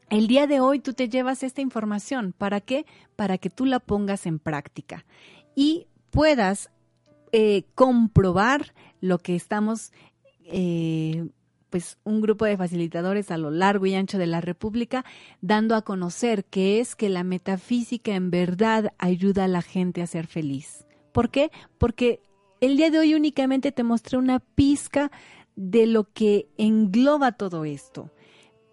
el 0.10 0.28
día 0.28 0.48
de 0.48 0.60
hoy 0.60 0.80
tú 0.80 0.94
te 0.94 1.10
llevas 1.10 1.44
esta 1.44 1.62
información. 1.62 2.34
¿Para 2.36 2.60
qué? 2.60 2.88
Para 3.16 3.38
que 3.38 3.52
tú 3.52 3.68
la 3.68 3.80
pongas 3.80 4.26
en 4.26 4.40
práctica 4.40 5.06
y 5.56 5.86
puedas 6.10 6.72
eh, 7.32 7.66
comprobar 7.76 8.74
lo 9.00 9.20
que 9.20 9.36
estamos, 9.36 9.94
eh, 10.46 11.30
pues 11.70 12.00
un 12.04 12.20
grupo 12.20 12.46
de 12.46 12.58
facilitadores 12.58 13.30
a 13.30 13.38
lo 13.38 13.52
largo 13.52 13.86
y 13.86 13.94
ancho 13.94 14.18
de 14.18 14.26
la 14.26 14.42
República, 14.42 15.06
dando 15.40 15.76
a 15.76 15.84
conocer 15.84 16.46
que 16.46 16.80
es 16.80 16.96
que 16.96 17.10
la 17.10 17.24
metafísica 17.24 18.16
en 18.16 18.32
verdad 18.32 18.92
ayuda 18.98 19.44
a 19.44 19.48
la 19.48 19.62
gente 19.62 20.02
a 20.02 20.08
ser 20.08 20.26
feliz. 20.26 20.88
¿Por 21.12 21.30
qué? 21.30 21.52
Porque 21.78 22.22
el 22.62 22.78
día 22.78 22.90
de 22.90 23.00
hoy 23.00 23.14
únicamente 23.14 23.72
te 23.72 23.84
mostré 23.84 24.18
una 24.18 24.40
pizca 24.40 25.12
de 25.56 25.86
lo 25.88 26.06
que 26.06 26.48
engloba 26.58 27.34
todo 27.34 27.66
esto. 27.66 28.10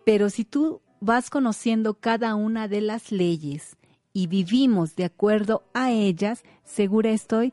Pero 0.04 0.30
si 0.30 0.44
tú 0.44 0.80
vas 1.00 1.28
conociendo 1.30 1.94
cada 1.94 2.34
una 2.36 2.68
de 2.68 2.80
las 2.80 3.10
leyes, 3.10 3.76
y 4.18 4.26
vivimos 4.26 4.96
de 4.96 5.04
acuerdo 5.04 5.62
a 5.74 5.92
ellas, 5.92 6.42
segura 6.64 7.10
estoy 7.10 7.52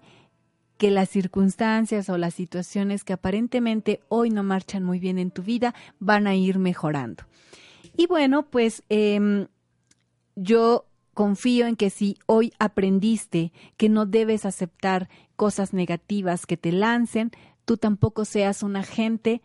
que 0.77 0.89
las 0.89 1.09
circunstancias 1.09 2.09
o 2.09 2.17
las 2.17 2.33
situaciones 2.33 3.03
que 3.03 3.13
aparentemente 3.13 4.01
hoy 4.09 4.31
no 4.31 4.41
marchan 4.41 4.83
muy 4.83 4.99
bien 4.99 5.19
en 5.19 5.29
tu 5.29 5.43
vida 5.43 5.75
van 5.99 6.25
a 6.25 6.35
ir 6.35 6.57
mejorando. 6.57 7.23
Y 7.95 8.07
bueno, 8.07 8.49
pues 8.49 8.83
em, 8.89 9.45
yo 10.35 10.85
confío 11.15 11.65
en 11.65 11.75
que 11.75 11.89
si 11.89 12.19
hoy 12.27 12.53
aprendiste 12.59 13.51
que 13.77 13.89
no 13.89 14.05
debes 14.05 14.45
aceptar 14.45 15.09
cosas 15.35 15.73
negativas 15.73 16.45
que 16.45 16.57
te 16.57 16.71
lancen, 16.71 17.31
tú 17.63 17.77
tampoco 17.77 18.25
seas 18.25 18.61
un 18.61 18.75
agente 18.75 19.41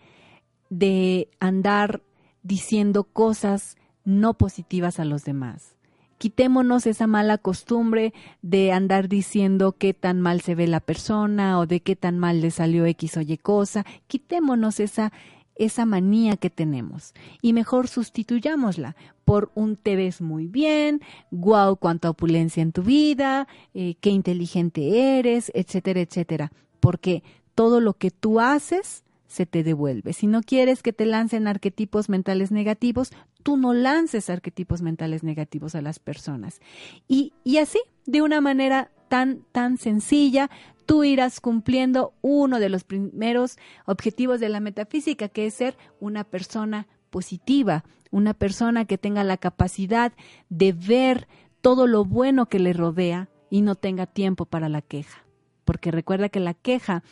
de 0.68 1.30
andar 1.40 2.02
diciendo 2.42 3.04
cosas 3.04 3.76
no 4.04 4.34
positivas 4.34 5.00
a 5.00 5.04
los 5.04 5.24
demás. 5.24 5.76
Quitémonos 6.18 6.86
esa 6.86 7.06
mala 7.06 7.38
costumbre 7.38 8.12
de 8.42 8.72
andar 8.72 9.08
diciendo 9.08 9.72
qué 9.72 9.94
tan 9.94 10.20
mal 10.20 10.42
se 10.42 10.54
ve 10.54 10.66
la 10.66 10.80
persona 10.80 11.58
o 11.58 11.66
de 11.66 11.80
qué 11.80 11.96
tan 11.96 12.18
mal 12.18 12.42
le 12.42 12.50
salió 12.50 12.84
X 12.84 13.16
o 13.16 13.20
Y 13.22 13.38
cosa, 13.38 13.86
quitémonos 14.06 14.80
esa 14.80 15.12
esa 15.60 15.84
manía 15.84 16.36
que 16.36 16.50
tenemos 16.50 17.14
y 17.42 17.52
mejor 17.52 17.86
sustituyámosla 17.86 18.96
por 19.24 19.52
un 19.54 19.76
te 19.76 19.94
ves 19.94 20.20
muy 20.20 20.46
bien, 20.46 21.02
guau, 21.30 21.76
cuánta 21.76 22.10
opulencia 22.10 22.62
en 22.62 22.72
tu 22.72 22.82
vida, 22.82 23.46
eh, 23.74 23.94
qué 24.00 24.10
inteligente 24.10 25.18
eres, 25.18 25.52
etcétera, 25.54 26.00
etcétera, 26.00 26.50
porque 26.80 27.22
todo 27.54 27.80
lo 27.80 27.92
que 27.94 28.10
tú 28.10 28.40
haces 28.40 29.04
se 29.26 29.46
te 29.46 29.62
devuelve. 29.62 30.12
Si 30.14 30.26
no 30.26 30.42
quieres 30.42 30.82
que 30.82 30.92
te 30.92 31.06
lancen 31.06 31.46
arquetipos 31.46 32.08
mentales 32.08 32.50
negativos, 32.50 33.12
tú 33.42 33.56
no 33.56 33.74
lances 33.74 34.30
arquetipos 34.30 34.82
mentales 34.82 35.22
negativos 35.22 35.74
a 35.74 35.82
las 35.82 35.98
personas. 35.98 36.60
Y, 37.06 37.34
y 37.44 37.58
así, 37.58 37.78
de 38.06 38.22
una 38.22 38.40
manera 38.40 38.90
tan, 39.10 39.44
tan 39.50 39.76
sencilla, 39.76 40.48
tú 40.86 41.02
irás 41.02 41.40
cumpliendo 41.40 42.14
uno 42.22 42.60
de 42.60 42.68
los 42.68 42.84
primeros 42.84 43.58
objetivos 43.86 44.38
de 44.38 44.48
la 44.48 44.60
metafísica, 44.60 45.28
que 45.28 45.46
es 45.46 45.54
ser 45.54 45.76
una 45.98 46.22
persona 46.22 46.86
positiva, 47.10 47.84
una 48.12 48.34
persona 48.34 48.84
que 48.84 48.98
tenga 48.98 49.24
la 49.24 49.36
capacidad 49.36 50.12
de 50.48 50.72
ver 50.72 51.26
todo 51.60 51.88
lo 51.88 52.04
bueno 52.04 52.46
que 52.46 52.60
le 52.60 52.72
rodea 52.72 53.28
y 53.50 53.62
no 53.62 53.74
tenga 53.74 54.06
tiempo 54.06 54.46
para 54.46 54.68
la 54.68 54.80
queja. 54.80 55.24
Porque 55.64 55.90
recuerda 55.90 56.28
que 56.28 56.40
la 56.40 56.54
queja 56.54 57.02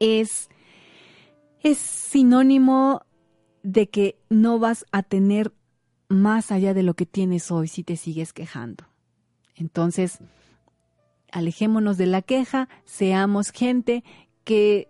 es 0.00 0.50
es 1.62 1.78
sinónimo 1.78 3.02
de 3.62 3.88
que 3.88 4.18
no 4.28 4.58
vas 4.58 4.84
a 4.92 5.02
tener 5.02 5.52
más 6.08 6.52
allá 6.52 6.74
de 6.74 6.82
lo 6.82 6.94
que 6.94 7.06
tienes 7.06 7.50
hoy 7.50 7.68
si 7.68 7.84
te 7.84 7.96
sigues 7.96 8.32
quejando. 8.32 8.84
Entonces, 9.54 10.18
alejémonos 11.32 11.96
de 11.96 12.06
la 12.06 12.22
queja, 12.22 12.68
seamos 12.84 13.50
gente 13.50 14.04
que 14.44 14.88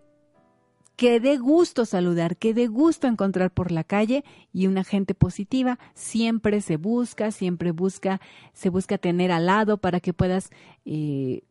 que 1.01 1.19
dé 1.19 1.37
gusto 1.37 1.85
saludar, 1.85 2.37
que 2.37 2.53
dé 2.53 2.67
gusto 2.67 3.07
encontrar 3.07 3.49
por 3.49 3.71
la 3.71 3.83
calle 3.83 4.23
y 4.53 4.67
una 4.67 4.83
gente 4.83 5.15
positiva 5.15 5.79
siempre 5.95 6.61
se 6.61 6.77
busca, 6.77 7.31
siempre 7.31 7.71
busca, 7.71 8.21
se 8.53 8.69
busca 8.69 8.99
tener 8.99 9.31
al 9.31 9.47
lado 9.47 9.77
para 9.77 9.99
que 9.99 10.13
puedas 10.13 10.51
eh, 10.85 11.41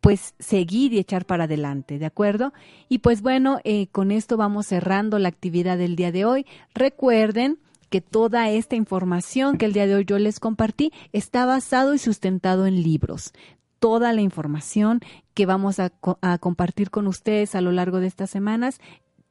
pues 0.00 0.34
seguir 0.40 0.92
y 0.92 0.98
echar 0.98 1.24
para 1.24 1.44
adelante, 1.44 2.00
¿de 2.00 2.06
acuerdo? 2.06 2.52
Y 2.88 2.98
pues 2.98 3.22
bueno, 3.22 3.60
eh, 3.62 3.86
con 3.92 4.10
esto 4.10 4.36
vamos 4.36 4.66
cerrando 4.66 5.20
la 5.20 5.28
actividad 5.28 5.78
del 5.78 5.94
día 5.94 6.10
de 6.10 6.24
hoy. 6.24 6.44
Recuerden 6.74 7.60
que 7.90 8.00
toda 8.00 8.50
esta 8.50 8.74
información 8.74 9.56
que 9.56 9.66
el 9.66 9.72
día 9.72 9.86
de 9.86 9.94
hoy 9.94 10.04
yo 10.04 10.18
les 10.18 10.40
compartí 10.40 10.92
está 11.12 11.46
basado 11.46 11.94
y 11.94 11.98
sustentado 11.98 12.66
en 12.66 12.82
libros 12.82 13.32
toda 13.80 14.12
la 14.12 14.20
información 14.20 15.00
que 15.34 15.46
vamos 15.46 15.80
a, 15.80 15.90
compartir 16.38 16.90
con 16.90 17.06
ustedes 17.06 17.54
a 17.54 17.60
lo 17.60 17.72
largo 17.72 17.98
de 17.98 18.06
estas 18.06 18.30
semanas 18.30 18.78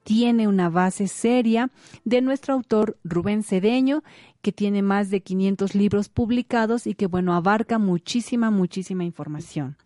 tiene 0.03 0.47
una 0.47 0.69
base 0.69 1.07
seria 1.07 1.69
de 2.03 2.21
nuestro 2.21 2.55
autor 2.55 2.97
Rubén 3.03 3.43
Cedeño, 3.43 4.03
que 4.41 4.51
tiene 4.51 4.81
más 4.81 5.11
de 5.11 5.21
500 5.21 5.75
libros 5.75 6.09
publicados 6.09 6.87
y 6.87 6.95
que, 6.95 7.05
bueno, 7.05 7.35
abarca 7.35 7.77
muchísima, 7.77 8.49
muchísima 8.49 9.03
información. 9.03 9.77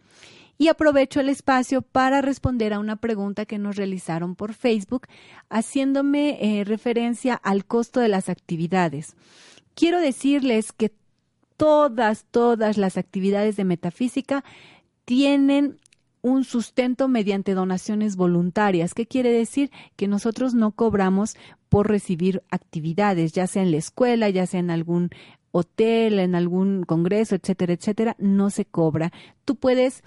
Y 0.57 0.69
aprovecho 0.69 1.19
el 1.19 1.29
espacio 1.29 1.81
para 1.81 2.21
responder 2.21 2.73
a 2.73 2.79
una 2.79 2.95
pregunta 2.95 3.45
que 3.45 3.57
nos 3.57 3.75
realizaron 3.75 4.35
por 4.35 4.53
Facebook, 4.53 5.07
haciéndome 5.49 6.37
eh, 6.39 6.63
referencia 6.63 7.33
al 7.33 7.65
costo 7.65 7.99
de 7.99 8.07
las 8.07 8.29
actividades. 8.29 9.15
Quiero 9.75 9.99
decirles 9.99 10.71
que 10.71 10.93
todas, 11.57 12.25
todas 12.29 12.77
las 12.77 12.97
actividades 12.97 13.55
de 13.55 13.65
metafísica 13.65 14.43
tienen 15.05 15.77
un 16.21 16.45
sustento 16.45 17.07
mediante 17.09 17.53
donaciones 17.53 18.15
voluntarias. 18.15 18.93
¿Qué 18.93 19.05
quiere 19.05 19.31
decir? 19.31 19.71
Que 19.97 20.07
nosotros 20.07 20.53
no 20.53 20.71
cobramos 20.71 21.35
por 21.67 21.89
recibir 21.89 22.43
actividades, 22.49 23.33
ya 23.33 23.45
sea 23.45 23.61
en 23.61 23.71
la 23.71 23.77
escuela, 23.77 24.29
ya 24.29 24.45
sea 24.45 24.61
en 24.61 24.71
algún 24.71 25.09
hotel, 25.51 26.19
en 26.19 26.33
algún 26.33 26.83
congreso, 26.83 27.35
etcétera, 27.35 27.73
etcétera, 27.73 28.15
no 28.19 28.49
se 28.49 28.65
cobra. 28.65 29.11
Tú 29.43 29.55
puedes 29.55 30.01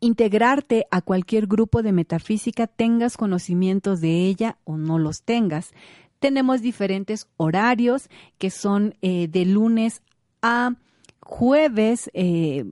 integrarte 0.00 0.86
a 0.90 1.00
cualquier 1.00 1.46
grupo 1.46 1.82
de 1.82 1.92
metafísica, 1.92 2.66
tengas 2.66 3.16
conocimientos 3.16 4.00
de 4.00 4.26
ella 4.26 4.58
o 4.64 4.76
no 4.76 4.98
los 4.98 5.22
tengas. 5.22 5.72
Tenemos 6.18 6.60
diferentes 6.60 7.28
horarios 7.36 8.08
que 8.38 8.50
son 8.50 8.94
eh, 9.02 9.26
de 9.28 9.44
lunes 9.44 10.02
a 10.42 10.74
jueves, 11.20 12.10
eh, 12.14 12.64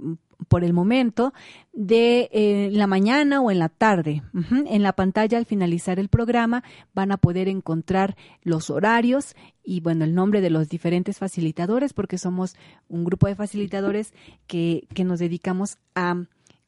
por 0.49 0.65
el 0.65 0.73
momento 0.73 1.33
de 1.73 2.29
eh, 2.33 2.71
la 2.73 2.87
mañana 2.87 3.41
o 3.41 3.51
en 3.51 3.59
la 3.59 3.69
tarde. 3.69 4.23
En 4.67 4.83
la 4.83 4.93
pantalla 4.93 5.39
al 5.39 5.47
finalizar 5.47 5.99
el 5.99 6.09
programa 6.09 6.63
van 6.95 7.13
a 7.13 7.17
poder 7.17 7.49
encontrar 7.49 8.17
los 8.43 8.71
horarios 8.71 9.35
y 9.65 9.81
bueno, 9.81 10.05
el 10.05 10.15
nombre 10.15 10.41
de 10.41 10.51
los 10.51 10.69
diferentes 10.69 11.19
facilitadores 11.19 11.93
porque 11.93 12.19
somos 12.19 12.57
un 12.89 13.05
grupo 13.05 13.27
de 13.27 13.35
facilitadores 13.35 14.13
que, 14.47 14.87
que 14.95 15.05
nos 15.05 15.19
dedicamos 15.19 15.79
a 15.95 16.25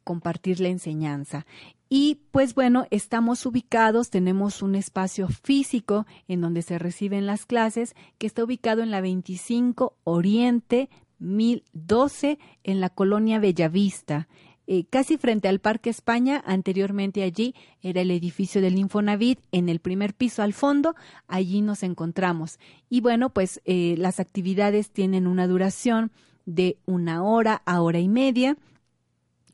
compartir 0.08 0.58
la 0.58 0.68
enseñanza. 0.68 1.44
Y 1.90 2.22
pues 2.30 2.54
bueno, 2.54 2.86
estamos 2.90 3.44
ubicados, 3.44 4.08
tenemos 4.08 4.62
un 4.62 4.74
espacio 4.74 5.28
físico 5.28 6.06
en 6.28 6.40
donde 6.40 6.62
se 6.62 6.78
reciben 6.78 7.26
las 7.26 7.44
clases 7.44 7.94
que 8.16 8.26
está 8.26 8.42
ubicado 8.42 8.82
en 8.82 8.90
la 8.90 9.02
25 9.02 9.98
Oriente 10.04 10.88
1012 11.18 12.38
en 12.64 12.80
la 12.80 12.88
colonia 12.88 13.38
Bellavista, 13.38 14.28
eh, 14.66 14.86
casi 14.88 15.18
frente 15.18 15.46
al 15.46 15.60
Parque 15.60 15.90
España. 15.90 16.42
Anteriormente 16.46 17.22
allí 17.22 17.54
era 17.82 18.00
el 18.00 18.10
edificio 18.10 18.62
del 18.62 18.78
Infonavit, 18.78 19.40
en 19.52 19.68
el 19.68 19.80
primer 19.80 20.14
piso 20.14 20.42
al 20.42 20.54
fondo, 20.54 20.94
allí 21.26 21.60
nos 21.60 21.82
encontramos. 21.82 22.58
Y 22.88 23.02
bueno, 23.02 23.28
pues 23.28 23.60
eh, 23.66 23.94
las 23.98 24.20
actividades 24.20 24.88
tienen 24.90 25.26
una 25.26 25.46
duración 25.46 26.12
de 26.46 26.78
una 26.86 27.22
hora 27.24 27.60
a 27.66 27.82
hora 27.82 27.98
y 27.98 28.08
media, 28.08 28.56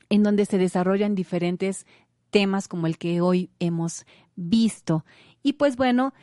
en 0.09 0.23
donde 0.23 0.45
se 0.45 0.57
desarrollan 0.57 1.15
diferentes 1.15 1.85
temas 2.29 2.67
como 2.67 2.87
el 2.87 2.97
que 2.97 3.21
hoy 3.21 3.49
hemos 3.59 4.05
visto. 4.35 5.05
Y 5.41 5.53
pues 5.53 5.77
bueno, 5.77 6.13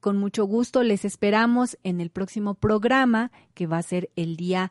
con 0.00 0.16
mucho 0.16 0.44
gusto 0.44 0.82
les 0.82 1.04
esperamos 1.04 1.78
en 1.82 2.00
el 2.00 2.10
próximo 2.10 2.54
programa, 2.54 3.30
que 3.54 3.66
va 3.66 3.78
a 3.78 3.82
ser 3.82 4.10
el 4.16 4.36
día 4.36 4.70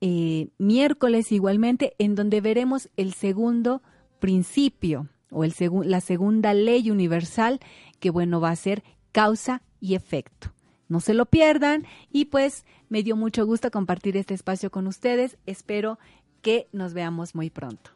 eh, 0.00 0.48
miércoles 0.58 1.32
igualmente, 1.32 1.94
en 1.98 2.14
donde 2.14 2.40
veremos 2.40 2.90
el 2.96 3.14
segundo 3.14 3.82
principio 4.18 5.08
o 5.30 5.44
el 5.44 5.54
la 5.84 6.00
segunda 6.00 6.54
ley 6.54 6.90
universal, 6.90 7.60
que 8.00 8.10
bueno, 8.10 8.40
va 8.40 8.50
a 8.50 8.56
ser 8.56 8.82
causa 9.12 9.62
y 9.80 9.94
efecto. 9.94 10.52
No 10.88 11.00
se 11.00 11.14
lo 11.14 11.26
pierdan 11.26 11.84
y 12.12 12.26
pues 12.26 12.64
me 12.88 13.02
dio 13.02 13.16
mucho 13.16 13.44
gusto 13.44 13.70
compartir 13.70 14.16
este 14.16 14.34
espacio 14.34 14.70
con 14.70 14.86
ustedes. 14.86 15.36
Espero 15.46 15.98
que 16.42 16.68
nos 16.72 16.94
veamos 16.94 17.34
muy 17.34 17.50
pronto. 17.50 17.95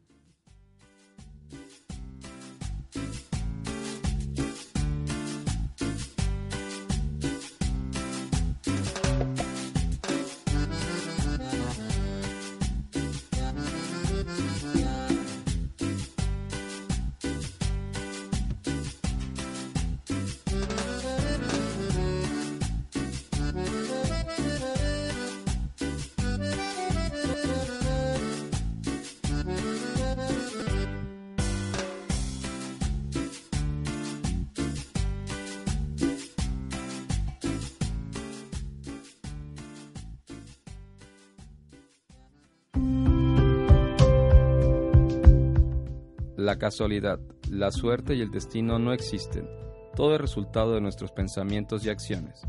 La 46.51 46.57
casualidad, 46.57 47.17
la 47.49 47.71
suerte 47.71 48.13
y 48.13 48.19
el 48.19 48.29
destino 48.29 48.77
no 48.77 48.91
existen. 48.91 49.47
Todo 49.95 50.15
es 50.15 50.19
resultado 50.19 50.73
de 50.73 50.81
nuestros 50.81 51.13
pensamientos 51.13 51.85
y 51.85 51.89
acciones. 51.89 52.41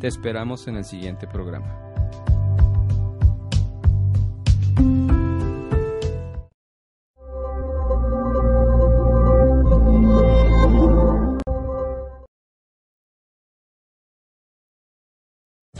Te 0.00 0.08
esperamos 0.08 0.66
en 0.66 0.74
el 0.74 0.84
siguiente 0.84 1.28
programa. 1.28 1.83